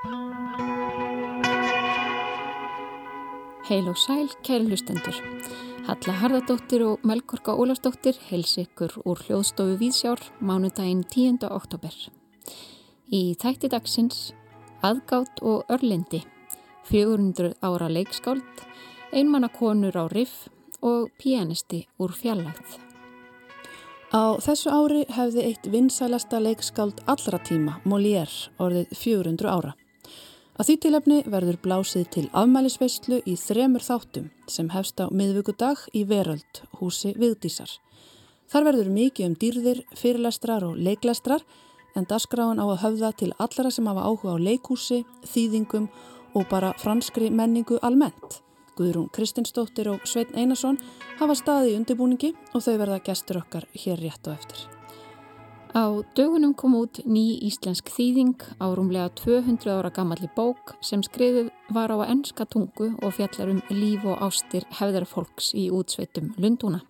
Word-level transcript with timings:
Heil 0.00 0.08
og 3.90 3.98
sæl, 4.00 4.30
kæri 4.40 4.64
hlustendur. 4.64 5.12
Halla 5.84 6.14
Harðardóttir 6.22 6.80
og 6.86 7.02
Melgorka 7.04 7.52
Ólafsdóttir 7.52 8.16
heils 8.30 8.56
ykkur 8.62 8.94
úr 9.04 9.20
hljóðstofu 9.26 9.74
Víðsjár 9.82 10.22
mánudaginn 10.40 11.04
10. 11.04 11.44
oktober. 11.52 11.92
Í 13.12 13.36
þætti 13.42 13.68
dagsins 13.74 14.32
aðgátt 14.80 15.44
og 15.44 15.68
örlindi, 15.68 16.24
400 16.88 17.60
ára 17.60 17.92
leikskáld, 17.92 18.48
einmannakonur 19.12 19.92
á 20.00 20.08
riff 20.08 20.48
og 20.80 21.12
pianisti 21.20 21.84
úr 22.00 22.16
fjallægð. 22.16 22.80
Á 24.16 24.40
þessu 24.40 24.72
ári 24.72 25.04
hefði 25.12 25.44
eitt 25.44 25.68
vinsælasta 25.68 26.40
leikskáld 26.40 27.04
allra 27.04 27.36
tíma, 27.44 27.84
Molière, 27.84 28.48
orðið 28.56 28.96
400 28.96 29.52
ára. 29.52 29.76
Að 30.60 30.66
því 30.68 30.74
tilefni 30.84 31.18
verður 31.32 31.56
blásið 31.64 32.08
til 32.12 32.22
afmælisveislu 32.36 33.22
í 33.24 33.32
þremur 33.40 33.80
þáttum 33.80 34.26
sem 34.44 34.66
hefst 34.68 35.00
á 35.00 35.08
miðvíkudag 35.08 35.86
í 35.96 36.02
Veröld, 36.04 36.58
húsi 36.76 37.14
Vigdísar. 37.16 37.70
Þar 38.52 38.66
verður 38.66 38.90
mikið 38.92 39.28
um 39.30 39.36
dýrðir, 39.40 39.80
fyrirlestrar 39.96 40.66
og 40.68 40.76
leiklestrar 40.76 41.46
en 41.96 42.04
dasgráin 42.10 42.60
á 42.60 42.66
að 42.68 42.82
höfða 42.82 43.10
til 43.22 43.30
allara 43.40 43.70
sem 43.72 43.88
hafa 43.88 44.04
áhuga 44.04 44.34
á 44.36 44.44
leikhúsi, 44.50 44.98
þýðingum 45.32 45.86
og 46.36 46.44
bara 46.50 46.74
franskri 46.82 47.30
menningu 47.32 47.78
almennt. 47.80 48.42
Guðrún 48.76 49.08
Kristinsdóttir 49.16 49.88
og 49.94 50.04
Svein 50.04 50.36
Einarsson 50.36 50.76
hafa 51.22 51.38
staði 51.40 51.72
í 51.72 51.80
undirbúningi 51.80 52.34
og 52.52 52.60
þau 52.60 52.76
verða 52.76 53.00
gestur 53.08 53.40
okkar 53.40 53.64
hér 53.72 54.04
rétt 54.04 54.28
og 54.28 54.36
eftir. 54.36 54.79
Á 55.70 56.02
dögunum 56.16 56.50
kom 56.54 56.74
út 56.74 56.98
ný 57.06 57.38
íslensk 57.46 57.92
þýðing 57.94 58.42
á 58.58 58.66
rúmlega 58.74 59.06
200 59.14 59.70
ára 59.70 59.90
gammalli 59.94 60.26
bók 60.34 60.74
sem 60.82 60.98
skriðið 60.98 61.52
var 61.70 61.94
á 61.94 62.10
ennska 62.10 62.42
tungu 62.50 62.88
og 62.98 63.14
fjallar 63.14 63.52
um 63.52 63.60
líf 63.70 64.02
og 64.02 64.18
ástir 64.18 64.66
hefðarfólks 64.80 65.52
í 65.54 65.68
útsveitum 65.70 66.32
Lundúna. 66.42 66.80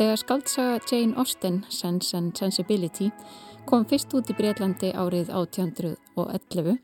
Þegar 0.00 0.18
skaldsaga 0.18 0.80
Jane 0.90 1.14
Austen, 1.14 1.60
Sense 1.70 2.16
and 2.16 2.34
Sensibility, 2.34 3.12
kom 3.70 3.86
fyrst 3.86 4.10
út 4.18 4.32
í 4.32 4.34
Breitlandi 4.34 4.90
árið 4.90 5.30
1811 5.30 6.74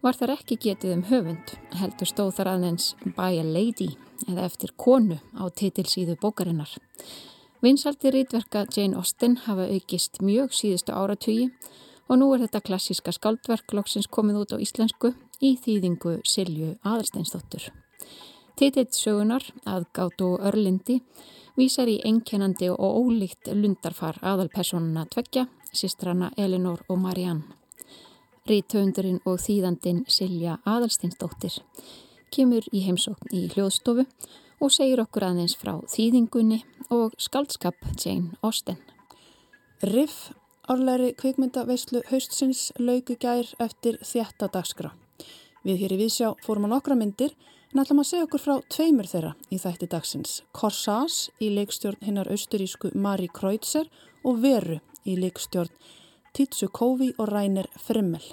var 0.00 0.16
þar 0.16 0.32
ekki 0.38 0.56
getið 0.64 0.94
um 0.96 1.04
höfund, 1.10 1.52
heldur 1.76 2.08
stóð 2.08 2.32
þar 2.38 2.54
aðeins 2.54 2.94
By 3.04 3.36
a 3.36 3.44
Lady 3.44 3.90
eða 4.30 4.48
eftir 4.48 4.72
konu 4.80 5.20
á 5.36 5.44
titilsíðu 5.52 6.16
bókarinnar. 6.22 6.72
Vinsaldi 7.62 8.10
rítverka 8.10 8.66
Jane 8.76 8.96
Austen 8.96 9.36
hafa 9.36 9.68
aukist 9.70 10.18
mjög 10.18 10.50
síðustu 10.50 10.90
áratugi 10.98 11.44
og 12.10 12.18
nú 12.18 12.32
er 12.34 12.42
þetta 12.42 12.60
klassíska 12.66 13.12
skáldverk 13.14 13.70
loksins 13.78 14.08
komið 14.10 14.40
út 14.40 14.54
á 14.54 14.62
íslensku 14.64 15.12
í 15.38 15.52
þýðingu 15.62 16.16
Silju 16.26 16.72
Aðarsteinsdóttur. 16.82 17.68
Tititt 18.58 18.98
sögunar, 18.98 19.46
aðgátt 19.62 20.26
og 20.26 20.42
örlindi, 20.42 20.98
vísar 21.54 21.86
í 21.86 22.00
einkennandi 22.02 22.72
og 22.74 22.98
ólíkt 22.98 23.54
lundarfar 23.54 24.18
aðalpersonuna 24.18 25.06
tveggja, 25.14 25.46
sistrana 25.70 26.32
Elinor 26.36 26.82
og 26.88 26.98
Marianne. 26.98 27.46
Rítöndurinn 28.50 29.22
og 29.22 29.38
þýðandin 29.38 30.02
Silja 30.10 30.58
Aðalsteinsdóttir 30.66 31.62
kemur 32.34 32.66
í 32.74 32.82
heimsókn 32.88 33.30
í 33.30 33.46
hljóðstofu 33.54 34.08
og 34.62 34.70
segir 34.70 35.02
okkur 35.02 35.26
aðeins 35.26 35.56
frá 35.58 35.74
þýðingunni 35.90 36.62
og 36.94 37.16
skaldskap 37.18 37.78
Jane 37.98 38.36
Austen. 38.46 38.78
Riff 39.82 40.30
árlæri 40.70 41.10
kvikmyndaveislu 41.18 42.04
haustsins 42.10 42.70
laugu 42.78 43.16
gær 43.18 43.48
eftir 43.58 43.98
þjætta 44.06 44.48
dagskrá. 44.54 44.92
Við 45.66 45.82
hér 45.82 45.96
í 45.96 45.98
Vísjá 46.04 46.30
fórum 46.46 46.68
á 46.70 46.78
nokkra 46.78 46.94
myndir 46.98 47.34
en 47.72 47.82
ætlum 47.82 48.02
að 48.02 48.10
segja 48.12 48.28
okkur 48.28 48.44
frá 48.44 48.54
tveimur 48.70 49.08
þeirra 49.10 49.32
í 49.50 49.58
þætti 49.62 49.88
dagsins. 49.90 50.36
Corsage 50.54 51.34
í 51.42 51.50
leikstjórn 51.56 52.02
hinnar 52.06 52.30
austurísku 52.30 52.92
Mari 52.94 53.30
Kreutzer 53.32 53.90
og 54.22 54.38
Veru 54.44 54.78
í 55.02 55.18
leikstjórn 55.18 55.74
Titsu 56.32 56.70
Kovi 56.72 57.10
og 57.18 57.28
Rainer 57.32 57.66
Frimmel. 57.82 58.24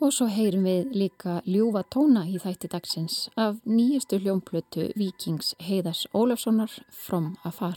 Og 0.00 0.14
svo 0.16 0.30
heyrum 0.32 0.62
við 0.64 0.94
líka 0.96 1.32
ljúfa 1.44 1.82
tóna 1.92 2.22
í 2.24 2.38
þætti 2.40 2.70
dagsins 2.72 3.16
af 3.36 3.58
nýjustu 3.68 4.16
hljómplötu 4.22 4.86
Vikings 4.96 5.52
Heiðars 5.60 6.06
Ólafssonar 6.16 6.72
From 6.88 7.34
Afar. 7.44 7.76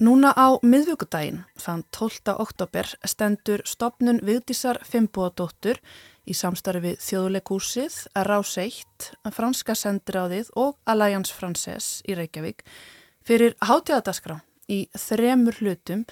Núna 0.00 0.32
á 0.32 0.56
miðvíkudaginn, 0.64 1.44
þann 1.60 1.84
12. 1.92 2.32
oktober, 2.40 2.88
stendur 3.04 3.60
stopnun 3.68 4.22
Vigdísar 4.24 4.80
Fimboadóttur 4.88 5.76
í 6.24 6.32
samstarfi 6.32 6.96
Þjóðleikúsið, 6.96 8.06
Rás 8.24 8.56
1, 8.56 9.12
Franska 9.36 9.76
sendiráðið 9.76 10.48
og 10.56 10.78
Alliance 10.88 11.36
Frances 11.36 11.98
í 12.08 12.16
Reykjavík 12.16 12.64
fyrir 13.20 13.52
hátíðadaskrá 13.60 14.40
í 14.72 14.86
þremur 14.96 15.60
hlutum 15.60 16.06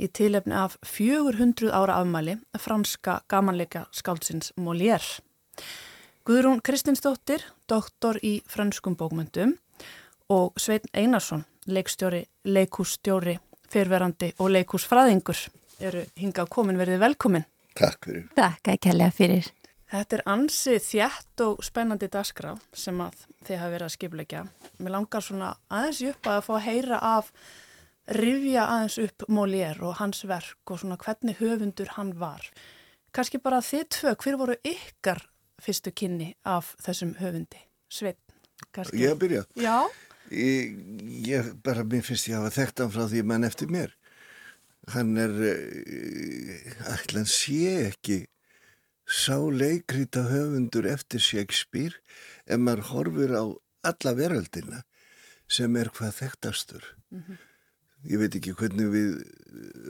í 0.00 0.08
tilefni 0.08 0.56
af 0.56 0.78
400 0.86 1.70
ára 1.76 2.00
afmæli 2.00 2.38
franska 2.58 3.20
gamanleika 3.28 3.84
skáldsins 3.92 4.52
Molière. 4.56 5.20
Guðrún 6.24 6.60
Kristinsdóttir, 6.64 7.44
doktor 7.68 8.18
í 8.22 8.40
franskum 8.48 8.96
bókmyndum 8.96 9.56
og 10.30 10.58
Svein 10.60 10.84
Einarsson, 10.94 11.44
leikstjóri, 11.66 12.24
leikússtjóri, 12.44 13.38
fyrverandi 13.70 14.32
og 14.38 14.52
leikúsfræðingur 14.56 15.46
eru 15.80 16.04
hinga 16.18 16.44
á 16.44 16.46
komin 16.48 16.78
verið 16.80 17.00
velkomin. 17.00 17.46
Takk 17.78 18.10
fyrir. 18.10 18.28
Takk 18.36 18.72
að 18.72 18.84
kella 18.86 19.10
fyrir. 19.14 19.48
Þetta 19.90 20.16
er 20.16 20.22
ansið 20.30 20.84
þjætt 20.86 21.42
og 21.42 21.64
spennandi 21.66 22.08
dasgra 22.12 22.52
sem 22.76 23.00
að 23.02 23.24
þið 23.46 23.58
hafa 23.58 23.72
verið 23.72 23.86
að 23.88 23.94
skipleika. 23.96 24.44
Mér 24.78 24.94
langar 24.94 25.24
svona 25.26 25.54
aðeins 25.66 26.02
upp 26.12 26.30
að 26.30 26.44
fá 26.46 26.52
að 26.54 26.66
heyra 26.68 27.00
af 27.16 27.32
rifja 28.10 28.66
aðeins 28.66 28.98
upp 29.04 29.24
Molière 29.30 29.84
og 29.86 29.98
hans 30.00 30.24
verk 30.26 30.72
og 30.72 30.80
svona 30.82 30.98
hvernig 31.00 31.38
höfundur 31.38 31.94
hann 31.96 32.12
var. 32.18 32.42
Kanski 33.14 33.40
bara 33.42 33.60
þið 33.64 33.86
tvö, 33.94 34.14
hver 34.22 34.38
voru 34.38 34.56
ykkar 34.66 35.22
fyrstu 35.62 35.92
kynni 35.94 36.32
af 36.46 36.74
þessum 36.82 37.16
höfundi? 37.20 37.60
Sveit, 37.90 38.18
kannski? 38.74 39.02
Ég 39.02 39.18
byrja. 39.18 39.44
Já. 39.58 39.86
Ég, 40.30 40.76
ég 41.26 41.54
bara, 41.64 41.84
mér 41.86 42.04
finnst 42.06 42.28
ég 42.30 42.38
að 42.38 42.46
hafa 42.46 42.56
þekkt 42.58 42.84
hann 42.84 42.92
frá 42.94 43.06
því 43.10 43.24
mann 43.26 43.46
eftir 43.46 43.72
mér. 43.72 43.96
Hann 44.90 45.16
er, 45.20 45.34
ætlan 46.90 47.26
eh, 47.26 47.30
sé 47.30 47.74
ekki 47.90 48.22
sá 49.10 49.36
leikrita 49.38 50.22
höfundur 50.30 50.86
eftir 50.88 51.22
Shakespeare 51.22 51.98
ef 52.46 52.62
maður 52.62 52.86
horfur 52.92 53.34
á 53.34 53.44
alla 53.90 54.14
veröldina 54.14 54.82
sem 55.50 55.74
er 55.76 55.90
hvað 55.94 56.18
þekktastur. 56.22 56.84
Mm 57.10 57.22
-hmm 57.26 57.46
ég 58.08 58.20
veit 58.20 58.36
ekki 58.38 58.54
hvernig 58.56 58.92
við 58.92 59.10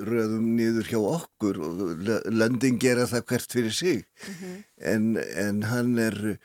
röðum 0.09 0.55
niður 0.57 0.89
hjá 0.91 0.99
okkur. 1.01 1.61
Og 1.63 2.09
löndin 2.33 2.81
gera 2.81 3.07
það 3.11 3.27
hvert 3.33 3.53
fyrir 3.53 3.77
sig. 3.77 4.07
Mm 4.27 4.35
-hmm. 4.41 4.65
en, 4.77 5.17
en 5.47 5.63
hann 5.63 5.99
er 5.99 6.39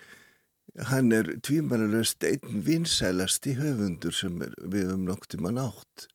hann 0.89 1.11
er 1.11 1.29
tvímanalöst 1.39 2.23
einn 2.27 2.63
vinsælast 2.65 3.47
í 3.47 3.55
höfundur 3.55 4.11
sem 4.11 4.41
er, 4.43 4.51
við 4.59 4.89
höfum 4.89 5.05
nokt 5.07 5.35
í 5.37 5.39
mann 5.39 5.61
átt 5.61 6.09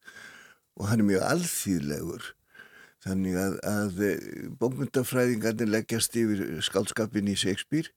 og 0.76 0.88
hann 0.90 1.00
er 1.00 1.08
mjög 1.08 1.24
alþýðlegur. 1.28 2.34
Þannig 3.00 3.36
að, 3.40 3.54
að 3.64 4.02
eh, 4.04 4.48
bókmyndafræðingarnir 4.60 5.70
leggjast 5.72 6.16
yfir 6.20 6.60
skálskapin 6.60 7.30
í 7.32 7.36
Shakespeare. 7.36 7.88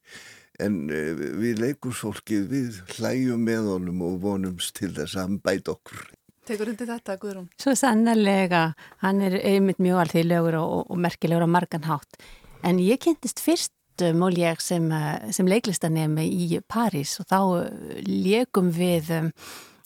En 0.60 0.88
eh, 0.88 1.12
við 1.12 1.60
leikursfólkið 1.60 2.48
við 2.48 2.80
hlæjum 2.96 3.44
með 3.44 3.70
honum 3.74 4.04
og 4.08 4.20
vonumst 4.24 4.76
til 4.80 4.94
þess 4.96 5.18
að 5.18 5.26
hann 5.26 5.40
bæt 5.44 5.68
okkur 5.68 6.06
Tekur 6.44 6.74
undir 6.74 6.90
þetta, 6.90 7.16
Guðrún? 7.20 7.46
Svo 7.60 7.72
sannarlega, 7.78 8.74
hann 9.00 9.22
er 9.24 9.38
einmitt 9.40 9.80
mjög 9.82 10.02
alþýðlegur 10.02 10.58
og, 10.60 10.90
og 10.92 11.00
merkilegur 11.00 11.46
á 11.46 11.48
margan 11.48 11.86
hátt. 11.88 12.18
En 12.64 12.80
ég 12.82 13.00
kynntist 13.00 13.40
fyrst 13.40 13.72
mól 14.18 14.34
ég 14.36 14.60
sem, 14.60 14.90
eh, 14.92 15.30
sem 15.30 15.46
leiklistanemi 15.46 16.26
í 16.26 16.60
París 16.66 17.14
og 17.20 17.28
þá 17.30 17.40
eh, 17.62 18.02
leikum 18.04 18.72
við 18.74 19.10
um, 19.14 19.30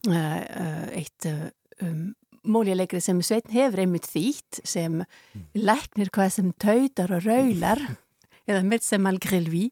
uh, 0.08 0.88
eitt 0.96 1.28
um, 1.82 2.14
móljuleikrið 2.49 3.04
sem 3.04 3.22
Sveitn 3.22 3.52
hefur 3.52 3.82
einmitt 3.84 4.08
þýtt 4.08 4.62
sem 4.64 5.02
mm. 5.02 5.46
læknir 5.54 6.11
hvað 6.14 6.31
sem 6.38 6.52
tautar 6.56 7.12
og 7.19 7.26
raular 7.26 7.82
eða 8.49 8.62
með 8.64 8.87
sem 8.87 9.11
algril 9.11 9.44
við 9.52 9.70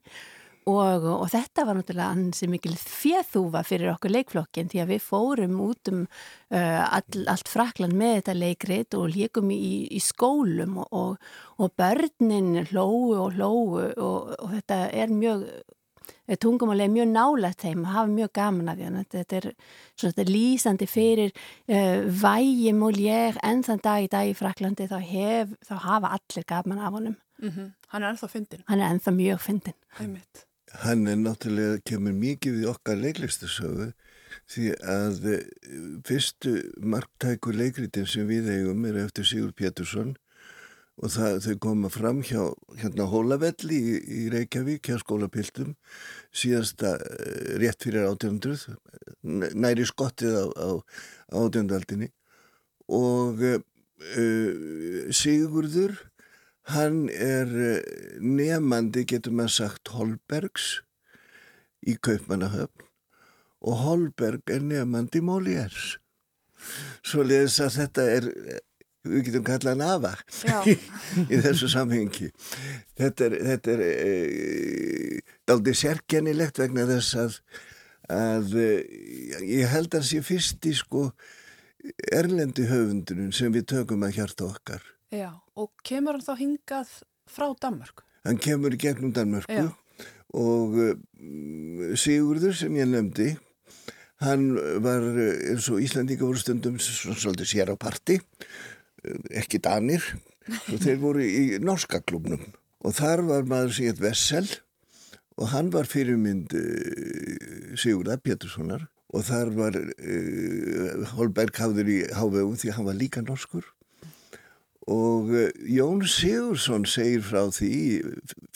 Og, 0.66 1.04
og 1.06 1.28
þetta 1.30 1.62
var 1.62 1.76
náttúrulega 1.78 2.10
ansi 2.10 2.48
mikil 2.50 2.72
fjöðúfa 2.74 3.60
fyrir 3.62 3.92
okkur 3.92 4.10
leikflokkin 4.10 4.70
því 4.72 4.80
að 4.82 4.88
við 4.96 5.04
fórum 5.04 5.60
út 5.62 5.90
um 5.92 6.00
uh, 6.02 6.82
all, 6.88 7.20
allt 7.30 7.50
frakland 7.52 7.94
með 7.94 8.16
þetta 8.16 8.34
leikrit 8.34 8.96
og 8.98 9.12
líkum 9.14 9.52
í, 9.54 9.86
í 9.94 10.00
skólum 10.02 10.80
og, 10.82 10.88
og, 10.90 11.30
og 11.62 11.70
börnin 11.78 12.64
hlóu 12.72 13.14
og 13.14 13.36
hlóu 13.38 13.78
og 13.94 14.50
þetta 14.56 14.80
er 14.90 15.14
mjög 15.14 15.46
tungumáli 16.42 16.82
er 16.88 16.90
mjög 16.90 17.12
nálægt 17.12 17.62
þeim 17.62 17.84
og 17.84 17.92
hafa 17.94 18.10
mjög 18.10 18.32
gaman 18.34 18.72
af 18.72 18.80
því. 18.80 19.04
Þetta 19.14 19.38
er 19.38 19.46
svona 19.94 20.16
þetta 20.16 20.24
er 20.24 20.32
lýsandi 20.34 20.90
fyrir 20.90 21.30
uh, 21.70 22.10
vægi 22.24 22.74
Molière 22.74 23.38
en 23.46 23.62
þann 23.62 23.84
dag 23.86 24.02
í 24.02 24.10
dag 24.10 24.32
í 24.32 24.34
Fraklandi 24.34 24.90
þá, 24.90 24.98
hef, 24.98 25.54
þá 25.62 25.74
hafa 25.86 26.12
allir 26.18 26.48
gaman 26.50 26.82
af 26.82 26.98
honum. 26.98 27.16
Mm 27.38 27.50
-hmm. 27.50 27.72
Hann 27.88 28.02
er 28.02 28.10
ennþá 28.10 28.28
fyndin 28.32 28.62
Hann 28.66 28.80
er 28.80 28.90
ennþá 28.90 29.12
mjög 29.12 29.40
fyndin 29.40 29.74
Hann 30.82 31.06
er 31.06 31.16
náttúrulega, 31.20 31.80
kemur 31.86 32.14
mikið 32.16 32.60
við 32.60 32.70
okkar 32.72 32.98
leiklistasögu 32.98 33.92
því 34.50 34.70
að 34.82 35.26
eh, 35.32 35.44
fyrstu 36.06 36.54
marktæku 36.82 37.54
leikritin 37.54 38.06
sem 38.10 38.26
við 38.28 38.50
eigum 38.52 38.84
er 38.88 39.04
eftir 39.06 39.26
Sigur 39.28 39.54
Pétursson 39.56 40.16
og 40.96 41.12
það, 41.12 41.38
þau 41.44 41.56
koma 41.60 41.90
fram 41.92 42.22
hjá 42.24 42.42
hérna 42.80 43.06
Hólavelli 43.10 43.78
í, 43.78 43.96
í 44.00 44.20
Reykjavík 44.32 44.88
hjá 44.88 44.98
skólapiltum 45.02 45.74
síðasta 46.34 46.94
uh, 46.96 47.56
rétt 47.60 47.84
fyrir 47.84 48.06
1800 48.08 49.52
næri 49.56 49.84
skottið 49.88 50.38
á, 50.40 50.44
á, 50.56 50.68
á 51.32 51.36
1800-aldinni 51.36 52.10
og 52.88 53.44
uh, 53.44 53.60
Sigurður 55.12 55.98
hann 56.72 57.06
er 57.12 57.50
nefandi 58.20 59.04
getur 59.08 59.36
maður 59.36 59.54
sagt 59.56 59.94
Holbergs 59.94 60.80
í 61.86 61.94
Kaupmannahöfn 62.02 62.88
og 63.66 63.82
Holberg 63.84 64.50
er 64.50 64.64
nefandi 64.64 65.22
Moliers 65.24 65.96
svo 67.06 67.24
leiðis 67.26 67.60
að 67.62 67.76
þetta 67.80 68.08
er 68.16 68.30
við 69.06 69.28
getum 69.28 69.46
kallað 69.46 69.76
hann 69.76 69.84
afa 69.86 70.12
í 71.32 71.40
þessu 71.44 71.70
samhengi. 71.70 72.30
Þetta 72.98 73.28
er, 73.28 73.38
þetta 73.50 73.74
er 73.76 73.82
e, 73.86 75.20
aldrei 75.52 75.76
sérkennilegt 75.78 76.60
vegna 76.62 76.86
þess 76.90 77.18
að, 77.22 77.38
að 78.12 78.58
ég 78.58 79.70
held 79.72 79.92
að 79.92 80.00
það 80.00 80.08
sé 80.10 80.22
fyrst 80.26 80.70
í 80.70 80.74
sko 80.80 81.08
erlendi 82.12 82.66
höfundunum 82.66 83.32
sem 83.36 83.52
við 83.54 83.68
tökum 83.76 84.06
að 84.06 84.18
hjarta 84.18 84.48
okkar 84.48 84.92
Já, 85.14 85.30
og 85.54 85.70
kemur 85.86 86.16
hann 86.16 86.26
þá 86.26 86.34
hingað 86.40 86.92
frá 87.30 87.50
Danmörku? 87.62 88.02
Hann 88.26 88.40
kemur 88.42 88.74
í 88.74 88.80
gegnum 88.80 89.12
Danmörku 89.14 89.54
Já. 89.54 89.68
og 90.34 90.78
uh, 90.82 90.94
Sigurður 91.98 92.56
sem 92.58 92.74
ég 92.74 92.90
nefndi 92.90 93.36
hann 94.24 94.48
var 94.82 95.04
eins 95.04 95.68
og 95.70 95.82
Íslandíka 95.84 96.24
voru 96.24 96.40
stundum 96.40 96.78
svolítið 96.80 97.50
sér 97.50 97.70
á 97.70 97.76
parti 97.78 98.18
ekki 99.36 99.60
danir 99.62 100.02
og 100.72 100.78
þeir 100.82 100.98
voru 101.02 101.22
í 101.22 101.60
norska 101.62 102.00
klubnum 102.02 102.42
og 102.82 102.96
þar 102.96 103.22
var 103.28 103.46
maður 103.48 103.76
sem 103.76 103.90
heit 103.90 104.02
Vessel 104.02 104.48
og 105.36 105.50
hann 105.52 105.70
var 105.74 105.86
fyrirmynd 105.90 106.54
uh, 106.56 107.78
Sigurða 107.78 108.18
Péturssonar 108.18 108.88
og 109.14 109.22
þar 109.28 109.54
var 109.54 109.78
uh, 109.78 111.06
Holberg 111.14 111.62
hafður 111.62 111.94
í 111.94 112.02
hávegum 112.16 112.58
því 112.58 112.74
hann 112.74 112.90
var 112.90 112.98
líka 112.98 113.22
norskur 113.22 113.68
og 114.86 115.30
uh, 115.34 115.48
Jón 115.66 116.04
Sigursson 116.06 116.86
segir 116.86 117.24
frá 117.26 117.46
því 117.50 117.72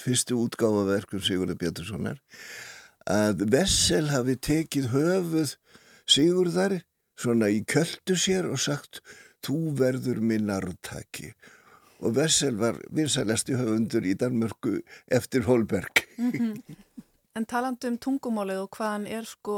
fyrstu 0.01 0.39
útgáfaverkum 0.45 1.23
Sigurða 1.25 1.59
Péturssonar 1.59 2.21
að 3.11 3.47
Vessel 3.51 4.11
hafi 4.13 4.37
tekið 4.39 4.93
höfuð 4.95 5.57
Sigurðar 6.11 6.81
svona 7.21 7.51
í 7.53 7.63
köldu 7.69 8.17
sér 8.19 8.49
og 8.51 8.61
sagt 8.63 9.03
þú 9.45 9.75
verður 9.79 10.21
minn 10.23 10.53
arvtaki 10.53 11.33
og 12.01 12.15
Vessel 12.17 12.57
var 12.61 12.79
vinsalasti 12.95 13.57
höfundur 13.59 14.07
í 14.07 14.15
Danmörku 14.17 14.79
eftir 15.11 15.45
Holberg 15.49 16.07
mm 16.19 16.31
-hmm. 16.33 16.63
En 17.39 17.47
talandu 17.47 17.89
um 17.89 17.99
tungumálið 17.99 18.59
og 18.59 18.71
hvaðan 18.77 19.07
er 19.07 19.25
sko 19.25 19.57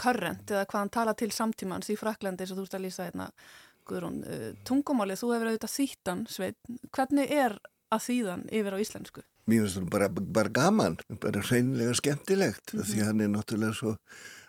körrent 0.00 0.50
eða 0.50 0.66
hvaðan 0.68 0.92
tala 0.92 1.14
til 1.14 1.32
samtímans 1.32 1.90
í 1.90 1.96
Fraklandi 1.96 2.44
og 2.44 2.58
þú 2.58 2.62
ert 2.66 2.74
að 2.74 2.84
lýsa 2.84 3.06
hérna 3.08 3.30
Guðrún, 3.90 4.22
uh, 4.24 4.48
tungumálið, 4.68 5.22
þú 5.22 5.34
hefur 5.34 5.50
auðvitað 5.50 5.76
þýttan 5.76 6.24
sveit, 6.30 6.58
hvernig 6.94 7.34
er 7.34 7.58
að 7.90 8.04
þýðan 8.06 8.44
yfir 8.54 8.76
á 8.76 8.82
íslensku? 8.82 9.24
Mér 9.50 9.64
finnst 9.64 9.80
það 9.80 9.88
bara, 9.90 10.08
bara 10.10 10.52
gaman, 10.54 10.98
bara 11.22 11.42
hreinlega 11.42 11.94
skemmtilegt 11.98 12.74
mm 12.74 12.80
-hmm. 12.80 12.90
því 12.90 13.06
hann 13.08 13.20
er 13.20 13.32
náttúrulega 13.32 13.74
svo 13.74 13.96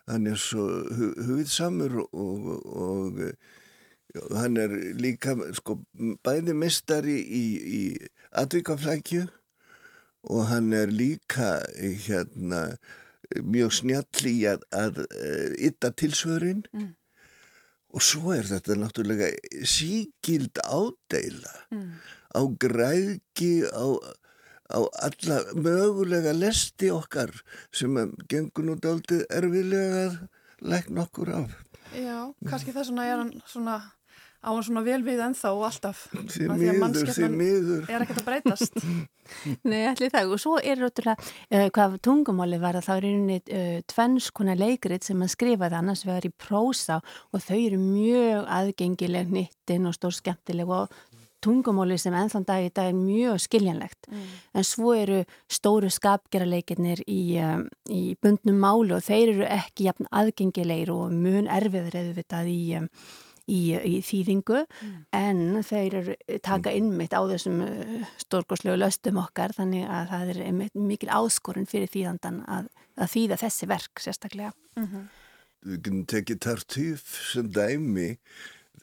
hann 0.07 0.27
er 0.27 0.39
svo 0.39 0.65
hu 0.97 1.11
hugitsamur 1.25 1.99
og, 2.01 2.47
og, 2.65 3.21
og 4.29 4.37
hann 4.37 4.57
er 4.57 4.73
líka 4.99 5.35
sko, 5.57 5.77
bæði 6.25 6.55
mistari 6.57 7.19
í, 7.21 7.45
í 7.61 7.81
atvikaflækju 8.31 9.27
og 10.29 10.47
hann 10.51 10.73
er 10.73 10.91
líka 10.93 11.61
hérna, 12.05 12.77
mjög 13.41 13.77
snjall 13.79 14.27
í 14.29 14.37
að, 14.49 14.65
að 14.71 15.05
ytta 15.57 15.93
tilsvörin 15.97 16.65
mm. 16.73 16.89
Og 17.91 18.03
svo 18.05 18.33
er 18.35 18.47
þetta 18.47 18.77
náttúrulega 18.79 19.29
síkild 19.67 20.61
ádeila 20.63 21.55
mm. 21.73 21.87
á 22.37 22.41
græðki 22.63 23.53
á, 23.67 23.85
á 24.71 24.79
alla 25.07 25.41
mögulega 25.55 26.33
lesti 26.37 26.91
okkar 26.93 27.33
sem 27.75 27.97
gengur 28.31 28.67
nú 28.67 28.77
daldið 28.79 29.25
erfilega 29.29 30.05
að 30.07 30.21
lækna 30.61 31.07
okkur 31.07 31.35
af 31.41 31.57
Já, 31.91 32.31
kannski 32.47 32.71
þess 32.71 32.93
vegna 32.93 33.07
er 33.09 33.19
hann 33.19 33.33
svona 33.43 33.81
á 34.41 34.49
hann 34.49 34.63
svona 34.65 34.81
vel 34.85 34.99
við 35.05 35.21
ennþá 35.21 35.51
og 35.53 35.65
alltaf. 35.67 36.07
Því 36.11 36.47
því 36.49 37.29
miður 37.29 37.91
er 37.91 38.05
ekkert 38.05 38.21
að 38.23 38.27
breytast. 38.29 38.79
Nei, 39.69 39.85
allir 39.85 40.11
það. 40.11 40.33
Og 40.33 40.41
svo 40.41 40.57
er 40.57 40.81
ráttúrulega 40.81 41.15
uh, 41.21 41.67
hvað 41.75 41.99
tungumáli 42.07 42.59
var 42.61 42.79
að 42.79 42.87
það 42.89 42.99
er 43.01 43.07
einni 43.11 43.37
uh, 43.41 43.77
tvennskona 43.93 44.57
leikrit 44.57 45.05
sem 45.07 45.21
að 45.21 45.33
skrifa 45.35 45.69
það 45.69 45.77
annars 45.83 46.03
vegar 46.07 46.27
í 46.27 46.33
prósa 46.33 46.99
og 47.31 47.45
þau 47.45 47.59
eru 47.59 47.79
mjög 47.81 48.51
aðgengileg 48.57 49.31
nýttin 49.37 49.87
og 49.89 49.97
stór 49.97 50.17
skemmtileg 50.17 50.73
og 50.73 50.99
tungumáli 51.41 51.97
sem 51.97 52.13
ennþann 52.13 52.45
dag 52.45 52.65
í 52.65 52.69
dag 52.73 52.91
er 52.91 52.97
mjög 52.97 53.39
skiljanlegt. 53.45 54.09
Mm. 54.11 54.27
en 54.53 54.67
svo 54.67 54.93
eru 54.93 55.23
stóru 55.49 55.89
skapgerarleikirnir 55.89 57.01
í, 57.07 57.21
um, 57.41 57.65
í 57.89 58.15
bundnum 58.21 58.59
máli 58.61 58.95
og 58.97 59.05
þeir 59.05 59.33
eru 59.35 59.47
ekki 59.47 59.89
jafn 59.89 60.09
aðgengilegir 60.11 60.93
og 60.93 61.13
mun 61.13 61.49
erfiður 61.49 61.97
eða 62.03 62.17
vitað 62.17 62.51
í 62.51 62.61
um, 62.77 62.89
í, 63.47 63.61
í 63.75 63.95
þýðingu 64.05 64.61
mm. 64.65 64.93
en 65.17 65.63
þeir 65.65 65.97
eru 66.01 66.15
taka 66.43 66.73
innmitt 66.77 67.15
á 67.17 67.21
þessum 67.31 67.63
uh, 67.65 68.05
stórgóðslegu 68.21 68.77
löstum 68.77 69.19
okkar 69.21 69.55
þannig 69.57 69.87
að 69.89 70.13
það 70.13 70.31
er 70.35 70.71
mikil 70.77 71.09
áskorun 71.09 71.69
fyrir 71.69 71.91
þýðandan 71.91 72.41
að, 72.47 72.71
að 72.97 73.13
þýða 73.15 73.41
þessi 73.45 73.71
verk 73.71 74.05
sérstaklega. 74.05 74.53
Mm 74.77 74.87
-hmm. 74.87 75.09
Við 75.61 75.83
kunum 75.85 76.05
tekið 76.09 76.39
tartýf 76.41 77.17
sem 77.33 77.51
dæmi 77.53 78.17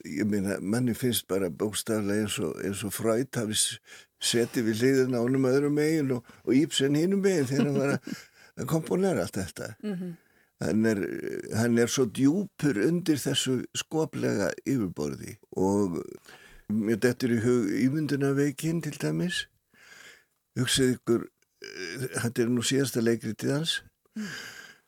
ég 0.05 0.27
meina, 0.27 0.59
manni 0.61 0.93
finnst 0.95 1.27
bara 1.27 1.49
bóstaflega 1.49 2.23
eins 2.23 2.39
og, 2.39 2.55
og 2.87 2.93
frætt 2.95 3.39
hafi 3.39 3.57
setið 4.19 4.69
við 4.69 4.83
liðin 4.83 5.17
ánum 5.17 5.47
öðrum 5.49 5.75
megin 5.79 6.15
og, 6.17 6.33
og 6.45 6.55
ípsen 6.55 6.97
hinnum 6.99 7.23
megin 7.23 7.47
þegar 7.49 7.69
hann 7.69 7.79
var 7.79 7.93
að 8.59 8.69
komponera 8.69 9.25
allt 9.25 9.39
þetta. 9.39 9.73
Mm 9.83 9.95
-hmm. 9.95 10.15
Hann 10.59 10.85
er, 10.85 10.99
hann 11.55 11.77
er 11.79 11.87
svo 11.87 12.03
djúpur 12.11 12.81
undir 12.83 13.19
þessu 13.21 13.61
skoplega 13.79 14.49
yfirborði 14.67 15.37
og 15.55 16.01
mér 16.67 16.99
dettur 17.05 17.31
í 17.37 17.39
hug 17.45 17.69
ímyndunarveikin 17.79 18.81
til 18.83 18.97
dæmis. 18.99 19.45
Hugsið 20.59 20.97
ykkur, 20.97 21.27
þetta 22.19 22.43
er 22.43 22.51
nú 22.51 22.65
síðasta 22.65 23.03
leikritið 23.05 23.53
hans. 23.55 23.77
Mm. 24.19 24.33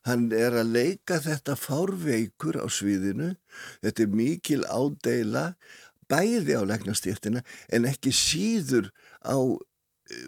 Hann 0.09 0.27
er 0.33 0.55
að 0.57 0.73
leika 0.73 1.19
þetta 1.21 1.55
fárveikur 1.59 2.57
á 2.57 2.65
sviðinu. 2.73 3.35
Þetta 3.85 4.03
er 4.03 4.15
mikil 4.17 4.63
ádeila 4.65 5.51
bæði 6.11 6.57
á 6.57 6.63
leiknastíftina 6.67 7.43
en 7.71 7.87
ekki 7.89 8.13
síður 8.15 8.89
á 9.21 9.37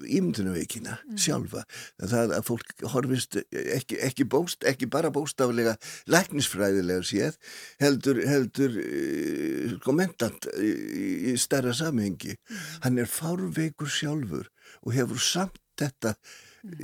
ímyndunaveikina 0.08 0.98
mm. 0.98 1.18
sjálfa 1.20 1.64
það 2.02 2.36
að 2.38 2.46
fólk 2.48 2.86
horfist 2.94 3.38
ekki, 3.52 4.00
ekki, 4.06 4.28
bóst, 4.30 4.64
ekki 4.68 4.90
bara 4.92 5.12
bóstaflega 5.14 5.76
læknisfræðilega 6.12 7.06
séð 7.08 7.38
heldur, 7.84 8.22
heldur 8.28 8.78
uh, 8.80 9.76
sko 9.78 9.98
mentant 9.98 10.50
í, 10.60 11.36
stærra 11.42 11.76
samhengi 11.78 12.36
mm. 12.38 12.64
hann 12.88 13.04
er 13.04 13.12
fárveikur 13.12 13.92
sjálfur 13.92 14.50
og 14.84 14.96
hefur 14.96 15.22
samt 15.24 15.60
þetta 15.80 16.16
mm. 16.64 16.84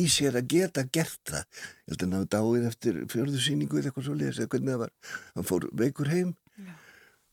í, 0.00 0.06
sér 0.12 0.40
að 0.40 0.50
geta 0.56 0.86
gert 0.92 1.22
það 1.28 1.44
ég 1.44 1.92
held 1.92 2.00
að 2.00 2.06
hann 2.06 2.18
hafa 2.18 2.32
dáið 2.38 2.72
eftir 2.72 3.04
fjörðu 3.12 3.44
síningu 3.44 3.80
eða 3.80 3.92
eitthvað 3.92 4.08
svo 4.08 4.18
leiðis 4.18 4.42
eða 4.42 4.52
hvernig 4.54 4.74
það 4.74 4.82
var 4.84 4.98
hann 5.36 5.48
fór 5.52 5.70
veikur 5.84 6.12
heim 6.12 6.34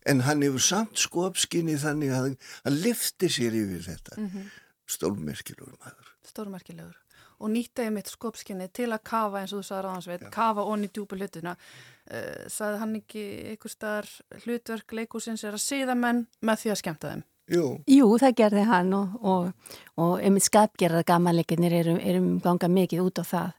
en 0.06 0.24
hann 0.28 0.44
hefur 0.46 0.64
samt 0.64 1.00
skopskinni 1.00 1.78
þannig 1.82 2.14
að 2.14 2.28
hann 2.66 2.78
lifti 2.82 3.30
sér 3.32 3.56
yfir 3.58 3.86
þetta. 3.88 4.18
Mm 4.18 4.30
-hmm. 4.30 4.52
stórmerkilegur 4.86 5.78
maður. 5.80 6.14
Stórmerkilegur. 6.28 7.00
Og 7.44 7.50
nýttaði 7.50 7.92
mitt 7.92 8.08
skopskinni 8.08 8.70
til 8.72 8.92
að 8.94 9.04
kafa 9.04 9.42
eins 9.42 9.54
og 9.54 9.60
þú 9.60 9.68
sagði 9.68 9.84
ráðansveit 9.84 10.30
kafa 10.32 10.64
onni 10.64 10.88
djúpa 10.88 11.16
hlutuna 11.16 11.56
uh, 11.58 12.18
eh, 12.18 12.48
sagði 12.48 12.80
hann 12.80 12.96
ekki 12.96 13.24
einhver 13.52 13.72
staðar 13.72 14.10
hlutverk 14.46 14.92
leikúsins 14.92 15.44
er 15.44 15.54
að 15.54 15.66
síða 15.66 15.96
menn 15.96 16.28
með 16.42 16.60
því 16.64 16.72
að 16.72 16.82
skemta 16.82 17.12
þeim 17.12 17.24
Jú. 17.52 17.64
Jú, 17.92 18.06
það 18.22 18.36
gerði 18.40 18.62
hann 18.70 18.94
og, 18.96 19.16
og, 19.20 19.72
og 20.00 20.14
einmitt 20.24 20.46
skapgerðar 20.46 21.04
gamanleikinir 21.10 21.74
erum, 21.76 21.98
erum 22.00 22.30
ganga 22.40 22.70
mikið 22.72 23.02
út 23.04 23.20
á 23.20 23.24
það 23.28 23.50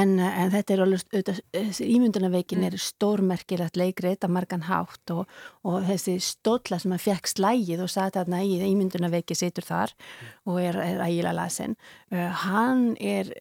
en, 0.00 0.14
en 0.24 0.52
þetta 0.54 0.72
er 0.72 0.82
alveg, 0.86 1.28
ímyndunaveikin 1.84 2.64
er 2.64 2.78
stórmerkilegt 2.80 3.76
leikrið 3.76 4.24
að 4.24 4.34
margan 4.38 4.64
hátt 4.70 5.12
og, 5.12 5.28
og 5.68 5.84
þessi 5.84 6.16
stólla 6.24 6.80
sem 6.80 6.96
að 6.96 7.04
fekk 7.10 7.32
slægið 7.34 7.84
og 7.84 7.92
satt 7.92 8.16
aðna 8.22 8.40
í 8.40 8.56
ímyndunaveiki 8.70 9.36
situr 9.36 9.68
þar 9.68 9.92
og 10.48 10.60
er, 10.64 10.80
er 10.80 11.04
ægilega 11.04 11.36
lasin 11.36 11.76
uh, 11.76 12.32
hann 12.46 12.94
er 12.96 13.34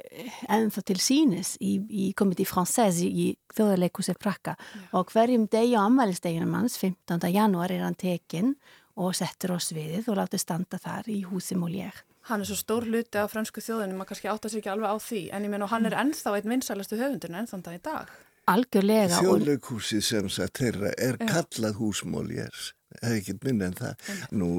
ennþá 0.51 0.87
til 0.91 0.99
sínis 0.99 1.55
í, 1.63 1.77
í 1.87 2.11
komiti 2.19 2.43
fransæs 2.43 2.99
í, 3.07 3.31
þjóðarleikusir 3.55 4.19
Prakka 4.19 4.59
og 4.91 5.15
hverjum 5.15 5.47
degi 5.47 5.79
á 5.79 5.87
ammælisteginum 5.87 6.59
hans 6.59 6.75
15. 6.81 7.29
janúar 7.31 7.71
er 7.71 7.87
hann 7.87 7.95
tekinn 7.95 8.57
og 8.95 9.15
settur 9.15 9.55
á 9.55 9.59
sviðið 9.59 10.11
og 10.11 10.19
látið 10.21 10.43
standa 10.43 10.79
þar 10.81 11.09
í 11.11 11.21
húsi 11.27 11.57
Molière. 11.59 12.05
Hann 12.29 12.41
er 12.41 12.49
svo 12.49 12.57
stór 12.57 12.87
hluti 12.89 13.19
af 13.21 13.33
fransku 13.35 13.61
þjóðinu, 13.61 13.97
maður 13.99 14.13
kannski 14.13 14.29
átt 14.31 14.47
að 14.47 14.53
sér 14.53 14.61
ekki 14.63 14.71
alveg 14.71 14.93
á 14.93 14.97
því, 14.97 15.19
en 15.35 15.43
ég 15.45 15.51
menn 15.53 15.65
og 15.65 15.69
hann 15.69 15.85
er 15.85 15.97
ennþá 16.01 16.31
einn 16.39 16.53
vinsælastu 16.55 16.97
höfundinu 16.97 17.37
ennþá 17.37 17.75
í 17.75 17.81
dag. 17.85 18.13
Algjörlega. 18.49 19.19
Þjóðleikhúsið 19.21 20.01
sem 20.05 20.31
sagt 20.33 20.61
þeirra 20.61 20.93
er 21.01 21.19
ja. 21.19 21.27
kallað 21.29 21.77
húsmóljers, 21.81 22.71
það 22.95 23.11
er 23.11 23.19
ekkert 23.19 23.45
minna 23.45 23.69
en 23.69 23.77
það. 23.77 24.09
Nú, 24.41 24.49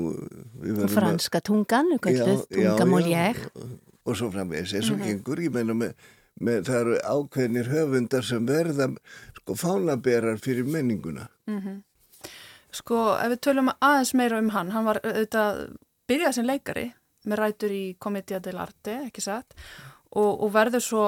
og 0.76 0.94
franska 0.94 1.42
tungan, 1.46 1.90
kallið 2.02 2.44
tunga 2.54 2.86
Molière. 2.90 3.50
Og 4.06 4.14
svo 4.14 4.30
framvegis, 4.30 4.76
eins 4.78 4.90
og 4.92 5.00
mm 5.00 5.02
-hmm. 5.02 5.18
gengur, 5.18 5.42
ég 5.42 5.52
menna 5.54 5.74
með, 5.74 5.94
með 6.38 6.66
það 6.68 6.80
eru 6.80 6.98
ákveðnir 7.02 7.70
höfundar 7.74 8.22
sem 8.22 8.46
verða 8.46 8.92
sko 9.40 9.54
fánaberar 9.54 10.38
fyrir 10.38 10.64
menninguna. 10.64 11.28
Mm 11.46 11.60
-hmm. 11.60 11.82
Sko, 12.76 13.00
ef 13.16 13.32
við 13.32 13.42
tölum 13.46 13.72
aðeins 13.74 14.12
meira 14.18 14.40
um 14.42 14.52
hann, 14.54 14.72
hann 14.74 14.86
var 14.88 15.00
auðvitað 15.04 15.60
byrjað 16.10 16.36
sem 16.38 16.48
leikari 16.48 16.86
með 17.26 17.40
rætur 17.40 17.74
í 17.74 17.84
Comedia 18.02 18.40
dell'arte, 18.42 19.00
ekki 19.08 19.24
satt, 19.24 19.56
og, 20.14 20.42
og 20.44 20.52
verður 20.54 20.84
svo, 20.84 21.06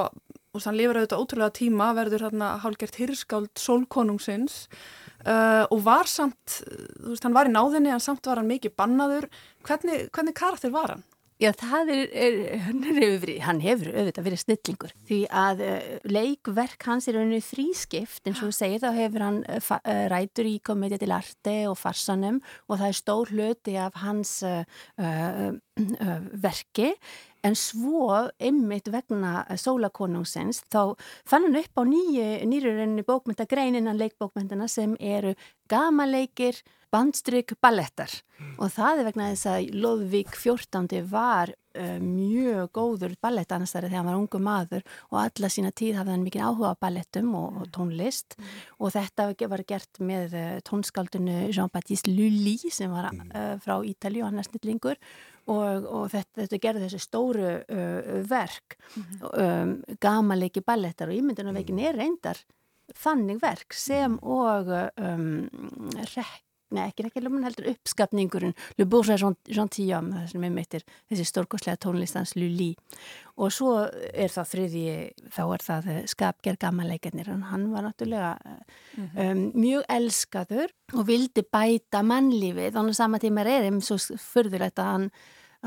og 0.55 0.65
þann 0.65 0.79
lifur 0.79 0.99
auðvitað 0.99 1.23
ótrúlega 1.25 1.57
tíma, 1.59 1.91
verður 1.99 2.27
hérna 2.27 2.55
hálgert 2.65 2.99
hirskáld 2.99 3.53
sólkonungsins 3.61 4.65
uh, 5.27 5.65
og 5.69 5.85
var 5.87 6.11
samt, 6.11 6.61
þú 6.65 7.13
veist, 7.13 7.27
hann 7.27 7.37
var 7.37 7.51
í 7.51 7.55
náðinni, 7.55 7.93
en 7.95 8.03
samt 8.03 8.27
var 8.27 8.41
hann 8.41 8.51
mikið 8.51 8.75
bannaður. 8.79 9.29
Hvernig, 9.69 10.09
hvernig 10.15 10.39
karakter 10.39 10.75
var 10.75 10.97
hann? 10.97 11.08
Já, 11.39 11.53
það 11.55 11.91
er, 11.95 12.01
er 12.19 12.37
hefur, 12.99 13.31
hann 13.45 13.61
hefur 13.63 13.93
auðvitað 13.93 14.25
verið 14.27 14.41
snillingur. 14.43 14.95
Því 15.07 15.19
að 15.31 15.61
uh, 15.63 15.85
leikverk 16.11 16.87
hans 16.89 17.07
er 17.07 17.21
auðvitað 17.21 17.51
þrískipt. 17.53 18.25
Eins 18.27 18.41
og 18.43 18.49
þú 18.49 18.57
segir 18.57 18.83
þá 18.83 18.89
hefur 18.97 19.23
hann 19.23 19.39
uh, 19.47 19.69
rætur 20.11 20.49
í 20.51 20.57
komedja 20.67 20.99
til 20.99 21.13
arte 21.15 21.55
og 21.71 21.79
farsanum 21.79 22.41
og 22.67 22.81
það 22.81 22.87
er 22.89 22.99
stór 22.99 23.31
hluti 23.31 23.77
af 23.79 24.01
hans 24.03 24.33
uh, 24.43 24.65
verki. 26.43 26.91
En 27.47 27.55
svo 27.55 28.25
ymmit 28.43 28.91
vegna 28.91 29.45
sólakonungsins 29.55 30.65
þá 30.75 30.99
fann 31.23 31.47
hann 31.47 31.61
upp 31.61 31.79
á 31.79 31.83
nýrurinni 31.87 33.07
bókmyndagreininnan 33.07 34.01
leikbókmyndana 34.01 34.67
sem 34.67 34.99
eru 34.99 35.37
gamaleikir 35.71 36.59
bandstrykk 36.93 37.55
ballettar 37.63 38.11
mm. 38.39 38.53
og 38.63 38.73
það 38.73 39.01
er 39.01 39.07
vegna 39.09 39.31
þess 39.33 39.49
að 39.51 39.71
Lóðvík 39.83 40.35
14. 40.37 40.89
var 41.11 41.53
uh, 41.53 41.99
mjög 42.03 42.71
góður 42.77 43.15
ballettanastari 43.23 43.91
þegar 43.91 44.01
hann 44.01 44.11
var 44.11 44.19
ungu 44.21 44.41
maður 44.43 44.85
og 45.11 45.21
alla 45.23 45.51
sína 45.53 45.73
tíð 45.77 45.99
hafði 46.01 46.15
hann 46.15 46.27
mikið 46.27 46.45
áhuga 46.47 46.73
á 46.73 46.81
ballettum 46.87 47.31
og, 47.39 47.61
og 47.63 47.71
tónlist 47.75 48.39
mm. 48.39 48.53
og 48.81 48.95
þetta 48.97 49.29
var 49.55 49.65
gert 49.69 50.03
með 50.03 50.37
uh, 50.39 50.51
tónskaldunu 50.69 51.39
Jean-Baptiste 51.49 52.13
Lully 52.13 52.57
sem 52.73 52.93
var 52.95 53.11
uh, 53.13 53.57
frá 53.65 53.77
Ítali 53.85 54.23
og 54.23 54.31
hann 54.31 54.43
er 54.43 54.49
snillingur 54.49 54.99
og, 55.49 55.87
og 55.89 56.11
þetta, 56.13 56.43
þetta 56.43 56.63
gerði 56.65 56.87
þessi 56.87 57.05
stóru 57.05 57.53
verk 58.29 58.77
mm. 58.77 59.15
um, 59.29 59.79
gamalegi 60.01 60.65
ballettar 60.65 61.13
og 61.13 61.21
ímyndunarveikin 61.21 61.81
er 61.85 61.97
reyndar 61.97 62.43
þannig 62.97 63.41
verk 63.43 63.77
sem 63.77 64.17
og 64.25 64.71
um, 64.97 65.49
rekk 66.17 66.45
Nei, 66.75 66.91
ekki 66.91 67.23
lúmun 67.25 67.47
heldur 67.47 67.71
uppskapningurinn 67.71 68.53
Le 68.77 68.85
Bourgeois 68.85 69.23
Gentilhomme 69.49 70.13
það 70.13 70.27
sem 70.33 70.43
er 70.45 70.53
meittir 70.53 70.85
þessi 71.09 71.25
stórkoslega 71.31 71.81
tónlistans 71.81 72.35
Lully. 72.37 72.75
Og 73.39 73.55
svo 73.55 73.73
er 73.87 74.33
það 74.35 74.51
þriði, 74.53 74.85
þá 75.33 75.43
er 75.47 75.65
það 75.65 75.89
skapger 76.13 76.59
gammaleikarnir, 76.61 77.31
hann 77.49 77.69
var 77.73 77.87
náttúrulega 77.87 78.35
mm 78.43 79.09
-hmm. 79.15 79.31
um, 79.31 79.43
mjög 79.55 79.85
elskaður 79.89 80.75
og 80.93 81.07
vildi 81.09 81.43
bæta 81.43 82.03
mannlífið, 82.03 82.73
þannig 82.75 82.97
að 82.97 83.01
sama 83.01 83.19
tíma 83.19 83.41
er 83.47 83.63
erum 83.63 83.81
svo 83.81 83.97
förðulegt 84.19 84.79
að 84.79 84.93
hann 84.93 85.11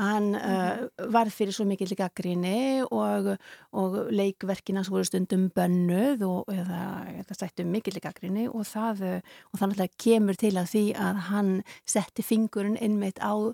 Hann 0.00 0.32
uh, 0.38 0.86
var 1.12 1.28
fyrir 1.28 1.52
svo 1.52 1.66
mikill 1.68 1.92
gaggrinni 1.98 2.80
og, 2.86 3.28
og 3.76 3.98
leikverkina 4.08 4.84
voru 4.88 5.04
stundum 5.04 5.50
bönnuð 5.52 6.24
og 6.24 6.48
það 6.48 7.34
sættu 7.36 7.66
mikill 7.68 8.00
gaggrinni 8.00 8.46
og 8.48 8.64
það, 8.70 9.04
og 9.52 9.60
það 9.60 9.84
kemur 10.00 10.40
til 10.40 10.54
að 10.56 10.72
því 10.72 10.86
að 10.96 11.20
hann 11.28 11.52
setti 11.84 12.24
fingurinn 12.24 12.80
innmitt 12.80 13.20
á 13.20 13.52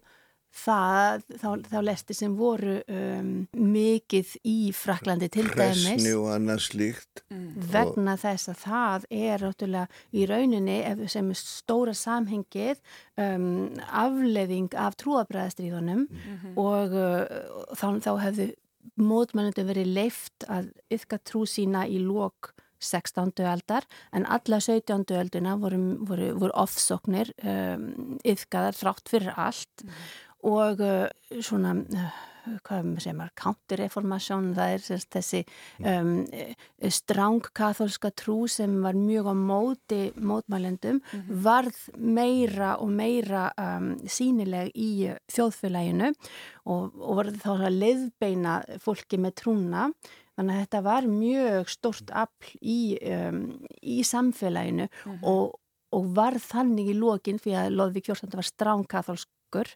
það, 0.55 1.25
þá, 1.41 1.49
þá 1.69 1.79
lesti 1.85 2.17
sem 2.17 2.35
voru 2.39 2.79
um, 2.89 3.33
mikið 3.53 4.35
í 4.49 4.57
Fraklandi 4.77 5.29
til 5.33 5.47
dæmis 5.49 5.85
Presni 5.85 6.13
og 6.17 6.29
annað 6.35 6.63
slíkt 6.69 7.25
mm. 7.29 7.49
vegna 7.73 8.15
og... 8.17 8.23
þess 8.25 8.53
að 8.53 8.63
það 8.65 9.09
er 9.21 9.43
ráttúrulega 9.45 9.87
í 10.13 10.29
rauninni 10.31 10.79
sem 11.13 11.33
stóra 11.39 11.95
samhengið 11.97 12.81
um, 13.21 13.51
afleðing 13.89 14.73
af 14.79 14.99
trúabræðastríðunum 15.03 16.07
mm 16.07 16.39
-hmm. 16.39 16.57
og 16.57 16.97
uh, 16.97 17.75
þá, 17.77 17.89
þá 18.05 18.13
hefðu 18.27 18.53
mótmælundu 18.99 19.67
verið 19.69 19.93
leift 19.93 20.49
að 20.49 20.73
yfka 20.91 21.19
trú 21.19 21.45
sína 21.47 21.87
í 21.87 22.01
lók 22.01 22.55
16. 22.79 23.33
aldar 23.43 23.83
en 24.15 24.23
alla 24.27 24.61
17. 24.63 25.03
alduna 25.11 25.57
voru, 25.59 25.99
voru, 26.07 26.31
voru 26.39 26.55
ofsóknir 26.55 27.33
um, 27.43 28.17
yfkaðar 28.23 28.79
þrátt 28.79 29.11
fyrir 29.11 29.35
allt 29.35 29.83
mm 29.85 30.27
og 30.47 30.81
uh, 30.81 31.07
svona 31.43 31.75
uh, 31.75 32.19
hvað 32.65 32.93
segir 33.03 33.17
maður, 33.19 33.35
counter-reformation 33.43 34.53
það 34.57 34.75
er 34.75 34.85
sérst, 34.85 35.09
þessi 35.13 35.41
um, 35.85 36.13
stráng 36.95 37.51
katholska 37.57 38.11
trú 38.17 38.39
sem 38.51 38.79
var 38.85 38.97
mjög 38.99 39.31
á 39.33 39.35
móti 39.37 40.01
mótmælendum, 40.17 41.01
mm 41.01 41.21
-hmm. 41.21 41.43
varð 41.45 41.79
meira 41.97 42.77
og 42.77 42.91
meira 42.91 43.53
um, 43.59 43.97
sínileg 44.07 44.73
í 44.75 45.13
þjóðfélaginu 45.29 46.13
og, 46.65 46.95
og 47.01 47.17
varð 47.17 47.37
þá 47.45 47.53
að 47.67 47.79
leiðbeina 47.83 48.63
fólki 48.79 49.19
með 49.19 49.35
trúna 49.35 49.93
þannig 50.37 50.55
að 50.55 50.61
þetta 50.61 50.83
var 50.83 51.07
mjög 51.07 51.69
stort 51.69 52.11
afl 52.11 52.53
í, 52.63 52.99
um, 53.03 53.59
í 53.83 54.03
samfélaginu 54.03 54.87
mm 54.87 55.13
-hmm. 55.13 55.25
og, 55.25 55.59
og 55.93 56.15
varð 56.15 56.43
þannig 56.43 56.87
í 56.89 56.95
lokin 56.95 57.39
fyrir 57.39 57.59
að 57.59 57.77
Lóðvík 57.79 58.09
Jórsand 58.09 58.35
var 58.35 58.45
stráng 58.45 58.87
katholsk 58.87 59.29
okkur 59.49 59.73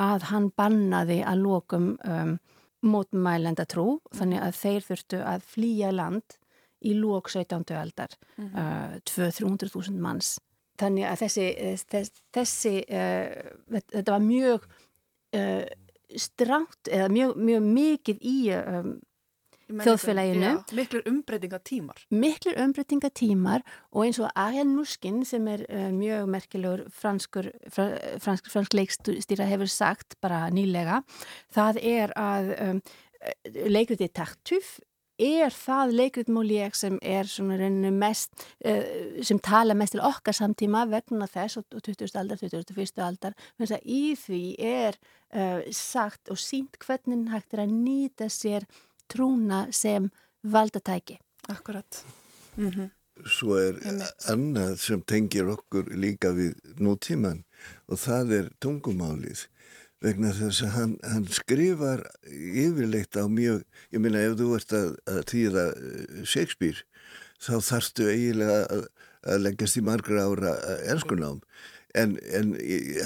að 0.00 0.28
hann 0.30 0.50
bannaði 0.56 1.20
að 1.24 1.42
lokum 1.44 1.90
um, 2.04 2.38
mótmælenda 2.84 3.66
trú 3.68 4.00
þannig 4.14 4.42
að 4.44 4.58
þeir 4.60 4.88
þurftu 4.88 5.20
að 5.24 5.46
flýja 5.54 5.92
land 5.94 6.36
í 6.84 6.92
lók 6.98 7.30
17. 7.32 7.64
aldar 7.78 8.12
mm 8.36 8.50
-hmm. 8.50 8.94
uh, 8.94 8.98
200-300.000 9.08 10.00
manns 10.00 10.36
þannig 10.80 11.06
að 11.08 11.22
þessi, 11.24 11.46
þessi, 11.88 12.22
þessi 12.34 12.74
uh, 12.84 13.80
þetta 13.94 14.12
var 14.12 14.24
mjög 14.26 14.66
uh, 15.38 15.64
stránt 16.16 16.90
eða 16.90 17.08
mjög, 17.08 17.36
mjög 17.36 17.62
mikið 17.62 18.18
í 18.20 18.38
um, 18.58 18.94
þjóðfélaginu. 19.68 20.52
Miklur 20.76 21.04
umbreytingatímar. 21.10 22.04
Miklur 22.14 22.58
umbreytingatímar 22.64 23.64
og 23.92 24.06
eins 24.06 24.20
og 24.22 24.32
Arjen 24.38 24.74
Nuskin 24.76 25.22
sem 25.28 25.46
er 25.52 25.64
uh, 25.68 25.90
mjög 25.94 26.30
merkilegur 26.34 26.86
franskur, 26.92 27.50
fransk, 27.72 28.50
fransk 28.52 28.76
leikstýra 28.76 29.48
hefur 29.48 29.70
sagt 29.70 30.18
bara 30.24 30.46
nýlega, 30.54 31.02
það 31.54 31.80
er 31.82 32.16
að 32.18 32.50
um, 32.58 32.82
leikriti 33.68 34.10
Tartuffe 34.12 34.84
er 35.20 35.54
það 35.54 35.92
leikrit 35.94 36.30
Molière 36.32 36.74
sem 36.74 36.96
er 37.02 37.28
mest 37.94 38.32
uh, 38.66 39.20
sem 39.22 39.38
tala 39.38 39.74
mest 39.78 39.94
til 39.94 40.02
okkar 40.02 40.34
samtíma 40.34 40.84
vegna 40.90 41.28
þess 41.30 41.60
og 41.60 41.68
20. 41.70 42.10
aldar, 42.18 42.40
21. 42.42 42.98
aldar 42.98 43.36
þannig 43.54 43.76
að 43.76 43.86
í 43.86 44.02
því 44.18 44.42
er 44.58 44.98
uh, 45.34 45.62
sagt 45.70 46.32
og 46.34 46.40
sínt 46.42 46.78
hvernig 46.82 47.30
hægt 47.30 47.54
er 47.54 47.64
að 47.64 47.76
nýta 47.76 48.28
sér 48.28 48.66
trúna 49.14 49.64
sem 49.72 50.10
valdatæki. 50.42 51.18
Akkurat. 51.48 52.04
Mm 52.56 52.70
-hmm. 52.70 52.90
Svo 53.30 53.56
er 53.56 53.78
annað 54.28 54.76
sem 54.76 55.02
tengir 55.02 55.48
okkur 55.48 55.84
líka 55.94 56.32
við 56.34 56.54
nútíman 56.78 57.44
og 57.86 57.98
það 57.98 58.32
er 58.38 58.50
tungumálið 58.60 59.46
vegna 60.04 60.32
þess 60.32 60.62
að 60.62 60.74
hann, 60.76 60.96
hann 61.02 61.26
skrifar 61.32 62.02
yfirleitt 62.28 63.16
á 63.16 63.24
mjög, 63.30 63.62
ég 63.94 64.02
minna 64.02 64.18
ef 64.18 64.36
þú 64.40 64.50
ert 64.58 64.72
að, 64.72 64.90
að 65.06 65.20
týða 65.30 65.64
eh, 65.72 66.24
Shakespeare 66.24 66.84
þá 67.40 67.54
þarfstu 67.70 68.08
eiginlega 68.10 68.60
að, 68.74 68.84
að 69.22 69.42
leggjast 69.46 69.80
í 69.80 69.84
margra 69.86 70.26
ára 70.28 70.54
ennskunám 70.92 71.40
en, 71.94 72.18
en 72.34 72.54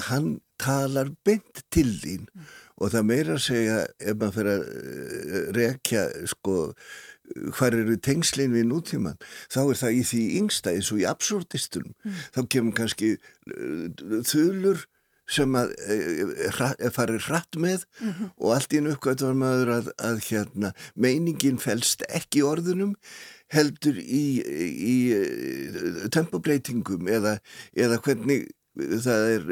hann 0.09 0.39
talar 0.59 1.11
beint 1.25 1.63
til 1.73 1.87
þín 2.01 2.25
mm. 2.27 2.49
og 2.79 2.93
það 2.95 3.07
meira 3.11 3.37
að 3.37 3.45
segja 3.47 3.79
ef 3.99 4.19
maður 4.19 4.35
fyrir 4.37 4.51
að 4.53 4.67
uh, 4.67 5.47
rekja 5.59 6.05
sko 6.33 6.57
hvar 7.55 7.75
eru 7.77 7.97
tengslinn 8.01 8.55
við 8.55 8.69
nútíman 8.71 9.19
þá 9.53 9.59
er 9.63 9.81
það 9.83 9.97
í 9.97 10.05
því 10.11 10.21
yngsta 10.39 10.73
eins 10.73 10.93
og 10.93 11.03
í 11.03 11.09
absurdistunum 11.09 11.93
mm. 11.93 12.23
þá 12.37 12.41
kemur 12.55 12.79
kannski 12.79 13.15
uh, 13.17 14.23
þulur 14.27 14.87
sem 15.29 15.57
að 15.57 15.73
e, 15.85 16.89
farið 16.93 17.27
hratt 17.27 17.57
með 17.61 17.83
mm 17.99 18.11
-hmm. 18.11 18.29
og 18.37 18.53
allt 18.55 18.73
í 18.73 18.79
nökkvæmt 18.81 19.23
var 19.25 19.35
maður 19.37 19.73
að, 19.75 19.89
að 20.01 20.21
hérna, 20.25 20.71
meiningin 20.95 21.61
fælst 21.61 22.01
ekki 22.09 22.41
orðunum 22.45 22.95
heldur 23.53 23.97
í, 23.97 24.23
í, 24.41 24.63
í 24.93 26.09
tempobreitingum 26.13 27.09
eða, 27.09 27.37
eða 27.77 27.99
hvernig 28.05 28.49
það 29.05 29.27
er 29.33 29.43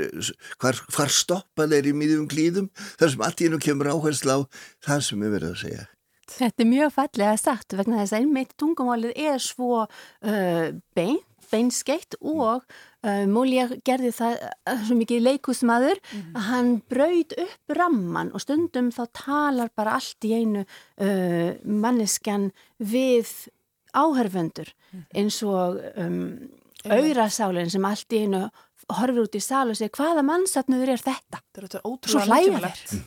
hvar, 0.62 0.82
hvar 0.96 1.14
stoppað 1.14 1.78
er 1.78 1.90
í 1.90 1.94
mýðum 1.98 2.28
klíðum 2.32 2.72
þar 3.00 3.14
sem 3.14 3.28
allt 3.28 3.44
í 3.44 3.52
nú 3.52 3.62
kemur 3.64 3.92
áherslu 3.94 4.36
á 4.36 4.40
það 4.88 5.06
sem 5.10 5.24
við 5.24 5.38
verðum 5.38 5.56
að 5.56 5.64
segja 5.66 5.86
Þetta 6.28 6.64
er 6.64 6.68
mjög 6.68 6.92
fallega 6.92 7.38
sagt 7.40 7.74
vegna 7.78 8.02
þess 8.02 8.14
að 8.14 8.26
einmitt 8.26 8.54
tungumálið 8.60 9.14
er 9.16 9.40
svo 9.40 9.86
uh, 9.86 10.66
bein, 10.98 11.22
beinskeitt 11.48 12.18
og 12.20 12.66
uh, 12.68 13.24
Múlið 13.32 13.78
gerði 13.88 14.12
það 14.18 14.36
uh, 14.44 14.82
svo 14.84 14.98
mikið 15.00 15.24
leikusmaður 15.24 16.02
mm 16.02 16.20
-hmm. 16.20 16.36
að 16.36 16.48
hann 16.50 16.72
braud 16.92 17.38
upp 17.46 17.76
ramman 17.80 18.34
og 18.34 18.44
stundum 18.44 18.92
þá 18.92 19.04
talar 19.24 19.72
bara 19.76 19.96
allt 19.96 20.28
í 20.28 20.34
einu 20.36 20.66
uh, 20.66 21.56
manneskjan 21.64 22.52
við 22.78 23.32
áhörfendur 23.94 24.68
mm 24.68 25.00
-hmm. 25.00 25.20
eins 25.20 25.44
og 25.44 25.80
um, 25.96 26.50
auðrasálinn 26.86 27.70
sem 27.70 27.86
allt 27.86 28.14
í 28.14 28.24
einu 28.26 28.50
horfir 28.88 29.26
út 29.26 29.38
í 29.38 29.44
sál 29.44 29.68
og 29.72 29.78
segir 29.78 29.94
hvaða 29.98 30.24
mannsatnuður 30.28 30.96
er 30.96 31.04
þetta? 31.04 31.44
Þetta 31.56 31.80
er 31.80 31.88
ótrúlega 31.88 32.28
hlægilegt. 32.32 32.98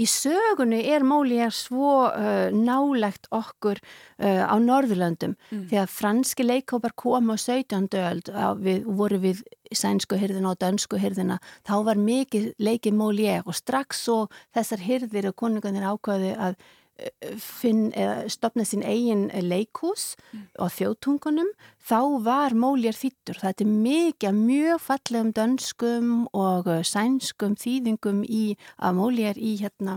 Í 0.00 0.06
sögunni 0.10 0.80
er 0.90 1.04
Mólíjar 1.06 1.52
svo 1.54 2.08
uh, 2.08 2.50
nálegt 2.50 3.28
okkur 3.34 3.78
uh, 3.78 4.42
á 4.50 4.54
Norðurlöndum 4.58 5.36
mm. 5.36 5.68
þegar 5.70 5.92
franski 5.92 6.46
leikópar 6.46 6.94
koma 6.98 7.36
á 7.36 7.38
17. 7.38 7.86
öld 8.00 8.32
við, 8.64 8.82
voru 8.86 9.20
við 9.22 9.44
sænsku 9.70 10.18
hyrðina 10.18 10.50
og 10.54 10.58
dönsku 10.62 10.98
hyrðina 10.98 11.38
þá 11.62 11.74
var 11.86 12.02
mikið 12.02 12.50
leikið 12.58 12.98
Mólíjar 12.98 13.46
og 13.46 13.58
strax 13.58 14.04
svo 14.08 14.24
þessar 14.56 14.82
hyrðir 14.88 15.30
og 15.30 15.38
konunganir 15.38 15.86
ákvaði 15.86 16.34
að 16.34 16.58
finn, 17.40 17.90
stopna 18.30 18.64
sín 18.66 18.82
eigin 18.86 19.28
leikús 19.46 20.14
mm. 20.32 20.46
á 20.60 20.66
þjóðtungunum 20.72 21.50
þá 21.90 22.00
var 22.24 22.56
móljar 22.58 22.98
þýttur 22.98 23.40
þetta 23.40 23.64
er 23.64 23.70
mikið, 23.70 24.40
mjög 24.40 24.82
fallegum 24.84 25.32
dönskum 25.36 26.10
og 26.36 26.68
sænskum 26.86 27.56
þýðingum 27.60 28.24
í 28.24 28.44
að 28.78 29.00
móljar 29.00 29.40
í 29.40 29.56
hérna 29.62 29.96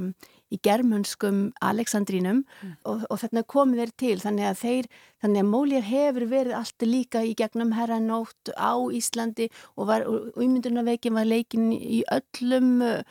í 0.54 0.60
germunskum 0.64 1.40
Aleksandrínum 1.66 2.44
mm. 2.44 2.76
og, 2.90 3.04
og 3.10 3.20
þarna 3.24 3.44
komið 3.50 3.82
þeir 3.82 3.94
til 4.04 4.16
þannig 4.22 4.48
að 4.50 4.62
þeir, 4.62 4.90
þannig 5.24 5.44
að 5.44 5.50
Móljar 5.50 5.88
hefur 5.88 6.28
verið 6.32 6.58
alltaf 6.60 6.90
líka 6.90 7.24
í 7.26 7.34
gegnum 7.40 7.74
herranótt 7.78 8.54
á 8.54 8.74
Íslandi 8.94 9.50
og, 9.76 9.90
og 9.90 10.38
ummyndunarveikin 10.38 11.18
var 11.18 11.30
leikin 11.30 11.72
í 11.74 12.04
öllum 12.14 12.72
uh, 12.86 13.04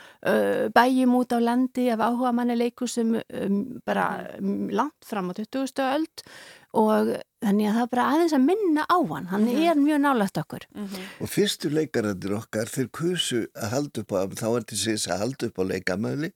bæjum 0.75 1.19
út 1.19 1.35
á 1.35 1.39
landi 1.43 1.89
af 1.93 2.05
áhuga 2.07 2.35
mannileikusum 2.37 3.17
um, 3.21 3.63
bara 3.87 4.09
um, 4.39 4.69
langt 4.71 5.09
fram 5.09 5.31
á 5.31 5.37
20. 5.37 5.87
öld 5.93 6.27
og 6.73 7.13
þannig 7.43 7.69
að 7.69 7.75
það 7.77 7.83
er 7.85 7.91
bara 7.93 8.07
aðeins 8.13 8.35
að 8.37 8.45
minna 8.47 8.85
á 8.89 8.99
hann 9.13 9.27
hann 9.33 9.43
mm 9.45 9.49
-hmm. 9.49 9.71
er 9.71 9.77
mjög 9.77 10.01
nálagt 10.01 10.39
okkur 10.39 10.67
mm 10.75 10.87
-hmm. 10.87 11.09
og 11.21 11.29
fyrstu 11.29 11.71
leikarandir 11.71 12.33
okkar 12.39 12.69
þeir 12.75 12.89
kursu 12.99 13.41
að 13.55 13.73
halda 13.75 14.01
upp 14.01 14.13
á 14.13 14.21
þá 14.43 14.49
er 14.57 14.65
til 14.65 14.79
síðan 14.79 15.15
að 15.15 15.23
halda 15.25 15.47
upp 15.47 15.59
á 15.59 15.65
leikamöðli 15.73 16.33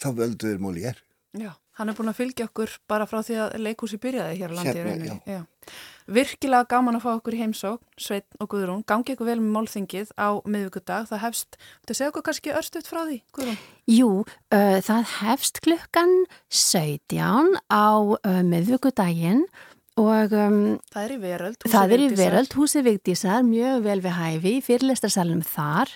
þá 0.00 0.08
völduður 0.16 0.58
Molière. 0.60 1.00
Já, 1.36 1.52
hann 1.76 1.92
er 1.92 1.98
búin 1.98 2.12
að 2.12 2.20
fylgja 2.20 2.46
okkur 2.48 2.72
bara 2.88 3.06
frá 3.08 3.20
því 3.24 3.36
að 3.44 3.60
leikúsi 3.66 4.00
byrjaði 4.00 4.40
hér 4.40 4.54
á 4.54 4.56
landi. 4.56 4.80
Hérna, 4.80 5.06
já. 5.06 5.36
Já. 5.36 5.74
Virkilega 6.16 6.68
gaman 6.70 6.96
að 6.96 7.02
fá 7.02 7.08
okkur 7.16 7.34
í 7.34 7.40
heimsók, 7.42 7.80
Sveit 7.98 8.36
og 8.38 8.48
Guðrún. 8.52 8.84
Gangi 8.86 9.16
ykkur 9.16 9.26
vel 9.26 9.40
með 9.42 9.54
málþingið 9.56 10.12
á 10.14 10.38
miðvíkudag. 10.46 11.08
Það 11.10 11.22
hefst, 11.24 11.58
þú 11.82 11.96
segja 11.98 12.12
okkur 12.12 12.26
kannski 12.28 12.54
örstuðt 12.54 12.90
frá 12.90 13.00
því, 13.02 13.20
Guðrún? 13.34 13.62
Jú, 13.90 14.10
uh, 14.22 14.76
það 14.86 15.14
hefst 15.18 15.62
klukkan 15.66 16.14
17 16.54 17.58
á 17.66 17.88
uh, 17.98 18.42
miðvíkudaginn 18.46 19.48
Og, 19.96 20.32
um, 20.36 20.56
það 20.92 21.04
er 21.06 21.12
í 21.14 21.16
veröld, 21.22 21.62
það 21.72 21.92
er 21.94 22.02
í 22.04 22.06
veröld, 22.18 22.52
húsi 22.52 22.82
Vigdísar, 22.84 23.40
mjög 23.46 23.78
vel 23.86 24.02
við 24.04 24.12
hæfi, 24.12 24.52
fyrirlestarsalunum 24.66 25.46
þar 25.48 25.94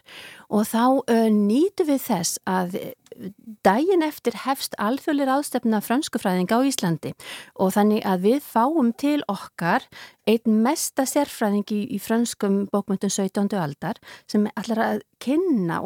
og 0.48 0.64
þá 0.70 0.84
uh, 1.04 1.26
nýtu 1.28 1.84
við 1.84 2.00
þess 2.06 2.40
að 2.48 2.78
daginn 3.66 4.04
eftir 4.06 4.36
hefst 4.44 4.76
alþjóðlir 4.80 5.30
ástefna 5.32 5.80
franskufræðinga 5.84 6.58
á 6.58 6.66
Íslandi 6.66 7.12
og 7.60 7.74
þannig 7.76 8.06
að 8.08 8.26
við 8.26 8.40
fáum 8.44 8.92
til 8.96 9.18
okkar 9.30 9.86
einn 10.30 10.60
mesta 10.64 11.06
sérfræðingi 11.08 11.82
í 11.90 12.00
franskum 12.02 12.64
bókmyndun 12.72 13.12
17. 13.12 13.50
aldar 13.60 14.00
sem 14.30 14.48
allar 14.54 14.84
að 14.86 15.02
kynna 15.20 15.80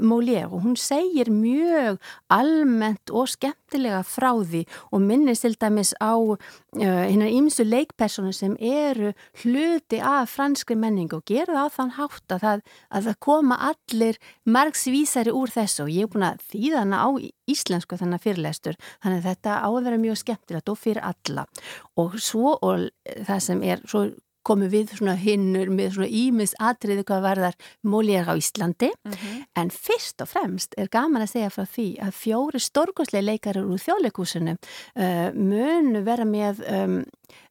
Molière 0.00 0.48
og 0.50 0.64
hún 0.64 0.76
segir 0.80 1.30
mjög 1.32 1.98
almennt 2.32 3.12
og 3.12 3.28
skemmtilega 3.30 4.02
frá 4.06 4.32
því 4.40 4.64
og 4.90 5.04
minnist 5.04 5.44
til 5.46 5.56
dæmis 5.60 5.92
á 6.00 6.14
uh, 6.16 6.38
ímsu 7.40 7.64
leikpersonu 7.66 8.32
sem 8.32 8.56
eru 8.60 9.12
hluti 9.42 10.00
af 10.00 10.30
franskri 10.32 10.76
menning 10.76 11.12
og 11.14 11.24
gerur 11.28 11.56
á 11.56 11.66
þann 11.70 11.94
hátt 11.98 12.36
að 12.36 12.44
það, 12.46 12.64
að 12.90 13.10
það 13.10 13.20
koma 13.26 13.60
allir 13.70 14.20
margsvísari 14.44 15.34
úr 15.34 15.52
þessu 15.52 15.84
og 15.86 15.92
ég 15.94 16.08
er 16.08 16.12
búin 16.12 16.28
að 16.30 16.42
þýða 16.52 16.84
hana 16.84 17.04
á 17.04 17.08
íslensku 17.50 17.98
þannig 18.00 18.24
fyrirlestur 18.24 18.78
þannig 19.02 19.20
að 19.20 19.28
þetta 19.30 19.60
á 19.60 19.68
að 19.68 19.84
vera 19.86 20.00
mjög 20.00 20.20
skemmtilegt 20.22 20.72
og 20.72 20.80
fyrir 20.80 21.04
alla. 21.04 21.46
Og 22.00 22.18
svo 22.22 22.56
og 22.56 22.88
það 23.26 23.40
sem 23.44 23.62
er, 23.66 23.82
svo 23.88 24.08
komum 24.46 24.70
við 24.72 24.94
svona 24.96 25.16
hinnur 25.20 25.70
með 25.72 25.96
svona 25.96 26.08
ímis 26.20 26.54
atriði 26.58 27.04
hvað 27.08 27.26
verðar 27.26 27.58
mólíðar 27.86 28.32
á 28.32 28.34
Íslandi 28.40 28.90
mm 28.90 29.12
-hmm. 29.12 29.44
en 29.56 29.70
fyrst 29.70 30.22
og 30.22 30.28
fremst 30.28 30.74
er 30.78 30.88
gaman 30.88 31.22
að 31.22 31.32
segja 31.34 31.50
frá 31.50 31.64
því 31.64 31.88
að 32.00 32.12
fjóri 32.22 32.60
stórgóðslega 32.60 33.28
leikarar 33.30 33.68
úr 33.68 33.78
þjóðleikúsinu 33.78 34.56
uh, 34.56 35.28
mun 35.34 36.04
vera 36.04 36.24
með 36.24 36.64
um, 36.68 37.04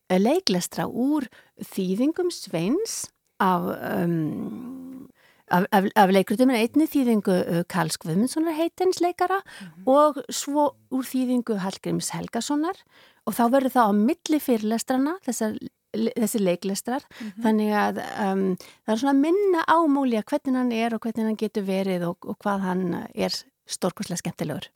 leiklestra 0.10 0.88
úr 0.88 1.30
þýðingum 1.62 2.32
sveins 2.32 3.12
af 3.40 3.62
um, 4.02 5.08
af, 5.50 5.66
af, 5.72 5.84
af 5.96 6.12
leikrutum 6.14 6.50
en 6.50 6.60
einni 6.60 6.88
þýðingu 6.90 7.38
uh, 7.38 7.64
Karls 7.70 7.98
Guðmundssonar 8.02 8.58
heitins 8.58 9.02
leikara 9.02 9.42
mm 9.42 9.68
-hmm. 9.68 9.88
og 9.88 10.22
svo 10.30 10.76
úr 10.92 11.06
þýðingu 11.06 11.58
Hallgríms 11.58 12.10
Helgasonar 12.10 12.78
og 13.26 13.34
þá 13.34 13.44
verður 13.54 13.76
það 13.76 13.90
á 13.90 13.94
milli 13.94 14.40
fyrirlestrana 14.40 15.18
þessar 15.26 15.58
þessi 15.94 16.42
leiklestrar 16.42 17.06
mm 17.06 17.28
-hmm. 17.28 17.44
þannig 17.44 17.72
að 17.74 18.02
um, 18.26 18.44
það 18.86 18.94
er 18.94 19.00
svona 19.04 19.20
minna 19.20 19.64
ámúli 19.68 20.18
að 20.20 20.28
hvernig 20.32 20.60
hann 20.62 20.72
er 20.72 20.96
og 20.96 21.02
hvernig 21.02 21.26
hann 21.26 21.40
getur 21.40 21.64
verið 21.64 22.08
og, 22.10 22.18
og 22.26 22.38
hvað 22.38 22.60
hann 22.60 22.84
er 23.16 23.34
stórkoslega 23.66 24.24
skemmtilegur 24.24 24.70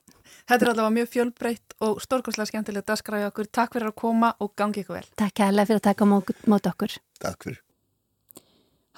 Þetta 0.44 0.66
er 0.66 0.70
allavega 0.72 0.96
mjög 0.98 1.10
fjölbreytt 1.10 1.76
og 1.80 2.02
stórkoslega 2.02 2.50
skemmtilegt 2.50 2.90
að 2.90 3.00
skræða 3.00 3.28
okkur. 3.32 3.48
Takk 3.48 3.74
fyrir 3.74 3.88
að 3.88 3.96
koma 3.96 4.34
og 4.40 4.56
gangi 4.60 4.82
ykkur 4.82 4.98
vel. 4.98 5.06
Takk 5.16 5.36
kærlega 5.40 5.70
fyrir 5.70 5.80
að 5.80 5.88
taka 5.88 6.06
mót 6.06 6.68
okkur. 6.68 6.96
Takk 7.20 7.44
fyrir. 7.44 7.62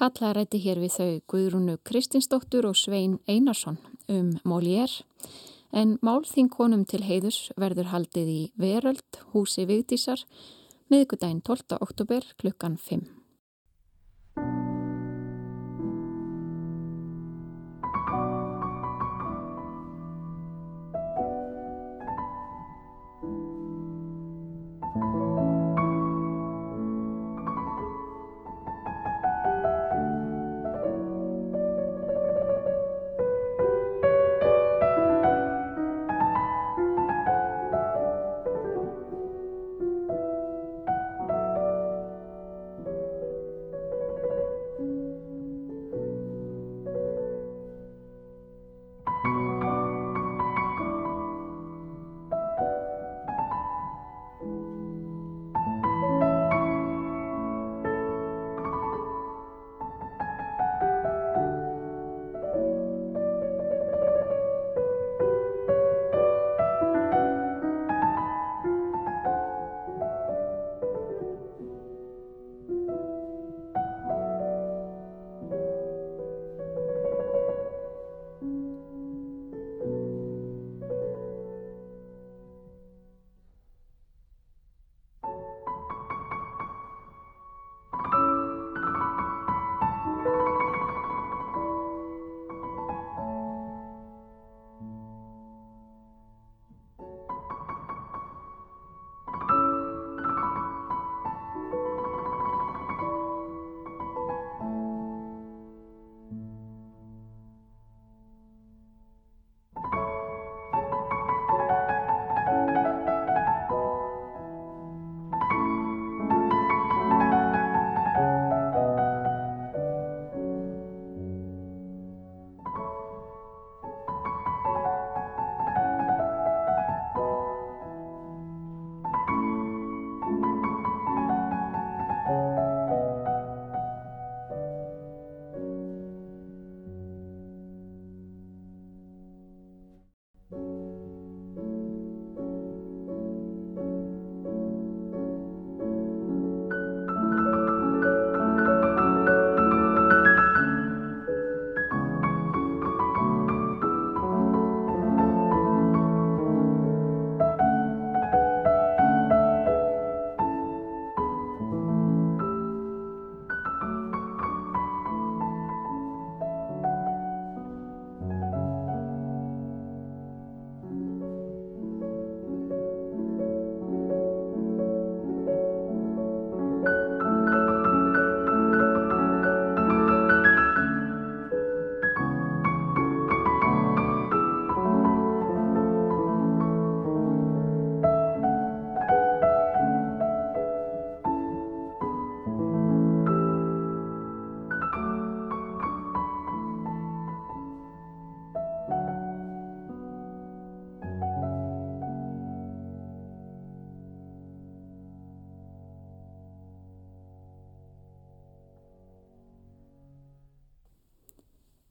Halla 0.02 0.34
rætti 0.36 0.60
hér 0.60 0.82
við 0.84 0.96
þau 0.98 1.12
Guðrúnu 1.32 1.78
Kristinsdóttur 1.88 2.66
og 2.68 2.76
Svein 2.76 3.20
Einarsson 3.28 3.78
um 4.12 4.34
Molière 4.44 5.06
en 5.76 5.96
málþinkonum 6.04 6.86
til 6.90 7.02
heiðus 7.04 7.52
verður 7.60 7.92
haldið 7.94 8.32
í 8.32 8.42
Veröld, 8.60 9.20
húsi 9.34 9.66
Vigdísar, 9.68 10.20
miðgudaginn 10.94 11.42
12. 11.42 11.80
oktober 11.82 12.22
klukkan 12.38 12.78
5. 12.78 14.75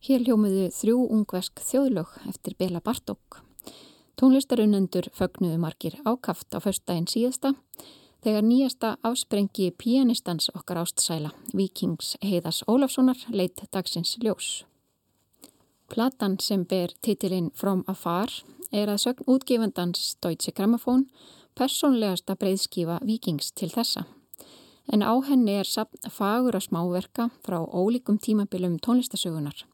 Hér 0.05 0.21
hljómiðu 0.21 0.67
þrjú 0.77 0.95
ungversk 1.17 1.63
þjóðlög 1.65 2.11
eftir 2.29 2.53
Bela 2.61 2.83
Bartók. 2.85 3.39
Tónlistarunendur 4.21 5.07
fögnuðu 5.17 5.57
margir 5.63 5.95
ákaft 6.05 6.53
á 6.53 6.61
förstægin 6.61 7.07
síðasta 7.09 7.55
þegar 8.21 8.45
nýjasta 8.45 8.91
afsprengi 9.01 9.71
pianistans 9.81 10.51
okkar 10.53 10.83
ástsæla, 10.83 11.31
Vikings 11.57 12.19
Heiðas 12.21 12.61
Ólafssonar, 12.69 13.17
leitt 13.33 13.65
dagsins 13.73 14.19
ljós. 14.21 14.67
Platan 15.89 16.37
sem 16.37 16.67
ber 16.69 16.93
titilinn 17.01 17.49
From 17.57 17.81
Afar 17.89 18.29
er 18.73 18.93
að 18.93 19.07
sögn 19.07 19.25
útgefandans 19.25 20.19
Deutsche 20.21 20.53
Grammophon 20.53 21.07
personlegasta 21.57 22.37
breyðskífa 22.37 23.01
Vikings 23.09 23.55
til 23.57 23.73
þessa 23.73 24.05
en 24.93 25.03
á 25.03 25.15
henni 25.25 25.57
er 25.61 25.69
fagur 26.11 26.57
að 26.57 26.67
smáverka 26.69 27.29
frá 27.45 27.59
ólíkum 27.65 28.19
tímabilum 28.19 28.77
tónlistasögunar 28.85 29.65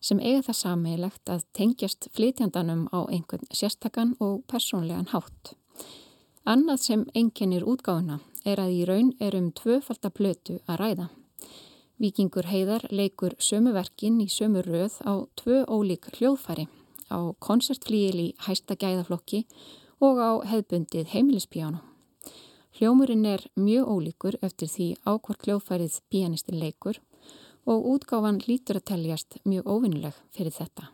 sem 0.00 0.20
eiga 0.20 0.42
það 0.46 0.58
sammeilegt 0.60 1.32
að 1.32 1.46
tengjast 1.56 2.08
flytjandanum 2.14 2.86
á 2.94 3.00
einhvern 3.10 3.46
sérstakann 3.50 4.14
og 4.20 4.44
persónlegan 4.46 5.10
hátt. 5.12 5.54
Annað 6.46 6.84
sem 6.86 7.06
enginnir 7.14 7.66
útgáðuna 7.68 8.20
er 8.44 8.62
að 8.62 8.76
í 8.78 8.84
raun 8.88 9.10
er 9.20 9.36
um 9.36 9.50
tvöfaldaplötu 9.52 10.60
að 10.66 10.80
ræða. 10.80 11.08
Vikingur 12.00 12.48
heiðar 12.48 12.86
leikur 12.90 13.36
sömu 13.38 13.74
verkin 13.76 14.22
í 14.24 14.28
sömu 14.32 14.62
röð 14.64 14.96
á 15.04 15.20
tvö 15.36 15.66
ólík 15.68 16.08
hljóðfæri, 16.16 16.64
á 17.12 17.36
koncertflíil 17.38 18.16
í 18.16 18.28
hæsta 18.46 18.78
gæðaflokki 18.80 19.44
og 20.00 20.16
á 20.16 20.30
hefbundið 20.48 21.12
heimilispíjánu. 21.12 21.89
Hljómurinn 22.80 23.26
er 23.28 23.42
mjög 23.60 23.88
ólíkur 23.92 24.36
eftir 24.40 24.70
því 24.72 24.84
ákvort 25.04 25.42
hljóðfærið 25.44 25.96
pianistin 26.08 26.56
leikur 26.56 26.96
og 27.68 27.88
útgáfan 27.90 28.38
lítur 28.46 28.78
að 28.78 28.86
teljast 28.88 29.36
mjög 29.44 29.68
óvinnileg 29.68 30.16
fyrir 30.32 30.54
þetta. 30.56 30.86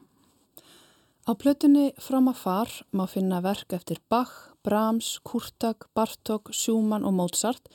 Á 1.31 1.33
plötunni 1.39 1.93
Fram 2.03 2.27
að 2.27 2.41
far 2.41 2.73
má 2.91 3.05
finna 3.07 3.39
verk 3.39 3.77
eftir 3.79 4.01
Bach, 4.11 4.35
Brahms, 4.67 5.21
Kurtak, 5.23 5.87
Bartók, 5.95 6.51
Schumann 6.51 7.07
og 7.07 7.15
Mozart 7.15 7.71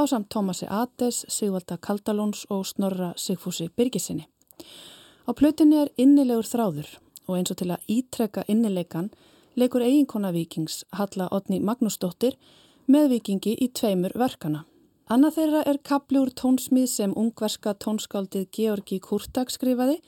á 0.00 0.08
samt 0.08 0.32
Tómasi 0.32 0.64
Ades, 0.72 1.26
Sigvalda 1.28 1.76
Kaldalóns 1.76 2.46
og 2.48 2.64
Snorra 2.64 3.12
Sigfúsi 3.20 3.68
Birgisinni. 3.68 4.24
Á 5.28 5.30
plötunni 5.36 5.76
er 5.76 5.92
innilegur 6.00 6.48
þráður 6.48 6.88
og 7.28 7.36
eins 7.36 7.52
og 7.52 7.60
til 7.60 7.68
að 7.68 7.84
ítrekka 7.84 8.48
innileikan 8.48 9.12
leikur 9.60 9.84
eiginkona 9.84 10.32
vikings 10.32 10.86
Halla 10.96 11.28
Otni 11.28 11.60
Magnúsdóttir 11.60 12.40
með 12.92 13.08
vikingi 13.16 13.54
í 13.64 13.70
tveimur 13.72 14.12
verkana. 14.18 14.66
Annað 15.12 15.38
þeirra 15.38 15.62
er 15.68 15.78
kapli 15.84 16.20
úr 16.20 16.32
tónsmið 16.36 16.88
sem 16.88 17.14
ungverska 17.18 17.74
tónskáldið 17.84 18.46
Georgi 18.56 18.98
Kurtak 19.02 19.52
skrifaði 19.52 19.98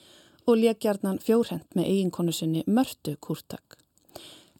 og 0.44 0.60
legjarnan 0.60 1.20
fjórhend 1.24 1.66
með 1.76 1.90
eiginkonu 1.90 2.32
sinni 2.32 2.64
Mörtu 2.66 3.16
Kurtak. 3.20 3.78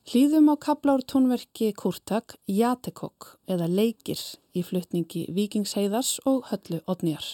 Hlýðum 0.04 0.50
á 0.52 0.54
kapla 0.60 0.98
úr 0.98 1.04
tónverki 1.08 1.70
Kurtak 1.72 2.36
Jatekokk 2.48 3.38
eða 3.48 3.70
Leikir 3.72 4.20
í 4.52 4.64
flutningi 4.64 5.26
Vikingsheiðars 5.32 6.18
og 6.28 6.44
Höllu 6.50 6.82
Odnjar. 6.84 7.24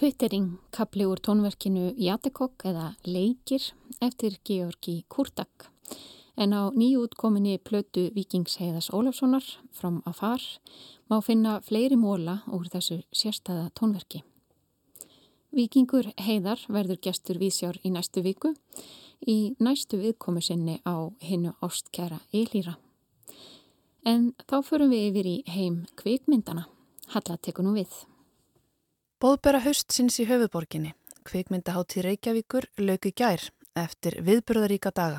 Twittering 0.00 0.54
kapli 0.72 1.04
úr 1.04 1.20
tónverkinu 1.20 1.90
Jatekokk 2.00 2.62
eða 2.70 2.86
Leikir 3.04 3.60
eftir 4.00 4.38
Georgi 4.48 4.94
Kurtak 5.12 5.66
en 6.40 6.54
á 6.56 6.72
nýjútkominni 6.72 7.58
plötu 7.60 8.06
Vikingsheiðas 8.14 8.88
Ólafssonar 8.96 9.44
from 9.76 9.98
Afar 10.08 10.40
má 11.12 11.20
finna 11.20 11.58
fleiri 11.60 11.98
móla 12.00 12.38
úr 12.48 12.70
þessu 12.72 13.02
sérstæða 13.12 13.66
tónverki. 13.76 14.22
Vikingur 15.52 16.08
Heiðar 16.16 16.64
verður 16.72 17.02
gestur 17.04 17.36
vísjár 17.36 17.76
í 17.84 17.92
næstu 17.92 18.24
viku 18.24 18.54
í 19.28 19.52
næstu 19.60 20.00
viðkomu 20.00 20.40
sinni 20.40 20.78
á 20.88 21.12
hinnu 21.20 21.52
ástkjara 21.60 22.22
Eilíra. 22.32 22.78
En 24.08 24.32
þá 24.48 24.62
förum 24.64 24.96
við 24.96 25.10
yfir 25.10 25.28
í 25.28 25.42
heim 25.44 25.84
kvikmyndana. 26.00 26.64
Halla 27.12 27.36
tekur 27.36 27.68
nú 27.68 27.76
við. 27.76 27.92
Bóðbera 29.20 29.58
haust 29.60 29.92
sinns 29.92 30.14
í 30.22 30.24
höfuborginni, 30.24 30.94
kvikmyndahátti 31.28 32.00
Reykjavíkur, 32.06 32.64
lögu 32.80 33.10
gær 33.12 33.42
eftir 33.76 34.14
viðburðaríka 34.24 34.94
daga. 34.96 35.18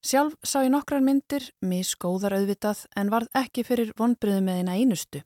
Sjálf 0.00 0.38
sá 0.40 0.62
ég 0.62 0.70
nokkrar 0.72 1.04
myndir, 1.04 1.50
misgóðar 1.60 2.38
auðvitað, 2.38 2.86
en 2.96 3.10
varð 3.12 3.28
ekki 3.36 3.66
fyrir 3.68 3.90
vonbryðu 3.98 4.38
með 4.46 4.60
eina 4.62 4.76
einustu. 4.80 5.20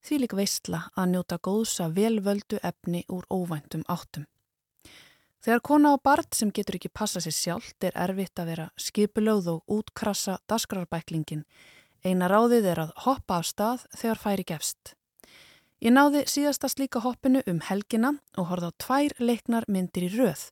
Því 0.00 0.22
líka 0.22 0.38
veistla 0.40 0.80
að 0.96 1.10
njóta 1.12 1.38
góðsa 1.44 1.90
velvöldu 1.92 2.62
efni 2.64 3.04
úr 3.12 3.28
óvæntum 3.28 3.84
áttum. 3.92 4.24
Þegar 5.44 5.62
kona 5.68 5.92
á 5.92 5.96
barnd 6.00 6.32
sem 6.32 6.48
getur 6.48 6.80
ekki 6.80 6.94
passa 6.96 7.20
sér 7.20 7.36
sjálft 7.36 7.84
er 7.84 8.00
erfitt 8.06 8.40
að 8.40 8.54
vera 8.54 8.66
skipulögð 8.80 9.52
og 9.52 9.76
útkrassa 9.76 10.40
dasgrarbæklingin. 10.48 11.44
Eina 12.08 12.32
ráðið 12.32 12.72
er 12.72 12.84
að 12.86 12.96
hoppa 13.04 13.42
af 13.42 13.52
stað 13.52 13.86
þegar 14.00 14.24
færi 14.24 14.48
gefst. 14.54 14.96
Ég 15.82 15.90
náði 15.90 16.20
síðasta 16.30 16.68
slíka 16.70 17.00
hoppinu 17.02 17.40
um 17.50 17.56
helgina 17.66 18.12
og 18.38 18.52
horfði 18.52 18.68
á 18.70 18.78
tvær 18.84 19.14
leiknar 19.18 19.64
myndir 19.66 20.04
í 20.06 20.10
röð, 20.12 20.44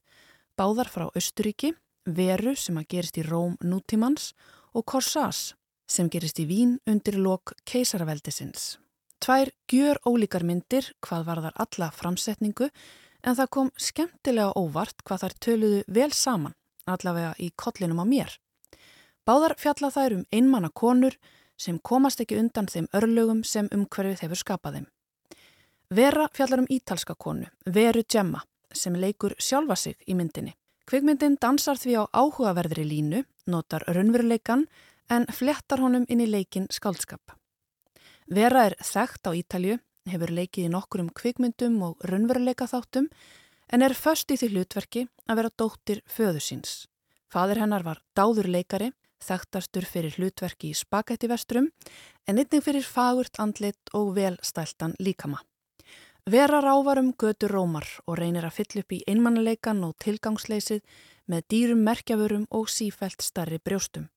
báðar 0.59 0.90
frá 0.90 1.05
Östuríki, 1.14 1.71
Veru 2.03 2.57
sem 2.59 2.81
að 2.81 2.88
gerist 2.90 3.21
í 3.21 3.23
Róm 3.23 3.55
nútímans 3.62 4.33
og 4.75 4.88
Korsas 4.90 5.53
sem 5.87 6.11
gerist 6.11 6.43
í 6.43 6.49
Vín 6.51 6.81
undir 6.83 7.21
lok 7.23 7.55
keisaraveldisins. 7.62 8.81
Tvær 9.23 9.55
gjör 9.71 10.03
ólíkar 10.03 10.43
myndir 10.43 10.90
hvað 10.99 11.27
var 11.31 11.45
þar 11.47 11.62
alla 11.62 11.93
framsetningu 11.95 12.73
en 13.23 13.38
það 13.38 13.55
kom 13.55 13.75
skemmtilega 13.79 14.59
óvart 14.59 15.07
hvað 15.07 15.29
þær 15.29 15.40
töluðu 15.47 15.83
vel 15.87 16.11
saman, 16.11 16.59
allavega 16.90 17.37
í 17.38 17.53
kollinum 17.55 18.03
á 18.03 18.07
mér. 18.19 18.40
Báðar 19.23 19.55
fjalla 19.62 19.95
þær 19.95 20.19
um 20.19 20.31
einmanna 20.35 20.75
konur 20.75 21.14
sem 21.55 21.79
komast 21.79 22.19
ekki 22.19 22.40
undan 22.43 22.66
þeim 22.66 22.90
örlögum 22.90 23.45
sem 23.47 23.71
umhverfið 23.71 24.25
hefur 24.27 24.49
skapað 24.49 24.81
þeim. 24.81 24.97
Vera 25.90 26.29
fjallar 26.31 26.61
um 26.62 26.66
ítalska 26.70 27.14
konu, 27.18 27.48
Veru 27.66 28.03
Gemma, 28.12 28.40
sem 28.72 28.94
leikur 28.94 29.33
sjálfa 29.42 29.74
sig 29.76 29.96
í 30.07 30.14
myndinni. 30.14 30.53
Kvikmyndin 30.87 31.35
dansar 31.42 31.81
því 31.83 31.96
á 31.98 32.03
áhugaverðri 32.14 32.85
línu, 32.87 33.24
notar 33.50 33.83
raunveruleikan 33.88 34.68
en 35.11 35.26
flettar 35.35 35.83
honum 35.83 36.07
inn 36.09 36.22
í 36.22 36.29
leikin 36.31 36.68
skaldskap. 36.70 37.35
Vera 38.31 38.68
er 38.68 38.79
þekkt 38.79 39.26
á 39.26 39.35
Ítalju, 39.35 39.81
hefur 40.07 40.31
leikið 40.31 40.68
í 40.68 40.70
nokkurum 40.70 41.11
kvikmyndum 41.11 41.83
og 41.83 42.07
raunveruleika 42.07 42.70
þáttum 42.70 43.11
en 43.74 43.83
er 43.83 43.98
först 43.98 44.31
í 44.31 44.38
því 44.38 44.53
hlutverki 44.55 45.07
að 45.26 45.42
vera 45.42 45.55
dóttir 45.59 46.07
föðu 46.07 46.38
síns. 46.38 46.87
Fadur 47.26 47.59
hennar 47.59 47.83
var 47.83 47.98
dáður 48.14 48.46
leikari, 48.46 48.92
þekktastur 49.26 49.90
fyrir 49.90 50.14
hlutverki 50.14 50.70
í 50.70 50.79
spagetti 50.79 51.26
vestrum 51.26 51.72
en 52.31 52.38
einnig 52.38 52.62
fyrir 52.62 52.87
fagurt 52.87 53.42
andlit 53.42 53.90
og 53.90 54.14
velstæltan 54.14 54.94
líkama. 55.03 55.42
Vera 56.26 56.61
rávar 56.61 56.98
um 56.98 57.12
götur 57.16 57.50
rómar 57.50 57.87
og 58.06 58.18
reynir 58.18 58.44
að 58.44 58.59
fylla 58.59 58.83
upp 58.83 58.92
í 58.92 59.02
einmannuleikan 59.09 59.80
og 59.87 59.94
tilgangsleysið 60.04 60.83
með 61.26 61.44
dýrum 61.48 61.85
merkjafurum 61.87 62.44
og 62.50 62.68
sífælt 62.68 63.24
starri 63.24 63.59
brjóstum. 63.59 64.11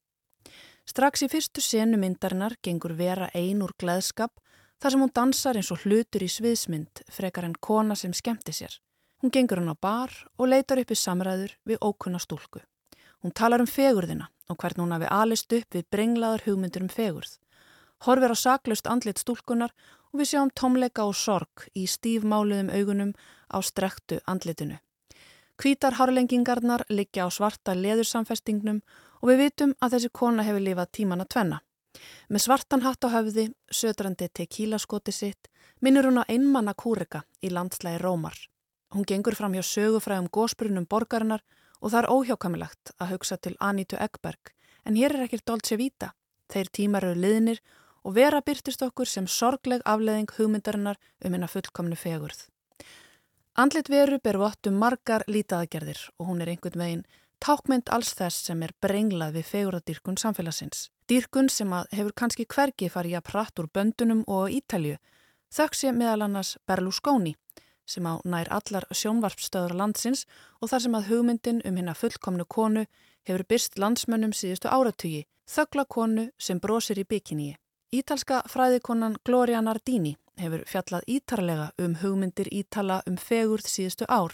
Strax 0.83 1.23
í 1.23 1.29
fyrstu 1.31 1.61
senu 1.63 1.97
myndarinnar 1.97 2.57
gengur 2.61 2.93
Vera 2.99 3.29
ein 3.33 3.63
úr 3.63 3.71
gleðskap 3.79 4.35
þar 4.83 4.91
sem 4.91 5.03
hún 5.05 5.13
dansar 5.15 5.55
eins 5.55 5.71
og 5.71 5.85
hlutur 5.85 6.25
í 6.25 6.27
sviðsmynd 6.27 7.05
frekar 7.07 7.47
en 7.47 7.55
kona 7.55 7.95
sem 7.95 8.11
skemmti 8.11 8.51
sér. 8.51 8.75
Hún 9.23 9.31
gengur 9.31 9.61
hann 9.61 9.71
á 9.71 9.77
bar 9.79 10.11
og 10.35 10.49
leitar 10.51 10.81
upp 10.83 10.91
í 10.91 10.99
samræður 10.99 11.55
við 11.63 11.79
ókunna 11.79 12.19
stúlku. 12.19 12.59
Hún 13.23 13.31
talar 13.31 13.63
um 13.63 13.69
fegurðina 13.69 14.27
og 14.51 14.59
hvern 14.59 14.83
hún 14.83 14.91
hafi 14.91 15.07
alist 15.07 15.55
upp 15.55 15.71
við 15.71 15.87
brenglaðar 15.87 16.43
hugmyndur 16.43 16.83
um 16.83 16.91
fegurð. 16.91 17.37
Horfir 18.03 18.35
á 18.35 18.37
saklaust 18.37 18.87
andlit 18.91 19.21
stúlkunar 19.21 19.71
og 20.11 20.19
við 20.19 20.33
sjáum 20.33 20.49
tómleika 20.51 21.05
og 21.07 21.15
sorg 21.15 21.67
í 21.73 21.85
stífmáluðum 21.87 22.71
augunum 22.73 23.13
á 23.47 23.57
strektu 23.63 24.19
andlitinu. 24.27 24.79
Kvítar 25.55 25.95
harlengingarnar 25.95 26.83
liggja 26.89 27.25
á 27.25 27.29
svarta 27.31 27.75
leðursamfestingnum 27.77 28.81
og 29.21 29.29
við 29.29 29.43
vitum 29.45 29.75
að 29.79 29.95
þessi 29.95 30.09
kona 30.19 30.43
hefur 30.43 30.65
lifað 30.65 30.91
tíman 30.97 31.23
að 31.23 31.29
tvenna. 31.35 31.59
Með 32.27 32.43
svartan 32.43 32.83
hatt 32.83 33.05
á 33.05 33.13
höfði, 33.13 33.45
södrandi 33.71 34.27
tequílaskoti 34.33 35.13
sitt, 35.13 35.47
minnur 35.79 36.09
hún 36.09 36.19
á 36.19 36.27
einmanna 36.27 36.73
kúrika 36.73 37.23
í 37.39 37.53
landslægi 37.53 38.01
Rómar. 38.01 38.35
Hún 38.93 39.05
gengur 39.07 39.37
fram 39.37 39.53
hjá 39.55 39.63
sögufræðum 39.63 40.27
gósbrunum 40.33 40.89
borgarinnar 40.89 41.45
og 41.79 41.93
það 41.93 42.01
er 42.01 42.11
óhjákamilagt 42.11 42.93
að 42.97 43.13
hugsa 43.13 43.37
til 43.37 43.55
Anítu 43.59 43.97
Eggberg, 44.01 44.51
en 44.85 44.97
hér 44.99 45.15
er 45.15 45.25
ekkert 45.27 45.45
Dolce 45.47 45.77
Vita. 45.77 46.11
Þeir 46.51 46.69
tímar 46.73 47.07
eru 47.07 47.21
liðnir 47.21 47.61
og 48.03 48.15
vera 48.15 48.41
byrtist 48.41 48.83
okkur 48.85 49.09
sem 49.09 49.27
sorgleg 49.27 49.83
afleðing 49.85 50.29
hugmyndarinnar 50.37 50.99
um 51.23 51.33
hennar 51.33 51.51
fullkomnu 51.51 51.95
fegurð. 51.95 52.47
Andlit 53.55 53.89
veru 53.89 54.17
ber 54.23 54.39
vottum 54.41 54.79
margar 54.81 55.23
lítaðgerðir 55.29 55.99
og 56.17 56.29
hún 56.29 56.41
er 56.41 56.53
einhvern 56.53 56.81
veginn 56.83 57.05
tákmynd 57.43 57.91
alls 57.93 58.13
þess 58.17 58.47
sem 58.47 58.63
er 58.63 58.73
brenglað 58.81 59.37
við 59.37 59.49
fegurðardýrkun 59.51 60.17
samfélagsins. 60.17 60.89
Dýrkun 61.11 61.49
sem 61.51 61.71
hefur 61.91 62.15
kannski 62.15 62.47
hvergi 62.47 62.89
farið 62.89 63.19
að 63.19 63.27
pratt 63.29 63.59
úr 63.59 63.67
böndunum 63.67 64.23
og 64.31 64.49
Ítalju, 64.49 64.97
þökk 65.53 65.75
sé 65.75 65.91
meðal 65.91 66.25
annars 66.27 66.57
Berlusconi 66.67 67.35
sem 67.85 68.05
á 68.07 68.15
nær 68.23 68.47
allar 68.47 68.85
sjónvarpstöður 68.95 69.75
landsins 69.75 70.23
og 70.61 70.71
þar 70.71 70.83
sem 70.85 70.95
að 70.95 71.09
hugmyndin 71.11 71.61
um 71.67 71.75
hérna 71.77 71.95
fullkomnu 71.99 72.45
konu 72.47 72.85
hefur 73.27 73.43
byrst 73.49 73.75
landsmönnum 73.79 74.31
síðustu 74.35 74.71
áratugi, 74.71 75.25
þöggla 75.47 75.85
konu 75.85 76.29
sem 76.39 76.59
brosir 76.63 76.99
í 76.99 77.05
bikiníi. 77.07 77.57
Ítalska 77.93 78.39
fræðikonan 78.49 79.19
Gloria 79.21 79.59
Nardini 79.61 80.15
hefur 80.41 80.63
fjallað 80.65 81.03
ítarlega 81.13 81.65
um 81.77 81.91
hugmyndir 82.01 82.47
Ítala 82.49 82.95
um 83.05 83.19
fegurð 83.21 83.67
síðustu 83.69 84.07
ár 84.09 84.33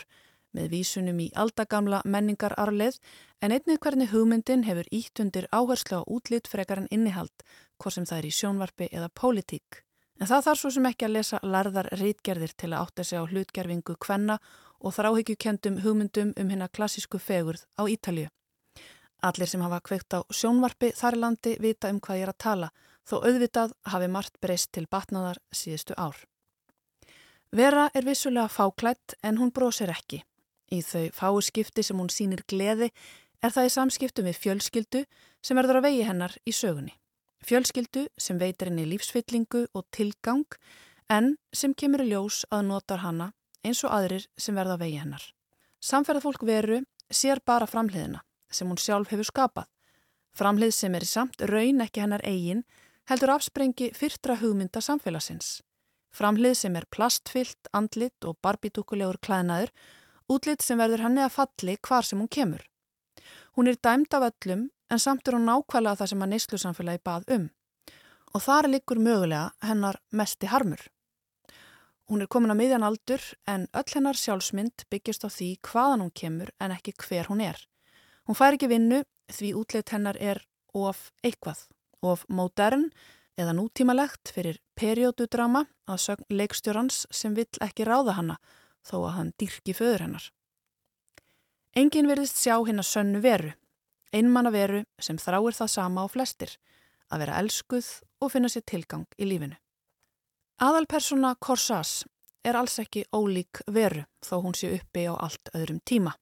með 0.56 0.70
vísunum 0.72 1.18
í 1.20 1.26
aldagamla 1.36 2.00
menningararleð 2.06 3.02
en 3.44 3.52
einnig 3.52 3.82
hvernig 3.84 4.14
hugmyndin 4.14 4.64
hefur 4.64 4.88
ítt 4.96 5.20
undir 5.20 5.50
áherslu 5.52 6.00
á 6.00 6.08
útlitt 6.08 6.48
frekar 6.48 6.80
en 6.80 6.88
innihald, 6.88 7.44
hvort 7.76 7.98
sem 7.98 8.08
það 8.08 8.22
er 8.22 8.28
í 8.30 8.34
sjónvarpi 8.38 8.88
eða 8.96 9.10
pólitík. 9.12 9.84
En 10.24 10.32
það 10.32 10.46
þarf 10.48 10.62
svo 10.62 10.72
sem 10.78 10.88
ekki 10.94 11.10
að 11.10 11.16
lesa 11.18 11.40
larðar 11.44 11.92
rítgerðir 12.00 12.56
til 12.56 12.72
að 12.72 12.86
átta 12.86 13.04
sig 13.04 13.20
á 13.20 13.28
hlutgerfingu 13.28 13.98
kvenna 14.00 14.38
og 14.80 14.96
þráhyggjukendum 14.96 15.82
hugmyndum 15.84 16.32
um 16.32 16.54
hérna 16.54 16.72
klassísku 16.72 17.20
fegurð 17.20 17.68
á 17.76 17.84
Ítalju. 17.84 18.32
Allir 19.20 19.52
sem 19.52 19.68
hafa 19.68 19.82
kveikt 19.84 20.16
á 20.16 20.24
sjónvarpi 20.32 20.94
þarlandi 20.96 21.58
vita 21.60 21.92
um 21.92 22.00
hvað 22.00 22.22
ég 22.22 22.30
er 22.30 22.32
að 22.32 22.40
tala, 22.40 22.72
þó 23.10 23.16
auðvitað 23.26 23.74
hafi 23.90 24.10
margt 24.12 24.38
breyst 24.42 24.72
til 24.76 24.86
batnaðar 24.92 25.40
síðustu 25.52 25.98
ár. 25.98 26.18
Vera 27.50 27.90
er 27.98 28.06
vissulega 28.06 28.48
fáklætt 28.54 29.16
en 29.26 29.40
hún 29.42 29.52
brósir 29.52 29.90
ekki. 29.90 30.22
Í 30.70 30.84
þau 30.86 31.10
fái 31.18 31.42
skipti 31.48 31.84
sem 31.84 31.98
hún 31.98 32.12
sínir 32.14 32.44
gleði 32.46 32.92
er 33.42 33.54
það 33.56 33.70
í 33.70 33.74
samskiptum 33.74 34.28
við 34.30 34.42
fjölskyldu 34.44 35.02
sem 35.42 35.58
verður 35.58 35.80
að 35.80 35.88
vegi 35.88 36.04
hennar 36.06 36.36
í 36.46 36.54
sögunni. 36.54 36.94
Fjölskyldu 37.42 38.06
sem 38.20 38.38
veitir 38.38 38.70
henni 38.70 38.86
lífsfyllingu 38.86 39.66
og 39.74 39.88
tilgang 39.96 40.46
en 41.10 41.38
sem 41.56 41.74
kemur 41.74 42.04
í 42.04 42.12
ljós 42.12 42.44
að 42.52 42.68
notar 42.70 43.02
hanna 43.02 43.32
eins 43.66 43.82
og 43.84 43.96
aðrir 43.96 44.28
sem 44.38 44.56
verða 44.56 44.76
að 44.78 44.84
vegi 44.86 45.00
hennar. 45.02 45.24
Samferðarfólk 45.80 46.44
veru 46.46 46.84
sér 47.10 47.42
bara 47.46 47.68
framhliðina 47.68 48.22
sem 48.52 48.68
hún 48.70 48.78
sjálf 48.78 49.10
hefur 49.14 49.26
skapað. 49.26 49.70
Framhlið 50.36 50.76
sem 50.76 50.96
er 50.96 51.06
í 51.06 51.10
samt 51.10 51.42
raun 51.50 51.82
ekki 51.82 52.04
hennar 52.04 52.24
eigin 52.28 52.62
heldur 53.10 53.32
afsprengi 53.34 53.90
fyrtra 53.98 54.36
hugmynda 54.38 54.82
samfélagsins. 54.86 55.60
Framhlið 56.14 56.56
sem 56.58 56.76
er 56.78 56.86
plastfyllt, 56.94 57.70
andlit 57.74 58.26
og 58.26 58.38
barbítúkulegur 58.46 59.18
klæðnaður 59.26 59.72
útlitt 60.30 60.62
sem 60.62 60.78
verður 60.78 61.06
henni 61.08 61.24
að 61.26 61.34
falli 61.38 61.78
hvar 61.86 62.06
sem 62.06 62.22
hún 62.22 62.30
kemur. 62.30 62.62
Hún 63.58 63.70
er 63.70 63.80
dæmd 63.82 64.14
af 64.14 64.28
öllum 64.30 64.70
en 64.90 65.02
samt 65.02 65.28
er 65.28 65.38
hún 65.38 65.50
nákvæmlega 65.50 66.02
það 66.02 66.12
sem 66.12 66.24
að 66.26 66.32
neyslusamfélagi 66.34 67.04
bað 67.06 67.34
um. 67.36 67.50
Og 68.34 68.46
þar 68.46 68.70
liggur 68.70 69.02
mögulega 69.02 69.50
hennar 69.66 69.98
mesti 70.14 70.50
harmur. 70.50 70.82
Hún 72.10 72.22
er 72.22 72.30
komin 72.30 72.54
að 72.54 72.62
miðjan 72.62 72.86
aldur 72.86 73.26
en 73.50 73.68
öll 73.74 73.90
hennar 73.94 74.18
sjálfsmynd 74.18 74.86
byggjast 74.90 75.26
á 75.26 75.30
því 75.30 75.50
hvaðan 75.66 76.06
hún 76.06 76.14
kemur 76.14 76.54
en 76.62 76.74
ekki 76.74 76.94
hver 76.98 77.30
hún 77.30 77.42
er. 77.46 77.58
Hún 78.26 78.38
fær 78.38 78.58
ekki 78.58 78.70
vinnu 78.70 79.04
því 79.34 79.54
útlitt 79.58 79.94
hennar 79.94 80.18
er 80.18 80.42
of 80.74 81.10
eitthvað, 81.26 81.66
of 82.02 82.26
modern 82.30 82.90
eða 83.40 83.54
nútímalegt 83.56 84.32
fyrir 84.36 84.60
periódudrama 84.80 85.66
að 85.90 86.02
sögn 86.06 86.36
leikstjórans 86.42 87.06
sem 87.12 87.36
vill 87.38 87.50
ekki 87.64 87.88
ráða 87.88 88.18
hanna 88.18 88.38
þó 88.86 88.98
að 89.06 89.16
hann 89.18 89.32
dyrki 89.40 89.76
föður 89.76 90.06
hennar. 90.06 90.28
Engin 91.78 92.10
verðist 92.10 92.40
sjá 92.42 92.58
hinn 92.66 92.82
að 92.82 92.90
sönnu 92.90 93.22
veru, 93.24 93.54
einmanna 94.12 94.52
veru 94.52 94.84
sem 95.00 95.20
þráir 95.22 95.56
það 95.56 95.74
sama 95.76 96.04
á 96.04 96.08
flestir, 96.10 96.56
að 97.10 97.26
vera 97.26 97.40
elskuð 97.42 97.90
og 98.20 98.32
finna 98.34 98.50
sér 98.52 98.66
tilgang 98.68 99.06
í 99.18 99.28
lífinu. 99.30 99.58
Aðalpersona 100.60 101.36
Korsas 101.40 102.04
er 102.44 102.58
alls 102.60 102.80
ekki 102.82 103.06
ólík 103.16 103.62
veru 103.68 104.04
þó 104.26 104.40
hún 104.44 104.58
sé 104.58 104.74
uppi 104.76 105.06
á 105.08 105.14
allt 105.16 105.52
öðrum 105.54 105.80
tíma. 105.86 106.16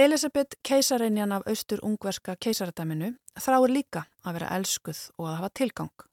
Elisabeth 0.00 0.56
keisareinjan 0.68 1.32
af 1.32 1.42
austur-ungverska 1.50 2.32
keisaradæminu 2.40 3.10
þráir 3.36 3.72
líka 3.74 4.00
að 4.24 4.38
vera 4.38 4.52
elskuð 4.56 5.00
og 5.18 5.26
að 5.28 5.34
hafa 5.36 5.50
tilgang. 5.60 6.04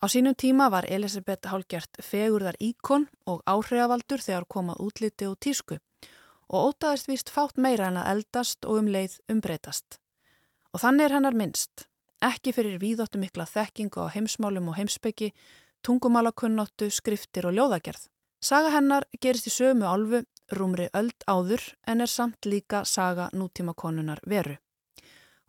Á 0.00 0.04
sínum 0.08 0.36
tíma 0.40 0.70
var 0.72 0.86
Elisabeth 0.88 1.50
hálgjert 1.52 2.00
fegurðar 2.00 2.56
íkon 2.64 3.04
og 3.28 3.42
áhrifavaldur 3.44 4.24
þegar 4.24 4.46
komað 4.48 4.80
útliti 4.86 5.28
og 5.28 5.36
tísku 5.36 5.76
og 6.48 6.70
ótaðist 6.70 7.10
vist 7.10 7.32
fátt 7.34 7.60
meira 7.60 7.90
en 7.90 7.98
að 8.00 8.08
eldast 8.14 8.64
og 8.64 8.80
um 8.80 8.88
leið 8.88 9.18
umbreytast. 9.28 9.98
Og 10.72 10.80
þannig 10.80 11.04
er 11.04 11.16
hennar 11.18 11.36
minnst, 11.36 11.84
ekki 12.24 12.56
fyrir 12.56 12.80
víðóttu 12.80 13.20
mikla 13.20 13.44
þekkingu 13.44 14.00
á 14.00 14.16
heimsmálum 14.16 14.72
og 14.72 14.78
heimsbyggi, 14.80 15.34
tungumálakunnóttu, 15.84 16.88
skriftir 16.88 17.50
og 17.50 17.58
ljóðagerð. 17.58 18.08
Saga 18.40 18.72
hennar 18.72 19.04
gerist 19.20 19.50
í 19.50 19.52
sömu 19.52 19.84
álfu, 19.84 20.24
rúmri 20.52 20.88
öld 20.94 21.16
áður 21.26 21.62
en 21.86 22.00
er 22.00 22.10
samt 22.10 22.46
líka 22.46 22.84
saga 22.84 23.28
nútímakonunar 23.32 24.20
veru. 24.26 24.56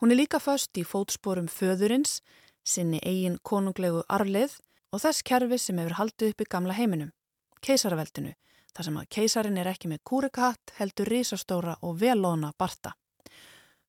Hún 0.02 0.12
er 0.12 0.20
líka 0.20 0.40
föst 0.40 0.78
í 0.78 0.84
fótsporum 0.86 1.48
föðurins, 1.50 2.22
sinni 2.64 3.00
eigin 3.02 3.40
konunglegu 3.42 4.04
arleið 4.10 4.60
og 4.92 5.02
þess 5.02 5.24
kerfi 5.26 5.58
sem 5.58 5.80
hefur 5.82 5.98
haldið 5.98 6.34
upp 6.34 6.44
í 6.44 6.50
gamla 6.52 6.76
heiminum, 6.78 7.12
keisaraveldinu, 7.62 8.36
þar 8.76 8.88
sem 8.88 9.00
að 9.02 9.10
keisarin 9.18 9.58
er 9.58 9.72
ekki 9.72 9.90
með 9.90 10.04
kúrikahatt, 10.06 10.74
heldur 10.78 11.10
risastóra 11.10 11.78
og 11.82 11.98
velóna 12.02 12.54
barta. 12.58 12.94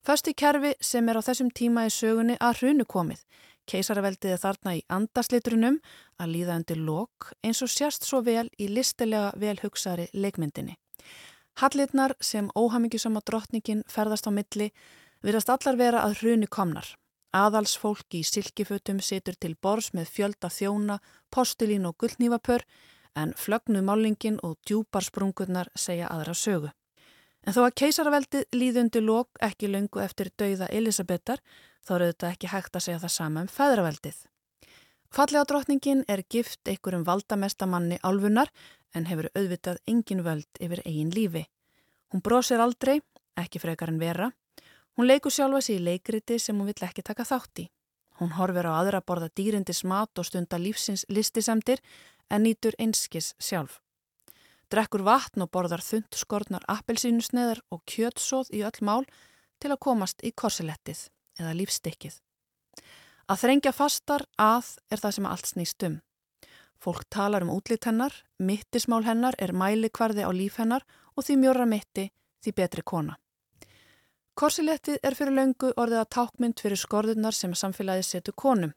Fösti 0.07 0.33
kerfi 0.33 0.73
sem 0.81 1.09
er 1.09 1.21
á 1.21 1.23
þessum 1.27 1.53
tíma 1.53 1.85
í 1.85 1.92
sögunni 1.92 2.38
að 2.40 2.62
hrunu 2.62 2.88
komið, 2.88 3.21
keisaraveldið 3.68 4.33
er 4.33 4.42
þarna 4.42 4.77
í 4.79 4.85
andaslitrunum 4.88 5.81
að 6.16 6.33
líða 6.33 6.57
undir 6.62 6.81
lok 6.81 7.33
eins 7.44 7.61
og 7.62 7.73
sérst 7.73 8.09
svo 8.09 8.23
vel 8.25 8.49
í 8.57 8.71
listilega 8.73 9.35
velhugsari 9.37 10.09
leikmyndinni. 10.14 10.79
Hallitnar 11.58 12.14
sem 12.20 12.50
óhamingisama 12.54 13.20
drottningin 13.26 13.82
ferðast 13.90 14.28
á 14.28 14.32
milli 14.32 14.70
virðast 15.26 15.50
allar 15.50 15.78
vera 15.78 16.04
að 16.06 16.20
hrunu 16.20 16.46
komnar. 16.46 16.87
Aðalsfólk 17.34 18.14
í 18.14 18.22
silkifötum 18.24 19.00
situr 19.04 19.37
til 19.37 19.54
bors 19.61 19.90
með 19.92 20.12
fjölda 20.14 20.48
þjóna, 20.48 20.98
postulín 21.34 21.88
og 21.88 21.98
gullnývapör 22.00 22.64
en 23.18 23.34
flögnu 23.37 23.82
málingin 23.82 24.38
og 24.42 24.56
djúpar 24.66 25.04
sprungurnar 25.04 25.68
segja 25.74 26.08
aðra 26.08 26.34
sögu. 26.34 26.70
En 27.44 27.54
þó 27.54 27.62
að 27.66 27.76
keisaraveldið 27.80 28.48
líðundi 28.54 29.02
lók 29.02 29.38
ekki 29.44 29.68
löngu 29.70 30.00
eftir 30.04 30.30
dauða 30.38 30.70
Elisabetar 30.70 31.42
þá 31.87 31.94
eru 31.96 32.11
þetta 32.12 32.32
ekki 32.32 32.50
hægt 32.52 32.76
að 32.76 32.87
segja 32.87 33.02
það 33.04 33.14
sama 33.14 33.44
um 33.44 33.52
feðraveldið. 33.52 34.18
Fallega 35.14 35.44
drottningin 35.49 36.05
er 36.09 36.23
gift 36.29 36.68
einhverjum 36.68 37.07
valdamestamanni 37.07 37.99
álfunar 38.03 38.51
en 38.94 39.07
hefur 39.09 39.31
auðvitað 39.35 39.81
engin 39.87 40.25
völd 40.25 40.61
yfir 40.61 40.83
eigin 40.85 41.14
lífi. 41.14 41.47
Hún 42.12 42.23
brosir 42.25 42.61
aldrei, 42.61 43.01
ekki 43.37 43.61
frekar 43.61 43.92
en 43.92 44.01
vera 44.01 44.33
Hún 44.99 45.07
leikur 45.07 45.31
sjálfa 45.31 45.61
sér 45.62 45.77
í 45.79 45.85
leikriti 45.87 46.40
sem 46.42 46.59
hún 46.59 46.66
vill 46.66 46.83
ekki 46.83 47.05
taka 47.07 47.23
þátt 47.23 47.61
í. 47.62 47.64
Hún 48.18 48.33
horfir 48.35 48.66
á 48.66 48.83
aðra 48.83 48.99
borða 48.99 49.29
dýrindis 49.31 49.85
mat 49.87 50.18
og 50.18 50.27
stunda 50.27 50.59
lífsins 50.59 51.05
listisemdir 51.07 51.79
en 52.29 52.42
nýtur 52.42 52.75
einskis 52.83 53.37
sjálf. 53.38 53.79
drekkur 54.75 55.05
vatn 55.07 55.47
og 55.47 55.53
borðar 55.55 55.81
þund 55.81 56.18
skornar 56.18 56.66
appelsínusneðar 56.68 57.62
og 57.71 57.85
kjötsóð 57.87 58.51
í 58.53 58.64
öll 58.66 58.83
mál 58.83 59.07
til 59.62 59.71
að 59.71 59.83
komast 59.87 60.21
í 60.27 60.35
korsilettið 60.35 61.07
eða 61.38 61.55
lífstykkið. 61.55 62.18
Að 63.29 63.41
þrengja 63.43 63.73
fastar 63.77 64.25
að 64.41 64.75
er 64.88 65.01
það 65.03 65.14
sem 65.17 65.27
allt 65.29 65.49
snýst 65.51 65.85
um. 65.85 65.97
Fólk 66.81 67.05
talar 67.12 67.45
um 67.45 67.51
útlýtt 67.53 67.88
hennar, 67.91 68.14
mittismál 68.38 69.05
hennar 69.05 69.37
er 69.38 69.53
mælikvarði 69.53 70.25
á 70.25 70.31
líf 70.33 70.57
hennar 70.57 70.87
og 71.17 71.27
því 71.27 71.37
mjóra 71.43 71.67
mitti 71.67 72.09
því 72.45 72.55
betri 72.57 72.85
kona. 72.87 73.19
Korsilettið 74.38 75.01
er 75.03 75.17
fyrir 75.19 75.35
löngu 75.35 75.73
orðið 75.75 76.01
að 76.01 76.11
tákmynd 76.14 76.61
fyrir 76.62 76.79
skorðunar 76.79 77.35
sem 77.35 77.55
samfélagi 77.59 78.05
setu 78.07 78.33
konum 78.33 78.73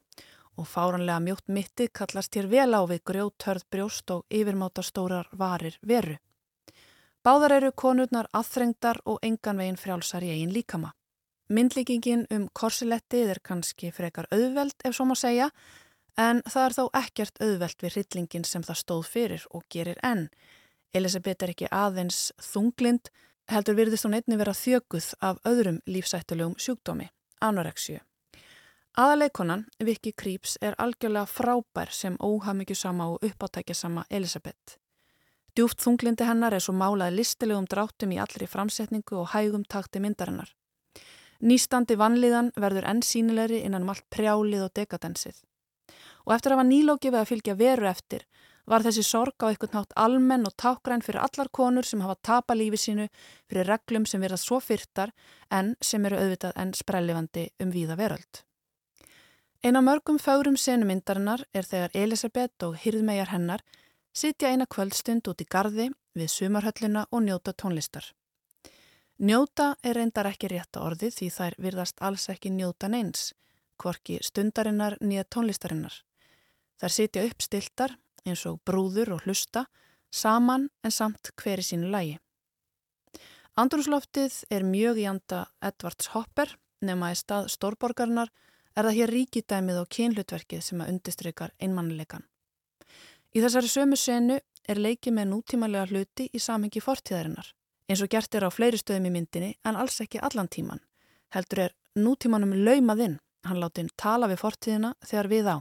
og 0.58 0.68
fáranlega 0.68 1.22
mjótt 1.22 1.48
mitti 1.48 1.88
kallast 1.88 2.36
hér 2.36 2.50
vel 2.50 2.74
á 2.74 2.82
við 2.90 3.04
grjóthörð 3.08 3.68
brjóst 3.72 4.12
og 4.12 4.26
yfirmáta 4.28 4.84
stórar 4.84 5.30
varir 5.32 5.78
veru. 5.82 6.18
Báðar 7.22 7.60
eru 7.60 7.72
konurnar 7.72 8.28
aðþrengdar 8.34 9.04
og 9.06 9.22
engan 9.22 9.62
veginn 9.62 9.78
frjálsar 9.78 10.26
í 10.26 10.34
eigin 10.34 10.54
líkama. 10.54 10.92
Myndlíkingin 11.52 12.28
um 12.32 12.46
korsilettið 12.56 13.34
er 13.34 13.40
kannski 13.44 13.90
frekar 13.92 14.30
auðveld 14.32 14.86
ef 14.88 14.96
svo 14.96 15.04
má 15.10 15.18
segja, 15.20 15.50
en 16.16 16.40
það 16.48 16.66
er 16.66 16.76
þó 16.78 16.84
ekkert 17.02 17.42
auðveld 17.44 17.84
við 17.84 17.96
hryllingin 17.96 18.46
sem 18.48 18.64
það 18.64 18.80
stóð 18.80 19.10
fyrir 19.12 19.44
og 19.52 19.66
gerir 19.74 20.00
enn. 20.08 20.30
Elisabeth 20.96 21.44
er 21.44 21.52
ekki 21.52 21.68
aðeins 21.72 22.30
þunglind, 22.40 23.10
heldur 23.52 23.76
virðist 23.76 24.08
hún 24.08 24.16
einni 24.16 24.38
vera 24.40 24.56
þjöguð 24.56 25.10
af 25.20 25.42
öðrum 25.48 25.82
lífsættulegum 25.92 26.56
sjúkdómi, 26.56 27.10
anoreksju. 27.44 28.00
Aðaleikonan, 29.00 29.66
Vicky 29.84 30.12
Creeps, 30.16 30.58
er 30.62 30.76
algjörlega 30.80 31.28
frábær 31.28 31.92
sem 31.96 32.16
óhamyggjusama 32.20 33.10
og 33.12 33.28
uppáttækjasama 33.28 34.06
Elisabeth. 34.10 34.78
Djúft 35.56 35.84
þunglindi 35.84 36.24
hennar 36.28 36.56
er 36.56 36.64
svo 36.64 36.76
málað 36.80 37.18
listilegum 37.20 37.68
dráttum 37.68 38.16
í 38.16 38.20
allri 38.24 38.48
framsetningu 38.48 39.20
og 39.20 39.32
hægum 39.36 39.68
takti 39.68 40.00
myndarinnar. 40.00 40.52
Nýstandi 41.41 41.97
vanlíðan 41.97 42.51
verður 42.56 42.86
enn 42.91 43.01
sínilegri 43.01 43.63
innan 43.65 43.88
um 43.88 43.93
allt 43.93 44.06
prjálið 44.13 44.67
og 44.67 44.75
dekadensið. 44.77 45.39
Og 46.25 46.36
eftir 46.36 46.54
að 46.54 46.60
hafa 46.60 46.69
nýlókið 46.69 47.13
við 47.13 47.19
að 47.21 47.30
fylgja 47.32 47.56
veru 47.58 47.88
eftir, 47.89 48.27
var 48.69 48.86
þessi 48.86 49.04
sorg 49.04 49.41
á 49.41 49.49
einhvern 49.49 49.73
nátt 49.73 49.95
almenn 49.97 50.45
og 50.45 50.54
tákgræn 50.63 51.01
fyrir 51.01 51.23
allar 51.25 51.49
konur 51.49 51.88
sem 51.88 52.04
hafa 52.06 52.15
tapa 52.21 52.56
lífi 52.56 52.77
sínu 52.77 53.08
fyrir 53.49 53.67
reglum 53.67 54.06
sem 54.06 54.21
verðast 54.21 54.47
svo 54.47 54.60
fyrtar 54.62 55.12
en 55.49 55.73
sem 55.82 56.06
eru 56.06 56.19
auðvitað 56.21 56.56
enn 56.62 56.73
sprellifandi 56.77 57.47
um 57.63 57.73
víða 57.73 57.97
veröld. 57.97 58.43
Eina 59.65 59.82
mörgum 59.82 60.17
fárum 60.21 60.58
senumyndarinnar 60.58 61.43
er 61.54 61.65
þegar 61.65 61.97
Elisabeth 62.04 62.65
og 62.65 62.77
hyrðmegar 62.82 63.34
hennar 63.34 63.65
sitja 64.13 64.49
eina 64.49 64.65
kvöldstund 64.65 65.27
út 65.30 65.41
í 65.41 65.49
gardi 65.49 65.89
við 66.17 66.34
sumarhöllina 66.34 67.06
og 67.12 67.25
njóta 67.25 67.54
tónlistar. 67.54 68.06
Njóta 69.21 69.75
er 69.86 69.99
reyndar 69.99 70.25
ekki 70.31 70.49
rétta 70.49 70.81
orði 70.81 71.12
því 71.13 71.27
þær 71.29 71.55
virðast 71.62 71.99
alls 72.01 72.23
ekki 72.34 72.49
njóta 72.55 72.88
neins, 72.89 73.36
hvorki 73.77 74.15
stundarinnar 74.25 74.95
nýja 74.97 75.27
tónlistarinnar. 75.29 75.93
Þær 76.81 76.93
sitja 76.95 77.25
uppstiltar 77.27 77.93
eins 78.25 78.47
og 78.49 78.57
brúður 78.65 79.13
og 79.13 79.27
hlusta, 79.27 79.67
saman 80.10 80.71
en 80.81 80.95
samt 80.95 81.29
hveri 81.38 81.62
sínu 81.62 81.91
lægi. 81.93 82.17
Andrúsloftið 83.62 84.39
er 84.49 84.65
mjög 84.65 85.03
í 85.03 85.07
anda 85.13 85.43
Edvards 85.62 86.10
Hopper 86.15 86.57
nema 86.81 87.13
í 87.13 87.21
stað 87.21 87.51
stórborgarnar 87.53 88.34
er 88.74 88.89
það 88.89 88.97
hér 89.03 89.17
ríkidæmið 89.19 89.84
og 89.84 89.89
kynhlutverkið 89.99 90.65
sem 90.65 90.82
að 90.82 90.95
undistrykar 90.95 91.53
einmannilegan. 91.61 92.26
Í 93.38 93.45
þessari 93.45 93.69
sömu 93.69 94.01
senu 94.01 94.41
er 94.65 94.82
leikið 94.82 95.19
með 95.19 95.34
nútímanlega 95.36 95.91
hluti 95.93 96.32
í 96.34 96.41
samhengi 96.41 96.82
fortíðarinnar, 96.82 97.53
eins 97.89 98.01
og 98.03 98.11
gert 98.11 98.36
er 98.36 98.45
á 98.45 98.49
fleiri 98.51 98.79
stöðum 98.82 99.07
í 99.09 99.13
myndinni 99.15 99.51
en 99.65 99.79
alls 99.79 100.01
ekki 100.03 100.21
allan 100.21 100.49
tíman. 100.51 100.82
Heldur 101.34 101.63
er 101.65 101.75
nútímanum 101.95 102.53
laumað 102.65 103.05
inn, 103.07 103.17
hann 103.47 103.61
láti 103.61 103.82
hinn 103.82 103.93
tala 103.97 104.29
við 104.32 104.41
fortíðina 104.43 104.93
þegar 105.05 105.32
við 105.32 105.51
á. 105.53 105.57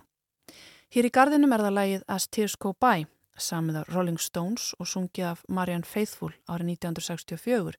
Hér 0.90 1.06
í 1.06 1.14
gardinum 1.14 1.54
er 1.54 1.64
það 1.64 1.76
lægið 1.78 2.04
As 2.08 2.26
Tears 2.28 2.56
Go 2.56 2.74
By, 2.74 3.06
samið 3.38 3.80
af 3.82 3.94
Rolling 3.94 4.18
Stones 4.18 4.74
og 4.78 4.90
sungið 4.90 5.30
af 5.30 5.46
Marianne 5.48 5.86
Faithfull 5.86 6.34
árið 6.50 6.74
1964, 6.74 7.78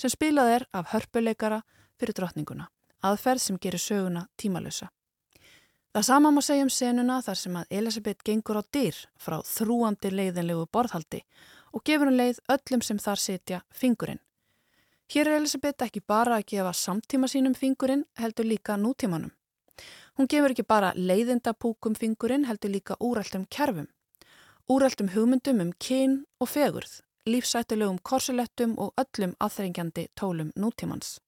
sem 0.00 0.12
spilað 0.12 0.56
er 0.56 0.68
af 0.74 0.90
hörpuleikara 0.92 1.62
fyrir 2.00 2.16
drotninguna 2.18 2.68
aðferð 3.06 3.42
sem 3.42 3.58
gerir 3.60 3.80
söguna 3.80 4.26
tímalösa. 4.36 4.90
Það 5.90 6.06
sama 6.06 6.30
má 6.30 6.42
segja 6.44 6.64
um 6.64 6.70
senuna 6.70 7.18
þar 7.24 7.38
sem 7.38 7.56
að 7.58 7.72
Elisabeth 7.80 8.24
gengur 8.26 8.60
á 8.60 8.64
dyr 8.72 8.96
frá 9.18 9.40
þrúandi 9.42 10.12
leiðinlegu 10.12 10.68
borðhaldi 10.70 11.24
og 11.72 11.84
gefur 11.84 12.10
hún 12.10 12.18
leið 12.18 12.40
öllum 12.50 12.82
sem 12.82 12.98
þar 12.98 13.20
setja 13.22 13.60
fingurinn. 13.70 14.20
Hér 15.10 15.26
er 15.26 15.40
Elisabeth 15.40 15.82
ekki 15.82 16.02
bara 16.06 16.38
að 16.38 16.46
gefa 16.52 16.72
samtíma 16.76 17.26
sínum 17.30 17.54
fingurinn, 17.58 18.04
heldur 18.18 18.46
líka 18.46 18.76
nútímanum. 18.78 19.32
Hún 20.14 20.28
gefur 20.30 20.52
ekki 20.54 20.62
bara 20.62 20.92
leiðindapúkum 20.94 21.96
fingurinn, 21.98 22.46
heldur 22.46 22.70
líka 22.70 22.94
úræltum 23.00 23.46
kerfum. 23.50 23.88
Úræltum 24.70 25.10
hugmyndum 25.14 25.62
um 25.64 25.72
kyn 25.82 26.20
og 26.38 26.52
fegurð, 26.52 27.00
lífsættilegum 27.26 27.98
korsulettum 28.06 28.76
og 28.78 28.94
öllum 29.02 29.34
aðþrengjandi 29.42 30.06
tólum 30.14 30.52
nútímans. 30.54 31.18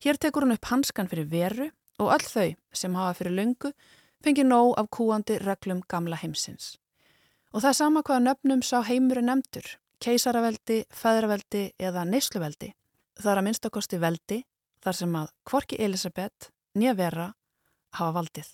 Hér 0.00 0.16
tekur 0.16 0.46
hún 0.46 0.56
upp 0.56 0.70
hanskan 0.70 1.08
fyrir 1.08 1.28
veru 1.28 1.68
og 1.98 2.12
öll 2.16 2.26
þau 2.32 2.48
sem 2.72 2.96
hafa 2.96 3.18
fyrir 3.20 3.36
löngu 3.36 3.72
fengið 4.24 4.48
nóg 4.48 4.74
af 4.80 4.88
kúandi 4.88 5.36
reglum 5.42 5.82
gamla 5.88 6.16
heimsins. 6.16 6.76
Og 7.56 7.62
það 7.64 7.70
er 7.70 7.76
sama 7.78 8.00
hvaða 8.04 8.20
nöfnum 8.20 8.60
sá 8.60 8.82
heimur 8.84 9.16
er 9.16 9.24
nefndur, 9.24 9.64
keisaraveldi, 10.04 10.82
feðraveldi 10.92 11.62
eða 11.80 12.02
neysluveldi. 12.04 12.68
Það 13.16 13.30
er 13.32 13.40
að 13.40 13.46
minnstakosti 13.46 14.00
veldi 14.02 14.38
þar 14.84 14.98
sem 14.98 15.16
að 15.16 15.30
kvorki 15.48 15.78
Elisabeth 15.80 16.50
nýja 16.76 16.92
vera 16.98 17.30
hafa 17.96 18.12
valdið. 18.18 18.50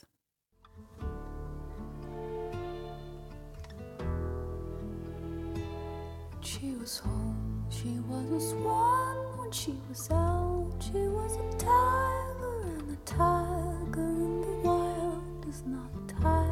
She 6.47 6.77
was 6.79 6.99
home, 7.03 7.67
she 7.75 7.99
was 8.07 8.31
a 8.31 8.41
swan 8.53 9.19
when 9.41 9.51
she 9.51 9.75
was 9.89 10.09
out 10.13 10.79
She 10.79 11.09
was 11.09 11.37
a 11.43 11.47
tiger 11.59 12.57
and 12.71 12.89
the 12.91 12.97
tiger 13.05 14.11
in 14.27 14.41
the 14.43 14.69
wild 14.69 15.47
is 15.49 15.63
not 15.67 15.91
tied 16.07 16.52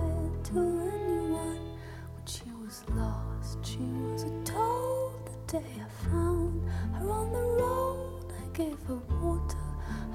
lost. 2.96 3.58
She 3.64 3.78
was 3.78 4.24
a 4.24 4.30
toad 4.44 5.26
the 5.26 5.58
day 5.58 5.64
I 5.84 6.08
found 6.08 6.68
her 6.94 7.10
on 7.10 7.32
the 7.32 7.62
road. 7.62 8.24
I 8.42 8.56
gave 8.56 8.78
her 8.88 9.00
water 9.22 9.58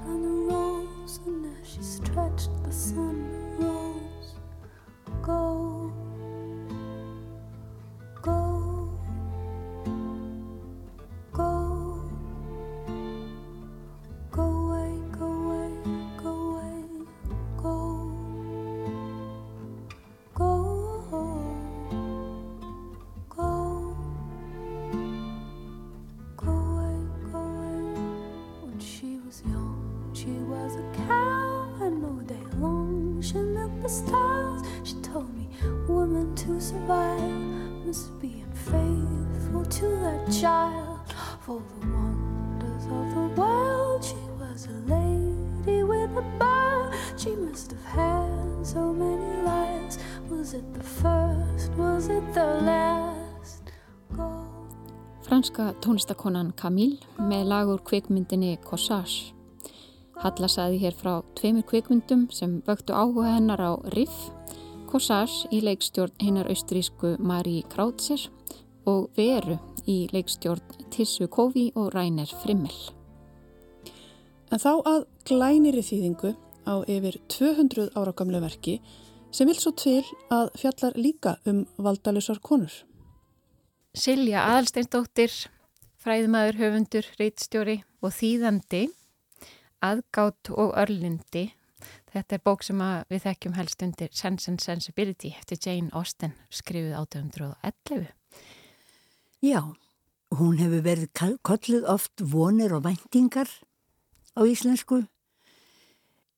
and 0.06 0.24
a 0.24 0.54
rose 0.54 1.20
and 1.26 1.46
as 1.46 1.68
she 1.68 1.82
stretched 1.82 2.50
the 2.64 2.72
sun 2.72 3.28
rose 3.58 4.34
go 40.46 40.98
for 41.40 41.62
the 41.80 41.86
wonders 41.86 42.84
of 42.86 43.14
the 43.14 43.40
world. 43.40 44.04
She 44.04 44.22
was 44.40 44.66
a 44.66 44.78
lady 44.94 45.82
with 45.82 46.10
a 46.16 46.24
bow. 46.38 46.90
She 47.16 47.30
must 47.36 47.72
have 47.72 47.84
had 47.84 48.66
so 48.66 48.92
many 48.92 49.42
lives. 49.42 49.98
Was 50.28 50.54
it 50.54 50.74
the 50.74 50.82
first? 50.82 51.72
Was 51.76 52.08
it 52.08 52.34
the 52.34 52.46
last? 52.66 53.62
Go. 54.16 54.46
Franska 55.22 55.74
tónlistakonan 55.80 56.52
Camille 56.56 56.98
með 57.18 57.46
lagur 57.46 57.80
kvikmyndinni 57.82 58.58
Corsage. 58.64 59.35
Halla 60.22 60.48
saði 60.48 60.80
hér 60.80 60.94
frá 60.96 61.18
tveimur 61.36 61.66
kvikmyndum 61.68 62.26
sem 62.32 62.60
vöktu 62.66 62.94
áhuga 62.96 63.36
hennar 63.36 63.60
á 63.60 63.72
Riff, 63.92 64.30
Corsage 64.88 65.50
í 65.52 65.60
leikstjórn 65.66 66.14
hinnar 66.22 66.48
austrísku 66.48 67.16
Marie 67.18 67.66
Krautzer 67.68 68.22
og 68.88 69.10
Veru 69.18 69.58
í 69.86 70.06
leikstjórn 70.14 70.86
Tissu 70.94 71.28
Kofi 71.28 71.68
og 71.74 71.92
Rainer 71.94 72.30
Frimmel. 72.42 72.76
En 74.52 74.62
þá 74.62 74.72
að 74.86 75.06
glænir 75.26 75.76
í 75.76 75.84
þýðingu 75.84 76.32
á 76.66 76.74
yfir 76.86 77.18
200 77.28 77.90
ára 77.98 78.14
gamlu 78.16 78.40
verki 78.42 78.78
sem 79.34 79.48
vil 79.50 79.58
svo 79.58 79.72
til 79.76 80.02
að 80.32 80.52
fjallar 80.56 80.96
líka 80.96 81.36
um 81.50 81.64
valdalusar 81.82 82.40
konur. 82.40 82.72
Silja 83.96 84.44
Aðalsteinsdóttir, 84.44 85.32
fræðumæður, 86.00 86.60
höfundur, 86.60 87.08
reitstjóri 87.18 87.80
og 88.04 88.14
þýðandi, 88.14 88.86
aðgátt 89.84 90.50
og 90.54 90.74
örlindi. 90.78 91.50
Þetta 92.12 92.36
er 92.36 92.44
bók 92.44 92.64
sem 92.64 92.80
við 93.10 93.24
þekkjum 93.26 93.56
helst 93.58 93.82
undir 93.84 94.12
Sense 94.16 94.50
and 94.50 94.62
Sensibility 94.64 95.34
eftir 95.36 95.60
Jane 95.60 95.90
Austen, 95.92 96.32
skrifuð 96.50 96.94
1811. 96.96 98.12
Já, 99.44 99.60
hún 100.38 100.56
hefur 100.58 100.86
verið 100.86 101.36
kolluð 101.44 101.84
oft 101.92 102.24
vonir 102.24 102.72
og 102.72 102.86
væntingar 102.86 103.50
á 104.36 104.40
íslensku. 104.48 105.04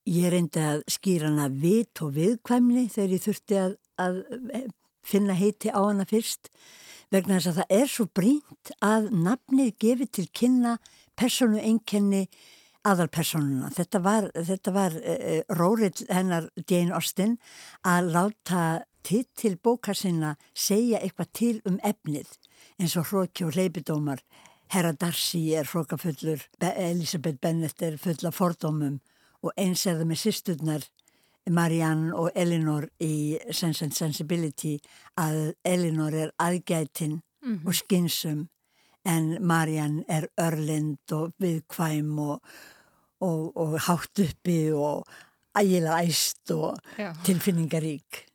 Ég 0.09 0.31
reyndi 0.33 0.59
að 0.63 0.83
skýra 0.89 1.29
hana 1.29 1.47
vit 1.53 2.01
og 2.03 2.15
viðkvæmni 2.17 2.87
þegar 2.91 3.15
ég 3.15 3.23
þurfti 3.23 3.57
að, 3.61 3.73
að 4.01 4.21
finna 5.05 5.35
heiti 5.37 5.71
á 5.71 5.79
hana 5.79 6.05
fyrst 6.09 6.49
vegna 7.13 7.39
þess 7.39 7.51
að 7.51 7.59
það 7.59 7.75
er 7.79 7.89
svo 7.89 8.05
brínt 8.19 8.71
að 8.85 9.09
nafnið 9.13 9.75
gefið 9.81 10.11
til 10.17 10.27
kynna 10.39 10.77
personu 11.19 11.61
einkenni 11.61 12.27
aðalpersonuna. 12.87 13.71
Þetta 13.75 13.99
var, 14.03 14.29
þetta 14.33 14.73
var 14.75 14.95
uh, 14.99 15.41
rórill 15.57 16.05
hennar 16.09 16.49
Jane 16.69 16.95
Austen 16.95 17.37
að 17.83 18.13
láta 18.15 18.63
titil 19.03 19.55
bókar 19.63 19.95
sinna 19.95 20.35
segja 20.53 20.99
eitthvað 20.99 21.31
til 21.33 21.55
um 21.65 21.79
efnið 21.83 22.31
eins 22.79 22.95
og 22.99 23.09
hróki 23.11 23.45
og 23.47 23.55
leipidómar. 23.55 24.21
Herra 24.69 24.93
Darcy 24.93 25.55
er 25.57 25.65
hrókafullur, 25.65 26.43
Elisabeth 26.61 27.39
Bennet 27.41 27.81
er 27.81 27.97
full 27.97 28.27
af 28.27 28.37
fordómum 28.37 28.99
og 29.41 29.53
eins 29.57 29.85
er 29.87 29.97
það 29.97 30.11
með 30.11 30.21
sýsturnar 30.23 30.87
Marianne 31.49 32.13
og 32.13 32.29
Elinor 32.37 32.89
í 33.01 33.39
Sense 33.49 33.85
and 33.85 33.95
Sensibility 33.95 34.75
að 35.17 35.55
Elinor 35.65 36.13
er 36.13 36.31
aðgætin 36.37 37.21
mm 37.41 37.55
-hmm. 37.55 37.67
og 37.67 37.75
skinsum 37.75 38.47
en 39.09 39.31
Marianne 39.45 40.05
er 40.07 40.29
örlind 40.39 41.13
og 41.15 41.33
viðkvæm 41.41 42.13
og, 42.21 42.39
og, 43.25 43.41
og 43.57 43.75
hátt 43.87 44.21
uppi 44.23 44.59
og 44.71 45.07
ægilega 45.57 46.03
æst 46.05 46.53
og 46.55 46.77
Já. 46.97 47.11
tilfinningarík. 47.25 48.25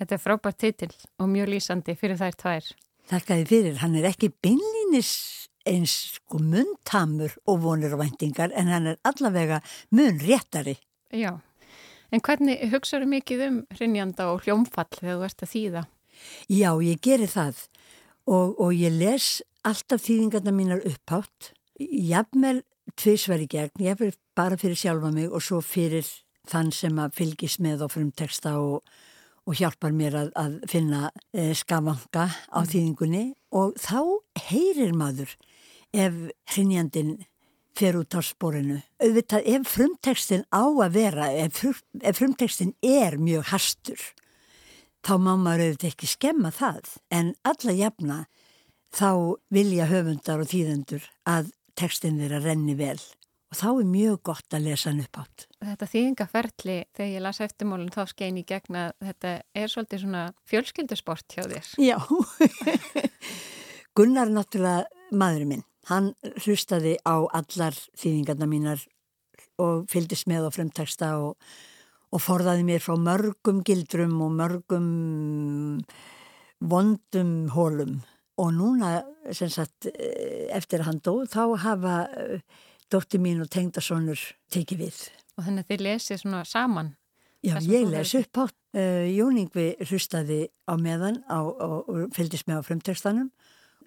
Þetta 0.00 0.16
er 0.16 0.22
frábært 0.22 0.58
titil 0.58 0.92
og 1.20 1.30
mjög 1.30 1.52
lýsandi 1.54 1.94
fyrir 1.98 2.18
þær 2.18 2.38
tvær. 2.40 2.70
Þakkaði 3.10 3.48
fyrir, 3.50 3.80
hann 3.82 3.96
er 4.00 4.08
ekki 4.08 4.32
beinlýnis 4.42 5.12
eins 5.68 5.94
sko 6.16 6.40
muntamur 6.42 7.32
og 7.48 7.60
vonir 7.62 7.94
og 7.96 8.02
vendingar 8.02 8.52
en 8.56 8.70
hann 8.72 8.88
er 8.92 9.00
allavega 9.06 9.60
mun 9.90 10.20
réttari. 10.20 10.76
Já. 11.12 11.38
En 12.12 12.22
hvernig 12.22 12.70
hugsaður 12.72 13.10
mikið 13.10 13.46
um 13.48 13.56
hrinnjanda 13.74 14.28
og 14.32 14.44
hljómfall 14.44 14.90
þegar 14.92 15.18
þú 15.18 15.28
ert 15.28 15.44
að 15.44 15.52
þýða? 15.54 15.84
Já, 16.48 16.70
ég 16.84 17.00
gerir 17.02 17.30
það 17.32 17.64
og, 18.30 18.54
og 18.60 18.70
ég 18.76 18.94
les 18.94 19.28
alltaf 19.64 20.04
þýðingarna 20.04 20.52
mínar 20.54 20.84
upphátt. 20.88 21.52
Jafnvel 21.80 22.62
tviðsveri 23.00 23.48
gegn, 23.50 23.96
fyrir 23.98 24.18
bara 24.36 24.58
fyrir 24.60 24.78
sjálfa 24.78 25.10
mig 25.14 25.32
og 25.32 25.42
svo 25.42 25.60
fyrir 25.64 26.06
þann 26.50 26.70
sem 26.74 26.98
að 27.00 27.16
fylgis 27.18 27.58
með 27.64 27.86
og 27.86 27.94
frumteksta 27.94 28.54
og, 28.60 28.82
og 29.48 29.58
hjálpar 29.58 29.94
mér 29.96 30.18
að, 30.20 30.32
að 30.38 30.56
finna 30.70 31.08
e, 31.32 31.52
skavanga 31.56 32.28
á 32.28 32.60
mm. 32.60 32.70
þýðingunni 32.72 33.24
og 33.56 33.78
þá 33.80 34.00
heyrir 34.50 34.92
maður 34.96 35.32
ef 35.94 36.18
hrinnjandin 36.52 37.16
fer 37.74 37.98
út 37.98 38.14
á 38.14 38.20
sporinu. 38.22 38.78
Auðvitað 39.02 39.48
ef 39.50 39.70
frumtekstin 39.72 40.44
á 40.54 40.62
að 40.62 40.94
vera, 40.94 41.30
ef, 41.32 41.56
frum, 41.58 41.80
ef 42.02 42.20
frumtekstin 42.20 42.74
er 42.84 43.16
mjög 43.18 43.48
hastur, 43.50 44.04
þá 45.02 45.14
má 45.18 45.32
maður 45.34 45.70
auðvitað 45.70 45.90
ekki 45.90 46.10
skemma 46.12 46.52
það. 46.54 46.94
En 47.10 47.32
alla 47.42 47.74
jafna 47.74 48.20
þá 48.94 49.10
vilja 49.54 49.88
höfundar 49.90 50.42
og 50.42 50.50
þýðendur 50.50 51.04
að 51.28 51.52
tekstin 51.78 52.20
þeirra 52.20 52.40
renni 52.44 52.76
vel. 52.78 52.98
Og 53.54 53.58
þá 53.58 53.68
er 53.70 53.86
mjög 53.86 54.16
gott 54.30 54.56
að 54.56 54.64
lesa 54.66 54.90
hann 54.90 55.02
upp 55.04 55.18
átt. 55.22 55.44
Þetta 55.62 55.88
þýðingaferli, 55.90 56.78
þegar 56.96 57.10
ég 57.12 57.22
las 57.22 57.40
eftirmólinn 57.44 57.92
þá 57.94 58.00
skein 58.10 58.40
í 58.40 58.46
gegna, 58.46 58.88
þetta 59.02 59.34
er 59.54 59.70
svolítið 59.70 60.02
svona 60.02 60.24
fjölskyldusport 60.50 61.36
hjá 61.36 61.44
þér. 61.50 61.68
Já, 61.78 61.98
Gunnar 63.96 64.26
er 64.26 64.34
náttúrulega 64.34 65.14
maðurinn 65.14 65.52
minn. 65.52 65.68
Hann 65.86 66.14
hlustaði 66.42 66.96
á 67.06 67.22
allar 67.36 67.76
þýðingarna 68.00 68.48
mínar 68.50 68.82
og 69.62 69.84
fyldist 69.92 70.26
með 70.26 70.48
á 70.48 70.50
fremteksta 70.56 71.10
og, 71.22 71.36
og 72.10 72.22
forðaði 72.24 72.64
mér 72.66 72.82
frá 72.82 72.96
mörgum 72.98 73.60
gildrum 73.66 74.16
og 74.24 74.34
mörgum 74.40 74.88
vondum 76.58 77.36
hólum. 77.54 78.00
Og 78.42 78.50
núna, 78.50 79.04
sem 79.30 79.50
sagt, 79.52 79.86
eftir 80.50 80.82
að 80.82 80.88
hann 80.88 81.00
dó, 81.06 81.12
þá 81.30 81.42
hafa 81.62 81.94
eh, 82.18 82.40
dótti 82.90 83.20
mín 83.22 83.44
og 83.44 83.50
tengdasónur 83.52 84.18
tekið 84.50 84.80
við. 84.86 85.00
Og 85.38 85.46
þannig 85.46 85.64
að 85.64 85.70
þið 85.70 85.84
lesið 85.86 86.20
svona 86.22 86.42
saman? 86.48 86.94
Já, 87.44 87.58
ég 87.60 87.88
les 87.92 88.14
upp 88.18 88.44
átt. 88.46 88.58
Uh, 88.74 89.06
Jóningvi 89.06 89.68
hlustaði 89.86 90.48
á 90.66 90.74
meðan 90.74 91.20
á, 91.30 91.46
og, 91.46 91.86
og 91.86 92.14
fyldist 92.16 92.48
með 92.50 92.58
á 92.58 92.66
fremtekstanum 92.66 93.28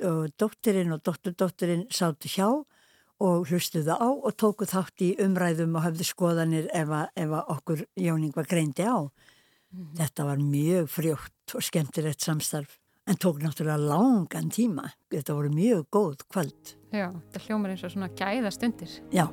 og 0.08 0.30
dóttirinn 0.40 0.94
og 0.96 1.02
dótturdóttirinn 1.04 1.88
sátu 1.92 2.32
hjá 2.32 2.48
og 2.48 3.50
hlustuðu 3.50 3.98
á 3.98 4.08
og 4.08 4.32
tóku 4.40 4.64
þátt 4.70 5.04
í 5.04 5.10
umræðum 5.26 5.76
og 5.76 5.84
hafðu 5.90 6.08
skoðanir 6.08 6.70
ef 6.72 6.94
að, 6.94 7.36
okkur 7.58 7.84
Jóning 8.00 8.32
var 8.38 8.48
greindi 8.48 8.88
á. 8.88 8.96
Mm 8.96 9.84
-hmm. 9.84 9.98
Þetta 10.00 10.24
var 10.24 10.38
mjög 10.38 10.88
frjótt 10.88 11.56
og 11.56 11.64
skemmtilegt 11.68 12.22
samstarf 12.22 12.80
en 13.08 13.16
tók 13.16 13.42
náttúrulega 13.42 13.80
langan 13.88 14.50
tíma. 14.52 14.92
Þetta 15.12 15.36
voru 15.38 15.52
mjög 15.54 15.86
góð 15.92 16.24
kvöld. 16.28 16.74
Já, 16.92 17.10
þetta 17.12 17.46
hljómar 17.48 17.74
eins 17.74 17.86
og 17.88 17.94
svona 17.96 18.12
gæða 18.12 18.52
stundir. 18.52 18.98
Já. 19.16 19.28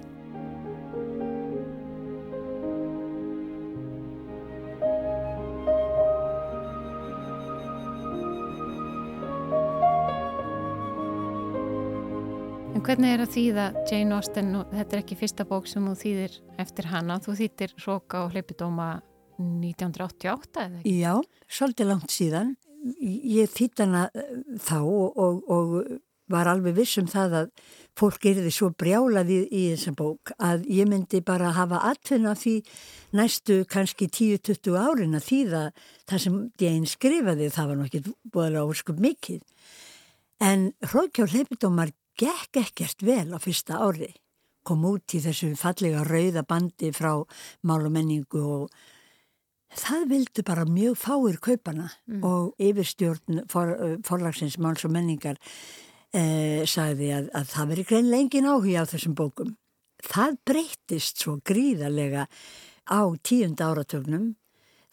hvernig 12.85 13.14
er 13.14 13.22
að 13.25 13.31
þýða 13.33 13.62
Jane 13.89 14.12
Austen 14.12 14.57
og 14.59 14.72
þetta 14.75 14.93
er 14.93 15.01
ekki 15.01 15.16
fyrsta 15.16 15.45
bók 15.49 15.68
sem 15.70 15.87
þú 15.89 15.95
þýðir 16.03 16.35
eftir 16.61 16.89
hana, 16.91 17.16
þú 17.25 17.37
þýttir 17.39 17.72
Róka 17.81 18.20
og 18.27 18.35
Hlaupidóma 18.35 18.89
1988 19.41 20.66
eða 20.66 20.83
ekki? 20.83 20.93
Já, 21.01 21.14
svolítið 21.49 21.89
langt 21.89 22.12
síðan 22.12 22.53
ég 22.85 23.53
þýtt 23.53 23.85
hana 23.85 24.09
eh, 24.14 24.35
þá 24.61 24.78
og, 24.82 25.16
og, 25.16 25.41
og 25.49 26.01
var 26.32 26.49
alveg 26.49 26.76
vissum 26.78 27.09
það 27.11 27.37
að 27.41 27.49
fólk 27.99 28.26
erði 28.30 28.51
svo 28.55 28.70
brjálaði 28.80 29.37
í, 29.43 29.49
í 29.49 29.64
þessum 29.74 29.97
bók 29.99 30.32
að 30.39 30.64
ég 30.72 30.89
myndi 30.89 31.20
bara 31.24 31.53
hafa 31.57 31.82
atfinna 31.91 32.32
því 32.39 32.55
næstu 33.16 33.61
kannski 33.70 34.09
10-20 34.09 34.78
árin 34.80 35.18
að 35.18 35.28
þýða 35.28 35.64
það 36.09 36.24
sem 36.24 36.39
Jane 36.61 36.91
skrifaði, 36.91 37.51
það 37.53 37.70
var 37.72 38.01
búið 38.32 38.59
að 38.59 38.72
óskup 38.72 39.05
mikið. 39.05 39.45
En 40.43 40.72
Róka 40.93 41.24
og 41.24 41.35
Hlaupidómar 41.35 41.93
gekk 42.18 42.62
ekkert 42.62 43.05
vel 43.05 43.30
á 43.35 43.39
fyrsta 43.43 43.78
ári. 43.85 44.11
Kom 44.64 44.85
út 44.89 45.12
í 45.12 45.20
þessu 45.20 45.53
fallega 45.61 46.07
rauða 46.09 46.45
bandi 46.49 46.91
frá 46.97 47.18
málumenningu 47.68 48.41
og 48.41 48.85
það 49.79 50.07
vildu 50.11 50.45
bara 50.47 50.66
mjög 50.68 50.99
fáir 50.99 51.41
kaupana 51.43 51.89
mm. 52.07 52.22
og 52.27 52.55
yfirstjórn 52.62 53.45
for, 53.51 53.75
forlagsins 54.07 54.59
máls 54.62 54.85
og 54.87 54.95
menningar 54.95 55.41
eh, 56.14 56.62
sagði 56.68 57.11
að, 57.16 57.29
að 57.35 57.51
það 57.55 57.72
veri 57.72 57.87
greinlega 57.91 58.27
engin 58.27 58.49
áhuga 58.51 58.87
á 58.87 58.91
þessum 58.93 59.16
bókum. 59.18 59.57
Það 60.05 60.39
breytist 60.47 61.22
svo 61.22 61.39
gríðarlega 61.47 62.27
á 62.91 63.01
tíunda 63.25 63.70
áratögnum 63.72 64.35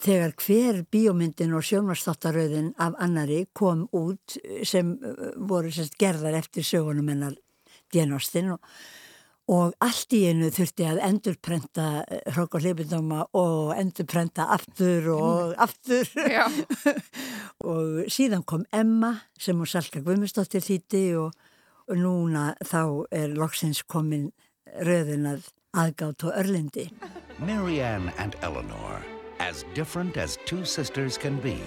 þegar 0.01 0.33
hver 0.41 0.81
bíómyndin 0.89 1.53
og 1.53 1.65
sjónvarstáttaröðin 1.67 2.71
af 2.81 2.95
annari 3.03 3.43
kom 3.53 3.85
út 3.93 4.39
sem 4.65 4.95
uh, 4.97 5.29
voru 5.37 5.69
sérst 5.73 5.99
gerðar 6.01 6.39
eftir 6.39 6.65
sögunum 6.65 7.11
hennar 7.11 7.37
djenostinn 7.93 8.55
og, 8.55 8.63
og 9.51 9.73
allt 9.83 10.15
í 10.15 10.21
einu 10.29 10.49
þurfti 10.53 10.87
að 10.87 11.01
endurprenta 11.03 11.87
hrók 12.31 12.55
og 12.55 12.63
hlipindóma 12.63 13.25
og 13.37 13.73
endurprenta 13.75 14.47
aftur 14.55 15.09
og 15.15 15.55
aftur 15.59 16.07
og 17.71 18.11
síðan 18.11 18.45
kom 18.47 18.63
Emma 18.71 19.13
sem 19.39 19.57
hún 19.59 19.69
Salka 19.69 20.03
Guðmustóttir 20.05 20.63
þýtti 20.63 21.05
og, 21.19 21.33
og 21.91 21.99
núna 21.99 22.51
þá 22.63 22.83
er 23.11 23.35
loksins 23.35 23.83
komin 23.83 24.29
röðin 24.87 25.27
að 25.33 25.49
aðgátt 25.75 26.27
og 26.27 26.37
örlindi 26.39 26.87
Marianne 27.39 28.13
and 28.17 28.37
Eleanor 28.41 29.01
as 29.41 29.65
different 29.73 30.17
as 30.17 30.37
two 30.45 30.63
sisters 30.63 31.17
can 31.17 31.37
be. 31.39 31.57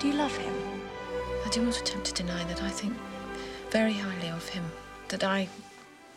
Do 0.00 0.08
you 0.08 0.14
love 0.14 0.34
him? 0.36 0.54
I 1.44 1.50
do 1.50 1.62
not 1.62 1.78
attempt 1.78 2.06
to 2.06 2.14
deny 2.14 2.42
that 2.44 2.62
I 2.62 2.70
think 2.70 2.94
very 3.70 3.92
highly 3.92 4.28
of 4.30 4.48
him, 4.48 4.64
that 5.08 5.24
I 5.24 5.48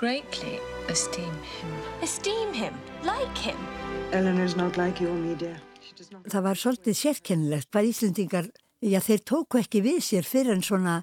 greatly 0.01 0.59
esteem 0.89 1.33
him. 1.59 1.73
Esteem 2.01 2.53
him? 2.53 2.73
Like 3.03 3.37
him? 3.37 3.57
Eleanor's 4.11 4.55
not 4.55 4.77
like 4.77 5.03
you 5.03 5.09
or 5.09 5.15
me, 5.15 5.35
dear. 5.35 5.61
Það 6.25 6.41
var 6.41 6.57
svolítið 6.57 6.95
sérkennilegt 6.97 7.69
hvað 7.69 7.89
Íslendingar, 7.91 8.47
já 8.81 8.97
þeir 9.05 9.21
tóku 9.29 9.59
ekki 9.61 9.83
við 9.85 9.99
sér 10.01 10.25
fyrir 10.25 10.55
en 10.55 10.65
svona 10.65 10.95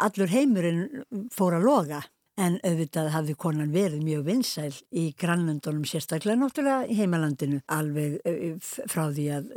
allur 0.00 0.32
heimurinn 0.32 1.04
fór 1.34 1.58
að 1.58 1.66
loga 1.68 2.00
en 2.40 2.56
auðvitað 2.64 3.10
hafði 3.12 3.36
konan 3.44 3.74
verið 3.74 4.06
mjög 4.06 4.24
vinsæl 4.30 4.72
í 4.72 5.04
grannlöndunum 5.20 5.84
sérstaklega 5.84 6.40
náttúrulega 6.40 6.88
í 6.88 6.96
heimalandinu 7.02 7.60
alveg 7.76 8.16
frá 8.88 9.04
því 9.12 9.28
að 9.36 9.52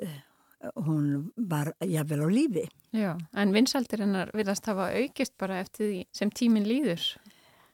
hún 0.83 1.07
var 1.37 1.71
jáfnvel 1.79 2.27
á 2.27 2.29
lífi. 2.35 2.67
Já, 2.91 3.15
en 3.15 3.55
vinsældir 3.55 4.03
hennar 4.03 4.35
vilast 4.35 4.67
hafa 4.67 4.91
aukist 4.91 5.37
bara 5.39 5.61
eftir 5.63 5.87
því 5.87 6.05
sem 6.11 6.35
tímin 6.35 6.67
líður. 6.67 7.07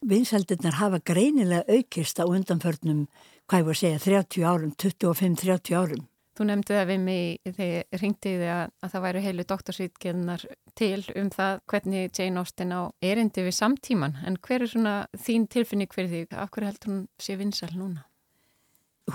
Vinsældirnar 0.03 0.75
hafa 0.81 0.99
greinilega 0.99 1.63
aukist 1.71 2.19
á 2.19 2.27
undanförnum, 2.27 3.05
hvað 3.47 3.61
ég 3.61 3.67
voru 3.67 3.75
að 3.75 3.79
segja, 3.79 4.01
30 4.03 4.43
árum, 4.43 4.73
25-30 4.75 5.77
árum. 5.79 6.07
Þú 6.33 6.47
nefndi 6.49 6.73
það 6.73 6.87
við 6.89 7.01
mig 7.03 7.51
þegar 7.55 7.99
ringtiði 8.01 8.47
að, 8.49 8.71
að 8.81 8.93
það 8.93 9.03
væru 9.05 9.21
heilu 9.23 9.43
doktorsvítgennar 9.51 10.45
til 10.79 11.03
um 11.21 11.29
það 11.33 11.59
hvernig 11.69 12.17
Jane 12.17 12.41
Austen 12.41 12.73
á 12.73 12.81
erindi 13.05 13.43
við 13.45 13.55
samtíman. 13.59 14.17
En 14.25 14.39
hver 14.41 14.65
er 14.65 14.71
svona 14.71 14.95
þín 15.13 15.45
tilfinning 15.53 15.93
fyrir 15.93 16.09
því? 16.09 16.23
Af 16.33 16.49
hverju 16.55 16.71
heldur 16.71 16.91
hún 16.91 17.03
sé 17.21 17.37
vinsal 17.37 17.69
núna? 17.77 18.07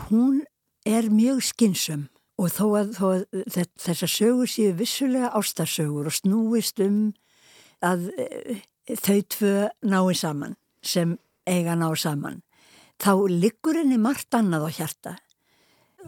Hún 0.06 0.44
er 0.86 1.10
mjög 1.10 1.42
skinsum 1.50 2.06
og 2.38 2.54
þó 2.54 2.64
að, 2.78 2.94
þó 2.94 3.06
að 3.16 3.66
þessar 3.82 4.14
sögur 4.14 4.52
séu 4.52 4.76
vissulega 4.78 5.32
ástarsögur 5.34 6.08
og 6.08 6.14
snúist 6.14 6.78
um 6.84 7.10
að 7.82 8.08
e, 8.14 8.60
þau 8.94 9.18
tvö 9.34 9.54
nái 9.82 10.14
saman 10.14 10.54
sem 10.82 11.16
eiga 11.48 11.76
ná 11.78 11.88
saman. 11.96 12.42
Þá 12.98 13.12
liggur 13.30 13.78
henni 13.78 13.98
margt 14.00 14.34
annað 14.34 14.68
á 14.68 14.70
hjarta 14.74 15.12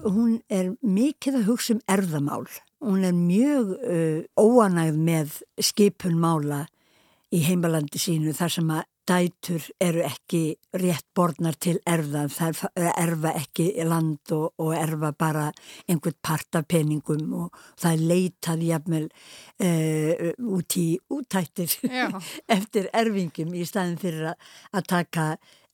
hún 0.04 0.40
er 0.48 0.74
mikið 0.82 1.40
að 1.40 1.48
hugsa 1.48 1.76
um 1.76 1.82
erðamál. 1.90 2.46
Hún 2.80 3.04
er 3.04 3.16
mjög 3.16 3.74
uh, 3.76 4.20
óanægð 4.38 5.00
með 5.00 5.40
skipun 5.60 6.18
mála 6.20 6.64
í 7.30 7.42
heimalandi 7.44 8.00
sínu 8.00 8.34
þar 8.36 8.54
sem 8.56 8.70
að 8.74 8.86
dætur 9.10 9.64
eru 9.82 10.02
ekki 10.06 10.42
rétt 10.78 11.06
borðnar 11.16 11.56
til 11.58 11.78
erfa, 11.88 12.26
það 12.30 12.62
erfa 12.94 13.34
ekki 13.40 13.66
land 13.88 14.34
og, 14.36 14.52
og 14.62 14.74
erfa 14.76 15.10
bara 15.18 15.46
einhvern 15.90 16.18
part 16.22 16.58
af 16.60 16.68
peningum 16.70 17.34
og 17.42 17.62
það 17.80 17.92
er 17.92 18.04
leitað 18.12 18.66
jafnvel 18.68 19.08
uh, 19.10 20.28
út 20.56 20.78
í 20.78 20.88
útættir 21.10 21.74
eftir 22.56 22.90
erfingum 22.94 23.54
í 23.54 23.66
staðin 23.66 23.98
fyrir 24.00 24.32
að, 24.32 24.52
að 24.78 24.90
taka 24.94 25.26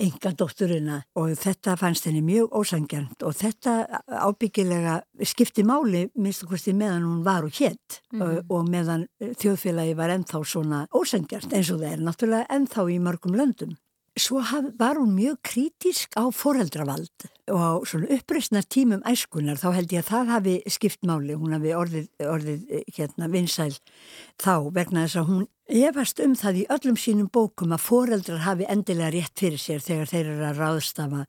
enga 0.03 0.33
dótturina 0.37 0.99
og 1.17 1.33
þetta 1.41 1.77
fannst 1.81 2.09
henni 2.09 2.21
mjög 2.25 2.53
ósangjant 2.59 3.25
og 3.25 3.37
þetta 3.39 4.03
ábyggilega 4.27 4.99
skipti 5.25 5.65
máli 5.67 6.07
minnst 6.15 6.45
okkur 6.45 6.61
stið 6.61 6.79
meðan 6.83 7.09
hún 7.09 7.25
var 7.25 7.47
og 7.47 7.57
hétt 7.57 8.01
mm. 8.13 8.23
og, 8.23 8.53
og 8.53 8.69
meðan 8.69 9.07
þjóðfélagi 9.23 9.97
var 9.97 10.13
ennþá 10.17 10.43
svona 10.45 10.85
ósangjant 10.93 11.53
eins 11.53 11.73
og 11.73 11.81
það 11.81 11.93
er 11.95 12.05
náttúrulega 12.05 12.51
ennþá 12.59 12.87
í 12.93 13.01
mörgum 13.03 13.39
löndum. 13.39 13.77
Svo 14.17 14.41
haf, 14.41 14.71
var 14.79 14.97
hún 14.97 15.13
mjög 15.13 15.43
krítisk 15.45 16.17
á 16.17 16.25
foreldravald 16.33 17.27
og 17.53 17.61
á 17.61 17.73
svona 17.85 18.09
uppreysnar 18.17 18.65
tímum 18.65 19.03
æskunar 19.05 19.59
þá 19.61 19.67
held 19.77 19.93
ég 19.93 20.01
að 20.01 20.09
það 20.09 20.31
hafi 20.33 20.55
skipt 20.73 21.03
máli, 21.05 21.35
hún 21.37 21.53
hafi 21.53 21.75
orðið, 21.77 22.07
orðið 22.25 22.63
hérna 22.97 23.29
vinsæl 23.29 23.75
þá 24.41 24.73
vegna 24.73 25.05
þess 25.05 25.21
að 25.21 25.29
hún 25.29 25.45
efast 25.69 26.23
um 26.25 26.33
það 26.33 26.61
í 26.63 26.65
öllum 26.79 26.97
sínum 26.97 27.29
bókum 27.29 27.75
að 27.77 27.85
foreldrar 27.85 28.41
hafi 28.47 28.69
endilega 28.73 29.13
rétt 29.13 29.37
fyrir 29.37 29.61
sér 29.61 29.85
þegar 29.85 30.13
þeir 30.15 30.33
eru 30.33 30.49
að 30.49 30.63
ráðstafa 30.63 31.25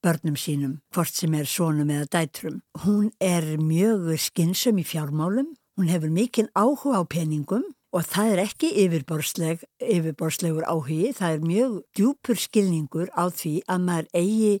börnum 0.00 0.38
sínum, 0.40 0.78
hvort 0.94 1.12
sem 1.12 1.34
er 1.36 1.44
sónum 1.44 1.92
eða 1.92 2.08
dætrum. 2.08 2.62
Hún 2.86 3.10
er 3.20 3.44
mjög 3.60 4.14
skinsum 4.16 4.80
í 4.80 4.86
fjármálum, 4.88 5.52
hún 5.76 5.92
hefur 5.92 6.08
mikinn 6.08 6.48
áhuga 6.56 7.00
á 7.00 7.04
peningum 7.04 7.68
og 7.90 8.06
það 8.06 8.32
er 8.34 8.42
ekki 8.44 8.70
yfirborsleg, 8.84 9.66
yfirborslegur 9.82 10.66
áhugi, 10.70 11.10
það 11.16 11.36
er 11.36 11.44
mjög 11.46 11.76
djúpur 11.98 12.38
skilningur 12.38 13.10
á 13.18 13.26
því 13.34 13.54
að 13.66 13.86
maður 13.86 14.10
eigi 14.20 14.52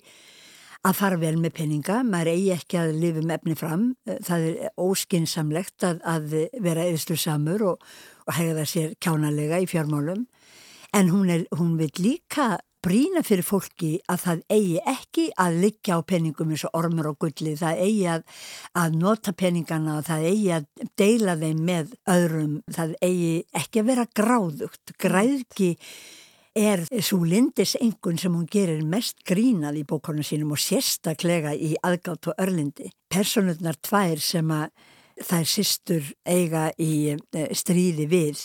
að 0.80 0.96
fara 0.96 1.18
vel 1.20 1.34
með 1.36 1.54
peninga, 1.58 2.00
maður 2.08 2.32
eigi 2.32 2.50
ekki 2.54 2.80
að 2.80 2.94
lifa 3.02 3.22
með 3.22 3.34
efni 3.36 3.56
fram, 3.60 3.84
það 4.26 4.46
er 4.48 4.72
óskinsamlegt 4.80 5.86
að, 5.86 6.00
að 6.08 6.36
vera 6.64 6.86
eðslu 6.88 7.18
samur 7.20 7.66
og, 7.74 7.86
og 8.26 8.34
hegða 8.38 8.66
sér 8.68 8.96
kjánalega 9.02 9.60
í 9.60 9.68
fjármálum, 9.70 10.24
en 10.96 11.12
hún, 11.12 11.30
er, 11.30 11.44
hún 11.54 11.76
vil 11.78 11.92
líka 12.00 12.56
brína 12.84 13.22
fyrir 13.26 13.44
fólki 13.44 13.90
að 14.10 14.22
það 14.24 14.44
eigi 14.56 14.78
ekki 14.92 15.26
að 15.40 15.58
liggja 15.64 15.98
á 15.98 16.00
peningum 16.12 16.54
eins 16.54 16.64
og 16.68 16.78
ormur 16.80 17.10
og 17.12 17.18
gulli, 17.24 17.56
það 17.60 17.82
eigi 17.84 18.06
að, 18.14 18.24
að 18.82 18.96
nota 19.02 19.34
peningana 19.36 19.98
og 19.98 20.06
það 20.08 20.28
eigi 20.30 20.54
að 20.56 20.70
deila 21.00 21.36
þeim 21.42 21.60
með 21.68 21.92
öðrum, 22.14 22.56
það 22.72 22.96
eigi 23.04 23.34
ekki 23.62 23.82
að 23.82 23.92
vera 23.92 24.08
gráðugt, 24.22 24.94
græðki 25.00 25.70
er 26.56 26.82
svo 27.04 27.22
lindis 27.24 27.76
engun 27.80 28.18
sem 28.18 28.34
hún 28.34 28.48
gerir 28.50 28.82
mest 28.82 29.20
grínað 29.26 29.80
í 29.80 29.84
bókona 29.86 30.24
sínum 30.26 30.56
og 30.56 30.62
sérstaklega 30.62 31.54
í 31.54 31.76
aðgátt 31.86 32.32
og 32.32 32.42
örlindi. 32.42 32.90
Personurnar 33.10 33.78
tvær 33.78 34.18
sem 34.22 34.50
að 34.50 34.72
þær 35.20 35.46
sýstur 35.46 36.10
eiga 36.24 36.70
í 36.80 37.12
eh, 37.12 37.52
stríði 37.54 38.08
við, 38.10 38.42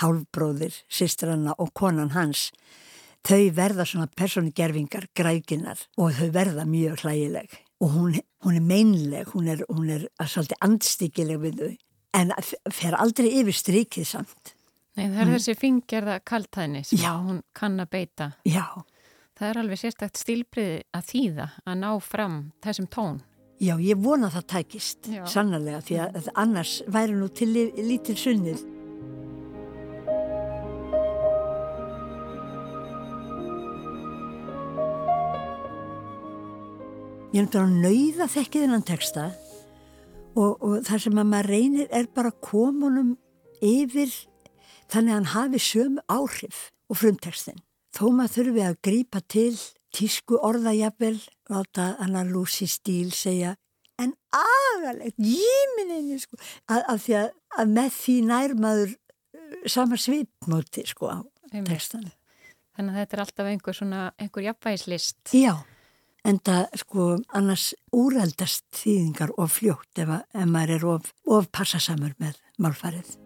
hálfbróðir, 0.00 0.76
sýstranna 0.92 1.56
og 1.58 1.72
konan 1.76 2.12
hans, 2.14 2.50
þau 3.26 3.42
verða 3.54 3.86
svona 3.86 4.08
persónugerfingar 4.18 5.08
grækinar 5.16 5.84
og 5.96 6.16
þau 6.18 6.28
verða 6.34 6.66
mjög 6.68 7.04
hlægileg 7.04 7.58
og 7.82 7.94
hún, 7.96 8.18
hún 8.44 8.58
er 8.58 8.66
meinleg, 8.66 9.30
hún 9.34 9.48
er, 9.50 9.64
hún 9.70 9.90
er 9.90 10.06
svolítið 10.20 10.62
andstíkileg 10.66 11.42
við 11.42 11.62
þau 11.62 11.72
en 12.18 12.32
fer 12.72 12.96
aldrei 12.98 13.30
yfir 13.40 13.56
strikið 13.56 14.08
samt. 14.08 14.54
Nei 14.98 15.06
það 15.06 15.20
er 15.22 15.26
mm. 15.26 15.34
þessi 15.38 15.54
fingerða 15.56 16.16
kaltæðni 16.28 16.82
sem 16.84 17.00
Já. 17.00 17.12
hún 17.16 17.40
kann 17.56 17.80
að 17.80 17.92
beita. 17.94 18.32
Já. 18.44 18.66
Það 19.38 19.48
er 19.48 19.60
alveg 19.62 19.80
sérstakt 19.80 20.20
stílbriði 20.20 20.82
að 20.92 21.06
þýða 21.08 21.46
að 21.64 21.78
ná 21.80 21.90
fram 22.04 22.36
þessum 22.62 22.88
tón. 22.92 23.22
Já, 23.62 23.76
ég 23.78 23.98
vona 24.02 24.28
það 24.30 24.46
tækist, 24.50 25.08
Já. 25.08 25.22
sannarlega, 25.30 25.80
því 25.86 25.98
að 26.02 26.30
annars 26.42 26.80
væri 26.90 27.14
nú 27.14 27.28
til 27.30 27.52
lítil 27.54 28.16
sunnið. 28.18 28.64
Ég 37.32 37.40
er 37.40 37.46
náttúrulega 37.46 37.80
nauða 37.80 38.26
þekkið 38.28 38.64
innan 38.66 38.82
texta 38.84 39.22
og, 40.36 40.58
og 40.60 40.82
það 40.84 40.98
sem 41.06 41.20
að 41.22 41.30
maður 41.30 41.46
reynir 41.48 41.86
er 41.96 42.10
bara 42.12 42.32
komunum 42.44 43.14
yfir 43.64 44.12
þannig 44.92 45.14
að 45.14 45.16
hann 45.16 45.30
hafi 45.32 45.60
sömu 45.64 46.04
áhrif 46.12 46.58
og 46.92 47.00
frumtekstin. 47.00 47.56
Þó 47.96 48.04
maður 48.12 48.34
þurfi 48.36 48.66
að 48.66 48.78
grípa 48.84 49.24
til 49.32 49.56
tísku 49.96 50.42
orðajafel 50.44 51.14
og 51.48 51.56
átta 51.62 51.88
hann 52.02 52.20
að 52.20 52.36
Lucy 52.36 52.68
Steele 52.68 53.16
segja 53.16 53.56
en 53.96 54.12
aðalegt, 54.36 55.16
jíminni 55.16 56.20
sko, 56.20 56.36
að, 56.68 56.84
að 56.84 57.04
því 57.06 57.18
að, 57.22 57.28
að 57.56 57.76
með 57.80 57.92
því 57.96 58.20
nærmaður 58.28 58.96
uh, 58.98 59.60
samar 59.72 60.04
svipmóti 60.04 60.84
sko 60.92 61.16
á 61.16 61.18
tekstan. 61.48 62.10
Þannig 62.76 62.92
að 62.92 63.04
þetta 63.06 63.16
er 63.16 63.24
alltaf 63.24 63.54
einhver 63.56 63.84
svona, 63.84 64.08
einhver 64.20 64.50
jafnvægislist. 64.52 65.22
Já 65.32 65.62
en 66.24 66.38
það 66.46 66.76
sko 66.82 67.08
annars 67.34 67.72
úrældast 67.94 68.68
þýðingar 68.76 69.34
of 69.38 69.58
fljótt 69.58 70.02
ef, 70.02 70.14
ef 70.34 70.46
maður 70.46 70.76
er 70.76 70.86
of, 70.94 71.10
of 71.26 71.50
passasamur 71.54 72.14
með 72.22 72.38
málfarið. 72.62 73.18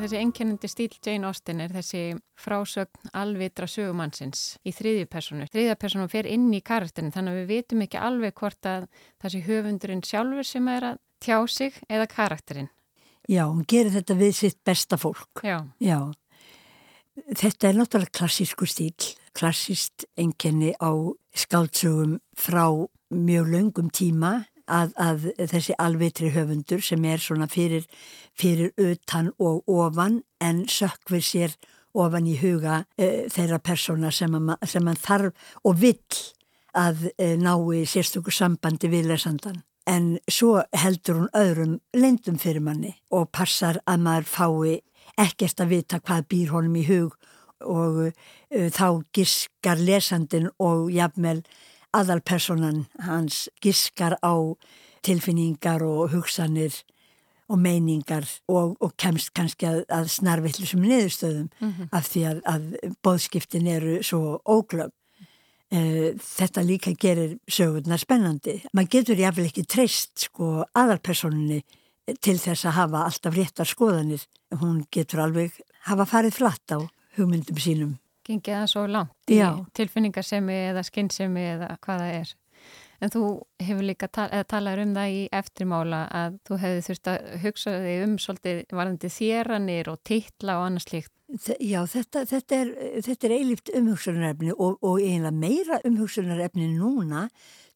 Þessi 0.00 0.16
ennkennandi 0.16 0.68
stíl 0.70 0.94
Jane 1.04 1.28
Austen 1.28 1.58
er 1.60 1.74
þessi 1.74 2.14
frásögn 2.40 3.10
alvitra 3.20 3.66
sögumannsins 3.68 4.54
í 4.64 4.72
þriðju 4.72 5.10
personu. 5.12 5.44
Þriðja 5.52 5.76
personu 5.76 6.08
fer 6.08 6.24
inn 6.30 6.48
í 6.56 6.62
karakterin 6.64 7.12
þannig 7.12 7.36
að 7.36 7.40
við 7.42 7.50
vitum 7.52 7.84
ekki 7.84 8.00
alveg 8.00 8.32
hvort 8.40 8.70
að 8.70 8.88
þessi 9.20 9.44
höfundurinn 9.44 10.00
sjálfur 10.00 10.48
sem 10.48 10.72
er 10.72 10.88
að 10.94 11.02
tjá 11.20 11.36
sig 11.52 11.76
eða 11.92 12.08
karakterin. 12.08 12.70
Já, 13.28 13.44
hún 13.46 13.66
gerir 13.68 13.92
þetta 13.94 14.16
við 14.18 14.32
sitt 14.38 14.58
besta 14.64 14.96
fólk. 15.00 15.42
Já. 15.44 15.60
Já. 15.82 16.12
Þetta 17.36 17.68
er 17.68 17.76
náttúrulega 17.76 18.16
klassísku 18.16 18.66
stíl, 18.70 18.94
klassíst 19.36 20.06
enkenni 20.18 20.72
á 20.80 20.90
skáltsögum 21.36 22.18
frá 22.38 22.64
mjög 23.10 23.50
löngum 23.50 23.90
tíma 23.92 24.46
að, 24.70 24.94
að 24.96 25.26
þessi 25.50 25.76
alvitri 25.82 26.30
höfundur 26.34 26.82
sem 26.84 27.04
er 27.04 27.22
svona 27.22 27.48
fyrir, 27.50 27.86
fyrir 28.38 28.72
utan 28.78 29.32
og 29.38 29.66
ofan 29.68 30.22
en 30.40 30.64
sökver 30.70 31.24
sér 31.24 31.56
ofan 31.94 32.28
í 32.30 32.36
huga 32.40 32.84
e, 32.96 33.26
þeirra 33.32 33.58
persóna 33.58 34.12
sem, 34.14 34.34
hann 34.34 35.00
þarf 35.02 35.50
og 35.66 35.80
vill 35.80 36.20
að 36.78 37.08
e, 37.18 37.34
ná 37.40 37.56
í 37.74 37.82
sérstökur 37.88 38.34
sambandi 38.34 38.90
við 38.90 39.10
lesandan 39.10 39.64
en 39.86 40.18
svo 40.30 40.60
heldur 40.76 41.22
hún 41.22 41.32
öðrum 41.36 41.80
lendum 41.96 42.38
fyrir 42.38 42.60
manni 42.60 42.94
og 43.10 43.30
passar 43.32 43.80
að 43.86 44.04
maður 44.06 44.28
fái 44.34 44.80
ekkert 45.20 45.60
að 45.60 45.72
vita 45.74 46.00
hvað 46.00 46.28
býr 46.28 46.52
honum 46.54 46.76
í 46.76 46.86
hug 46.88 47.16
og 47.60 47.98
uh, 48.06 48.68
þá 48.72 49.02
giskar 49.12 49.80
lesandin 49.80 50.48
og 50.58 50.90
jafnvel 50.92 51.42
aðalpersonan 51.96 52.86
hans 53.02 53.48
giskar 53.62 54.16
á 54.22 54.34
tilfinningar 55.02 55.82
og 55.82 56.12
hugsanir 56.14 56.74
og 57.50 57.58
meiningar 57.58 58.28
og, 58.48 58.76
og 58.78 58.94
kemst 59.00 59.32
kannski 59.34 59.66
að, 59.66 59.82
að 59.90 60.10
snarvillisum 60.14 60.84
niðurstöðum 60.86 61.48
mm 61.58 61.72
-hmm. 61.72 61.88
af 61.92 62.06
því 62.12 62.22
að, 62.30 62.40
að 62.46 62.94
bóðskiptin 63.02 63.66
eru 63.66 64.02
svo 64.02 64.40
óglöf. 64.46 64.92
Eh, 65.70 66.16
þetta 66.18 66.64
líka 66.66 66.90
gerir 66.98 67.36
sögurnar 67.46 68.00
spennandi. 68.02 68.56
Man 68.74 68.88
getur 68.90 69.18
jáfnvel 69.20 69.46
ekki 69.46 69.62
treyst 69.70 70.24
sko 70.26 70.64
aðalpersoninni 70.74 71.60
til 72.18 72.34
þess 72.42 72.66
að 72.66 72.74
hafa 72.74 73.04
alltaf 73.06 73.36
réttar 73.36 73.70
skoðanir. 73.70 74.24
Hún 74.58 74.80
getur 74.90 75.22
alveg 75.22 75.60
hafa 75.86 76.08
farið 76.10 76.40
flatt 76.40 76.74
á 76.74 76.78
hugmyndum 77.14 77.60
sínum. 77.62 77.92
Gengið 78.26 78.56
það 78.56 78.66
svo 78.72 78.84
langt 78.90 79.30
í 79.30 79.38
tilfinningarsemi 79.78 80.58
eða 80.72 80.82
skinnsemi 80.86 81.46
eða 81.54 81.70
hvaða 81.86 82.10
er. 82.18 82.34
En 83.00 83.14
þú 83.14 83.22
hefur 83.62 83.86
líka 83.86 84.10
tal 84.12 84.28
talað 84.50 84.82
um 84.82 84.98
það 84.98 85.14
í 85.14 85.22
eftirmála 85.38 86.02
að 86.18 86.42
þú 86.50 86.58
hefði 86.64 86.82
þurft 86.88 87.12
að 87.14 87.30
hugsa 87.46 87.78
þig 87.86 88.04
um 88.08 88.18
svolítið 88.20 88.60
varðandi 88.74 89.12
þéranir 89.14 89.94
og 89.94 90.02
titla 90.02 90.58
og 90.58 90.66
annars 90.66 90.90
líkt. 90.90 91.14
Já, 91.30 91.84
þetta, 91.86 92.24
þetta 92.26 92.56
er, 92.58 92.70
er 93.06 93.32
eilift 93.36 93.70
umhugsunarefni 93.76 94.50
og, 94.56 94.80
og 94.82 94.98
eiginlega 94.98 95.30
meira 95.30 95.78
umhugsunarefni 95.86 96.66
núna 96.74 97.28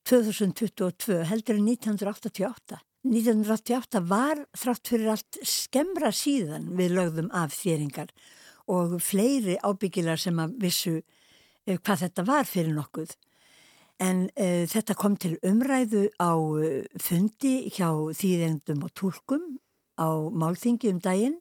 2022 0.09 1.21
heldur 1.31 1.61
en 1.61 1.69
1988. 1.71 2.81
1988 3.05 4.01
var 4.09 4.41
þrátt 4.57 4.91
fyrir 4.91 5.13
allt 5.13 5.39
skemra 5.47 6.11
síðan 6.15 6.71
við 6.75 6.97
lögðum 6.97 7.29
af 7.37 7.55
þéringar 7.55 8.11
og 8.73 8.97
fleiri 9.05 9.59
ábyggilar 9.61 10.19
sem 10.19 10.41
að 10.41 10.57
vissu 10.65 10.97
eh, 10.99 11.77
hvað 11.77 12.07
þetta 12.07 12.27
var 12.27 12.49
fyrir 12.49 12.75
nokkuð. 12.75 13.15
En 14.03 14.25
uh, 14.35 14.65
þetta 14.67 14.97
kom 14.99 15.15
til 15.15 15.37
umræðu 15.47 16.09
á 16.19 16.35
uh, 16.35 16.83
fundi 16.99 17.69
hjá 17.71 17.93
þýðendum 18.19 18.83
og 18.83 18.91
tólkum 18.99 19.45
á 19.95 20.11
málþingi 20.35 20.91
um 20.91 20.99
daginn 20.99 21.37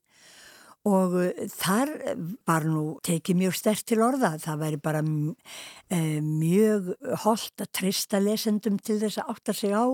og 0.90 1.16
uh, 1.20 1.30
þar 1.54 1.94
var 2.48 2.68
nú 2.68 2.98
tekið 3.06 3.40
mjög 3.44 3.60
stert 3.60 3.86
til 3.90 4.02
orða. 4.04 4.36
Það 4.42 4.66
væri 4.66 4.82
bara 4.84 5.04
mjög 5.04 6.94
holdt 7.24 7.64
að 7.64 7.72
trista 7.80 8.20
lesendum 8.24 8.80
til 8.82 9.00
þess 9.02 9.22
að 9.22 9.34
átta 9.36 9.56
sig 9.56 9.76
á 9.76 9.86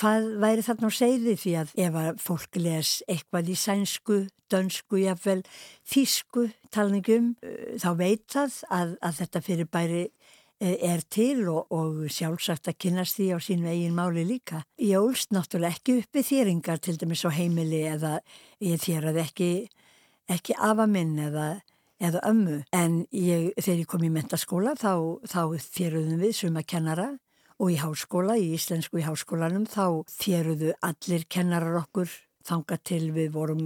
hvað 0.00 0.28
væri 0.40 0.64
þarna 0.64 0.88
á 0.88 0.92
segði 0.94 1.34
því 1.36 1.54
að 1.60 1.72
ef 1.84 1.96
að 1.98 2.20
fólk 2.22 2.58
les 2.62 2.92
eitthvað 3.10 3.50
í 3.52 3.56
sænsku, 3.58 4.18
dönsku, 4.50 5.00
jáfnvel 5.02 5.42
þísku 5.90 6.46
talningum 6.72 7.34
þá 7.82 7.90
veit 7.98 8.24
það 8.30 8.60
að, 8.70 8.94
að 9.02 9.18
þetta 9.20 9.42
fyrir 9.44 9.70
bæri 9.70 10.04
er 10.60 11.00
til 11.08 11.48
og, 11.48 11.70
og 11.72 12.00
sjálfsagt 12.12 12.68
að 12.68 12.78
kynast 12.84 13.16
því 13.16 13.28
á 13.32 13.38
sínu 13.40 13.70
eigin 13.72 13.96
máli 13.96 14.26
líka. 14.28 14.60
Ég 14.76 15.00
ólst 15.00 15.32
náttúrulega 15.32 15.78
ekki 15.78 16.00
uppi 16.02 16.24
þýringar 16.26 16.82
til 16.84 16.98
dæmis 17.00 17.24
á 17.24 17.30
heimili 17.32 17.80
eða 17.88 18.18
ég 18.60 18.80
þýraði 18.82 19.22
ekki, 19.24 19.50
ekki 20.30 20.56
afa 20.56 20.86
minn 20.90 21.18
eða, 21.20 21.48
eða 22.02 22.22
ömmu. 22.30 22.60
En 22.76 23.02
ég, 23.14 23.50
þegar 23.58 23.82
ég 23.82 23.90
kom 23.90 24.06
í 24.06 24.12
mentaskóla 24.14 24.76
þá, 24.78 24.94
þá 25.26 25.42
þýruðum 25.66 26.24
við 26.24 26.36
suma 26.42 26.64
kennara 26.64 27.10
og 27.60 27.74
í 27.74 27.78
háskóla, 27.80 28.38
í 28.40 28.54
íslensku 28.56 29.02
í 29.02 29.06
háskólanum 29.06 29.66
þá 29.68 30.02
þéruðu 30.16 30.74
allir 30.86 31.26
kennarar 31.28 31.82
okkur 31.82 32.12
þanga 32.46 32.78
til 32.88 33.10
við 33.12 33.34
vorum 33.34 33.64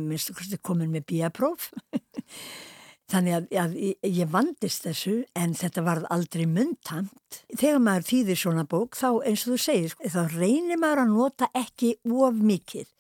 komin 0.67 0.91
með 0.91 1.05
bíapróf 1.13 1.69
þannig 3.13 3.37
að, 3.37 3.47
að 3.61 3.77
ég 4.09 4.33
vandist 4.33 4.87
þessu 4.87 5.15
en 5.39 5.55
þetta 5.55 5.85
var 5.87 6.03
aldrei 6.15 6.45
myndtamt 6.51 7.41
þegar 7.53 7.83
maður 7.85 8.09
þýðir 8.11 8.41
svona 8.41 8.67
bók 8.67 8.99
þá 8.99 9.09
eins 9.29 9.45
og 9.45 9.55
þú 9.55 9.61
segir 9.63 9.95
þá 10.01 10.21
reynir 10.35 10.81
maður 10.81 11.05
að 11.05 11.15
nota 11.15 11.51
ekki 11.55 11.97
of 12.11 12.43
mikið. 12.43 12.91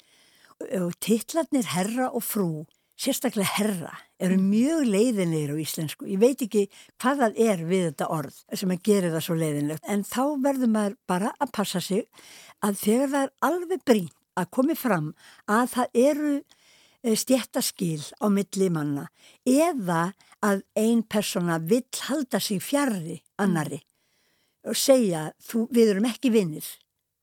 Og 0.79 0.95
titlarnir 1.03 1.67
herra 1.75 2.12
og 2.15 2.23
frú 2.23 2.51
sérstaklega 3.01 3.51
herra, 3.59 3.92
eru 4.22 4.36
mjög 4.38 4.84
leiðinlegur 4.86 5.59
á 5.59 5.62
íslensku. 5.64 6.07
Ég 6.09 6.20
veit 6.22 6.42
ekki 6.45 6.66
hvað 7.03 7.22
það 7.22 7.40
er 7.47 7.64
við 7.68 7.86
þetta 7.88 8.11
orð 8.14 8.42
sem 8.55 8.74
að 8.74 8.84
gera 8.86 9.12
það 9.14 9.24
svo 9.26 9.38
leiðinlegt. 9.40 9.88
En 9.90 10.05
þá 10.07 10.22
verður 10.45 10.74
maður 10.74 10.99
bara 11.11 11.32
að 11.38 11.55
passa 11.59 11.82
sig 11.82 12.05
að 12.64 12.78
þegar 12.82 13.14
það 13.14 13.24
er 13.24 13.32
alveg 13.51 13.82
brín 13.84 14.12
að 14.38 14.51
komi 14.55 14.76
fram 14.78 15.11
að 15.51 15.66
það 15.74 15.99
eru 16.05 16.34
eh, 16.38 17.16
stjættaskil 17.18 18.03
á 18.22 18.26
milli 18.32 18.70
manna 18.72 19.09
eða 19.47 20.14
að 20.45 20.64
ein 20.78 21.03
persona 21.03 21.59
vill 21.59 21.86
halda 22.09 22.40
sig 22.40 22.62
fjarrri 22.62 23.20
annari 23.40 23.80
og 24.64 24.76
segja 24.78 25.28
þú, 25.45 25.66
við 25.72 25.95
erum 25.95 26.09
ekki 26.09 26.32
vinnir. 26.32 26.66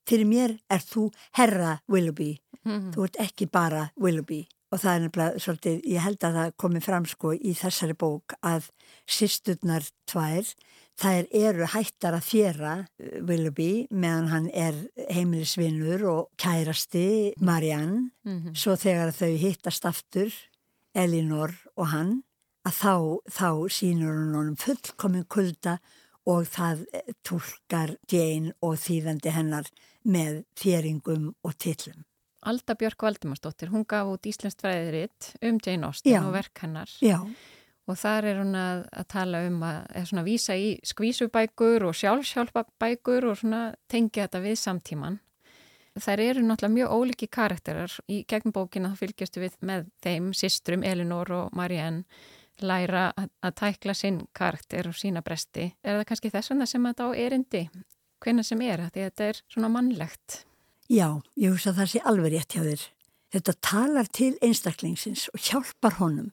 Fyrir 0.07 0.27
mér 0.27 0.55
er 0.69 0.81
þú 0.83 1.09
herra 1.37 1.79
Willoughby. 1.87 2.39
Mm 2.63 2.71
-hmm. 2.71 2.93
Þú 2.93 3.03
ert 3.03 3.17
ekki 3.19 3.45
bara 3.45 3.91
Willoughby. 3.95 4.47
Og 4.71 4.79
það 4.79 4.93
er 4.93 5.01
nefnilega 5.03 5.41
svolítið, 5.43 5.79
ég 5.91 6.05
held 6.05 6.23
að 6.23 6.37
það 6.39 6.53
komi 6.63 6.81
fram 6.83 7.07
sko 7.09 7.33
í 7.35 7.53
þessari 7.59 7.95
bók 7.99 8.35
að 8.39 8.69
sýsturnar 9.11 9.87
tvær, 10.07 10.47
þær 11.01 11.27
eru 11.35 11.67
hættar 11.73 12.15
að 12.15 12.27
fjera 12.29 12.73
uh, 12.79 13.17
Willoughby 13.27 13.87
meðan 13.91 14.29
hann 14.31 14.47
er 14.55 14.77
heimilisvinnur 15.11 16.05
og 16.07 16.21
kærasti 16.39 17.33
Marianne. 17.39 18.11
Mm 18.23 18.37
-hmm. 18.37 18.55
Svo 18.55 18.75
þegar 18.75 19.11
þau 19.11 19.35
hittast 19.37 19.85
aftur, 19.85 20.31
Elinor 20.95 21.51
og 21.75 21.87
hann, 21.87 22.23
að 22.67 22.73
þá, 22.83 22.95
þá 23.27 23.49
sínur 23.69 24.15
hann 24.15 24.35
honum 24.35 24.55
fullkomin 24.55 25.25
kulda 25.25 25.79
og 26.29 26.45
það 26.47 26.85
eh, 26.93 27.13
tólkar 27.25 27.95
Jane 28.11 28.53
og 28.61 28.77
þýðandi 28.77 29.33
hennar 29.33 29.67
með 30.03 30.43
fjeringum 30.55 31.33
og 31.43 31.57
tillum. 31.57 32.05
Alda 32.41 32.75
Björk 32.75 33.03
Valdimarsdóttir, 33.05 33.69
hún 33.69 33.85
gaf 33.85 34.09
út 34.09 34.25
Íslandst 34.25 34.63
fræðiritt 34.63 35.33
um 35.45 35.59
Jane 35.61 35.85
Austen 35.87 36.13
Já. 36.13 36.21
og 36.25 36.33
verk 36.33 36.63
hennar 36.63 36.89
Já. 37.01 37.19
og 37.85 37.99
þar 38.01 38.29
er 38.31 38.39
hún 38.41 38.55
að, 38.57 38.85
að 38.89 39.07
tala 39.13 39.43
um 39.45 39.59
að, 39.67 39.79
að 39.99 40.07
svona, 40.09 40.23
vísa 40.25 40.57
í 40.57 40.71
skvísubækur 40.91 41.85
og 41.89 41.97
sjálfsjálfabækur 42.01 43.29
og 43.29 43.37
svona, 43.43 43.61
tengja 43.91 44.25
þetta 44.25 44.43
við 44.47 44.57
samtíman. 44.63 45.21
Þær 46.01 46.21
eru 46.23 46.43
náttúrulega 46.47 46.75
mjög 46.77 46.93
óliki 46.95 47.27
karakterar 47.27 47.93
í 48.07 48.21
gegnum 48.23 48.55
bókina 48.55 48.93
þá 48.93 49.01
fylgjastu 49.01 49.41
við 49.43 49.57
með 49.59 49.89
þeim, 50.01 50.29
sistrum 50.33 50.85
Elinor 50.87 51.33
og 51.35 51.57
Marianne 51.57 52.05
læra 52.61 53.09
að, 53.17 53.31
að 53.43 53.57
tækla 53.59 53.95
sinn 53.97 54.21
karakter 54.37 54.87
og 54.87 54.95
sína 54.97 55.23
bresti. 55.25 55.71
Er 55.83 55.99
það 55.99 56.07
kannski 56.11 56.31
þess 56.31 56.53
vegna 56.53 56.69
sem 56.69 56.87
þetta 56.87 57.09
á 57.09 57.09
erindi? 57.17 57.65
Hvenna 58.21 58.45
sem 58.45 58.61
er, 58.65 58.85
þetta 58.93 59.27
er 59.31 59.41
svona 59.49 59.69
mannlegt? 59.73 60.45
Já, 60.91 61.21
ég 61.39 61.53
hugsa 61.53 61.71
að 61.71 61.77
það 61.79 61.89
sé 61.91 61.99
alveg 62.09 62.33
rétt 62.33 62.53
hjá 62.55 62.63
þér. 62.65 62.81
Þetta 63.31 63.53
talar 63.63 64.07
til 64.11 64.31
einstaklingsins 64.43 65.29
og 65.31 65.39
hjálpar 65.39 65.95
honum. 66.01 66.31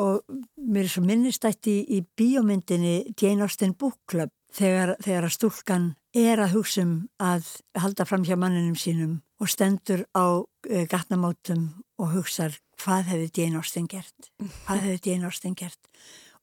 Og 0.00 0.24
mér 0.56 0.86
er 0.86 0.90
svo 0.90 1.02
minnistætti 1.04 1.74
í, 1.82 1.98
í 1.98 1.98
bíómyndinni 2.16 3.12
Jane 3.12 3.44
Austen 3.44 3.74
Book 3.76 4.00
Club 4.10 4.32
þegar, 4.56 4.94
þegar 5.04 5.28
að 5.28 5.34
stúlkan 5.36 5.90
er 6.16 6.40
að 6.40 6.56
hugsa 6.56 6.86
um 6.86 6.94
að 7.22 7.50
halda 7.78 8.06
fram 8.08 8.24
hjá 8.24 8.38
manninum 8.40 8.78
sínum 8.78 9.18
og 9.42 9.52
stendur 9.52 10.06
á 10.16 10.40
uh, 10.40 10.84
gatnamótum 10.88 11.68
og 12.00 12.14
hugsa 12.16 12.48
hvað 12.80 13.10
hefði 13.12 13.28
Jane 13.42 13.60
Austen 13.60 13.90
gert? 13.90 14.30
Hvað 14.64 14.86
hefði 14.86 15.10
Jane 15.10 15.28
Austen 15.28 15.58
gert? 15.58 15.92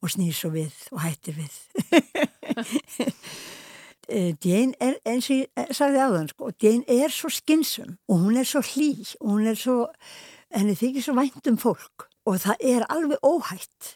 Og 0.02 0.14
snýr 0.14 0.38
svo 0.38 0.54
við 0.54 0.78
og 0.94 1.02
hættir 1.04 1.42
við. 1.42 1.58
Eh, 4.12 4.36
Jane 4.44 4.76
er, 4.84 4.98
eins 5.08 5.30
og 5.32 5.38
ég 5.40 5.70
sagði 5.72 6.02
áðan, 6.04 6.28
sko, 6.34 6.50
Jane 6.60 6.84
er 6.92 7.14
svo 7.16 7.30
skinsum 7.32 7.94
og 8.12 8.26
hún 8.26 8.40
er 8.42 8.48
svo 8.50 8.60
hlý 8.66 8.90
og 9.22 9.30
hún 9.30 9.48
er 9.48 9.56
svo, 9.56 9.86
henni 10.52 10.76
þykir 10.76 11.06
svo 11.06 11.16
vænt 11.16 11.48
um 11.48 11.60
fólk 11.62 12.10
og 12.28 12.42
það 12.44 12.66
er 12.74 12.86
alveg 12.92 13.24
óhætt 13.24 13.94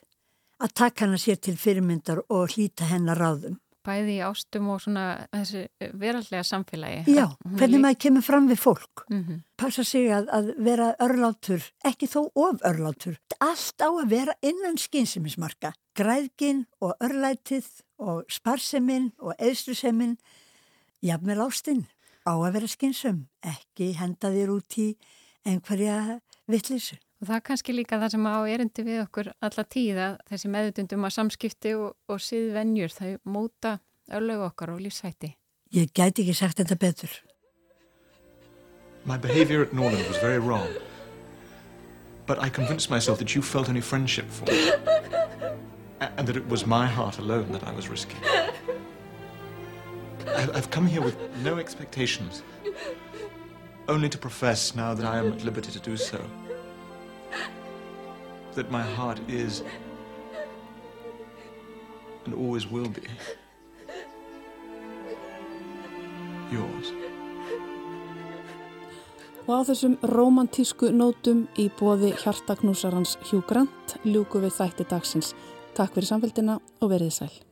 að 0.63 0.75
taka 0.79 1.03
hana 1.03 1.19
sér 1.19 1.41
til 1.43 1.57
fyrirmyndar 1.59 2.23
og 2.29 2.55
hlýta 2.55 2.87
hennar 2.87 3.19
ráðum. 3.19 3.59
Bæði 3.85 4.15
í 4.17 4.23
ástum 4.25 4.69
og 4.73 4.81
svona 4.81 5.05
þessi 5.33 5.65
verallega 5.93 6.43
samfélagi. 6.47 7.03
Já, 7.13 7.25
hvernig 7.59 7.83
maður 7.83 7.99
kemur 8.05 8.25
fram 8.25 8.49
við 8.49 8.59
fólk. 8.63 9.05
Mm 9.09 9.23
-hmm. 9.23 9.41
Passa 9.57 9.83
sig 9.83 10.09
að, 10.09 10.29
að 10.33 10.53
vera 10.57 10.95
örlátur, 10.99 11.61
ekki 11.85 12.07
þó 12.07 12.31
of 12.33 12.61
örlátur. 12.65 13.19
Allt 13.39 13.81
á 13.81 13.89
að 13.89 14.09
vera 14.09 14.33
innan 14.41 14.77
skinsimismarka. 14.77 15.73
Græðgin 15.95 16.65
og 16.81 16.95
örlætið 16.99 17.67
og 17.97 18.25
sparseminn 18.27 19.11
og 19.19 19.33
eðsluseminn 19.39 20.17
jafnvel 21.01 21.39
ástinn 21.45 21.85
á 22.25 22.33
að 22.33 22.53
vera 22.57 22.67
skynsum, 22.67 23.27
ekki 23.41 23.93
henda 23.99 24.31
þér 24.33 24.49
út 24.57 24.77
í 24.81 24.97
einhverja 25.45 26.19
vittlisu. 26.49 26.97
Og 27.21 27.29
það 27.29 27.35
er 27.37 27.43
kannski 27.47 27.75
líka 27.75 27.99
það 28.01 28.15
sem 28.15 28.27
á 28.27 28.37
erindi 28.51 28.85
við 28.85 29.01
okkur 29.05 29.31
alla 29.47 29.65
tíða, 29.75 30.07
þessi 30.29 30.51
meðutundum 30.51 31.07
að 31.07 31.15
samskipti 31.15 31.75
og, 31.79 31.93
og 32.11 32.19
síðvenjur, 32.21 32.91
það 32.91 33.15
móta 33.23 33.77
örlögu 34.11 34.49
okkar 34.49 34.73
og 34.75 34.83
lífsætti. 34.83 35.31
Ég 35.73 35.93
gæti 35.95 36.25
ekki 36.25 36.35
sagt 36.37 36.59
þetta 36.61 36.77
betur. 36.79 37.15
My 39.05 39.17
behavior 39.17 39.61
at 39.61 39.73
Norland 39.73 40.07
was 40.07 40.17
very 40.17 40.39
wrong. 40.39 40.67
But 42.25 42.41
I 42.41 42.49
convinced 42.49 42.89
myself 42.89 43.19
that 43.19 43.35
you 43.35 43.41
felt 43.41 43.69
any 43.69 43.81
friendship 43.81 44.29
for 44.29 44.45
me. 44.45 44.71
and 46.17 46.27
that 46.27 46.35
it 46.35 46.47
was 46.47 46.65
my 46.65 46.87
heart 46.87 47.17
alone 47.19 47.51
that 47.51 47.63
I 47.67 47.71
was 47.71 47.89
risking. 47.89 48.17
I've 50.27 50.69
come 50.69 50.87
here 50.87 51.01
with 51.01 51.17
no 51.43 51.57
expectations. 51.57 52.43
Only 53.87 54.09
to 54.09 54.17
profess 54.17 54.75
now 54.75 54.93
that 54.93 55.05
I 55.05 55.17
am 55.17 55.33
at 55.33 55.43
liberty 55.43 55.71
to 55.71 55.79
do 55.79 55.97
so. 55.97 56.19
That 58.55 58.71
my 58.71 58.81
heart 58.81 59.19
is 59.27 59.63
and 62.25 62.33
always 62.33 62.67
will 62.67 62.89
be 62.89 63.01
yours. 66.51 66.91
Og 69.45 69.51
á 69.53 69.67
þessum 69.69 69.97
romantísku 70.09 70.89
nótum 70.89 71.45
í 71.61 71.67
bóði 71.77 72.15
hjartaknúsarans 72.17 73.17
Hugh 73.29 73.45
Grant 73.45 73.99
ljúku 74.01 74.41
við 74.41 74.57
þætti 74.57 74.87
dagsins. 74.89 75.35
Takk 75.77 75.93
fyrir 75.93 76.09
samfélgina 76.09 76.57
og 76.81 76.89
verið 76.89 77.13
sæl. 77.19 77.44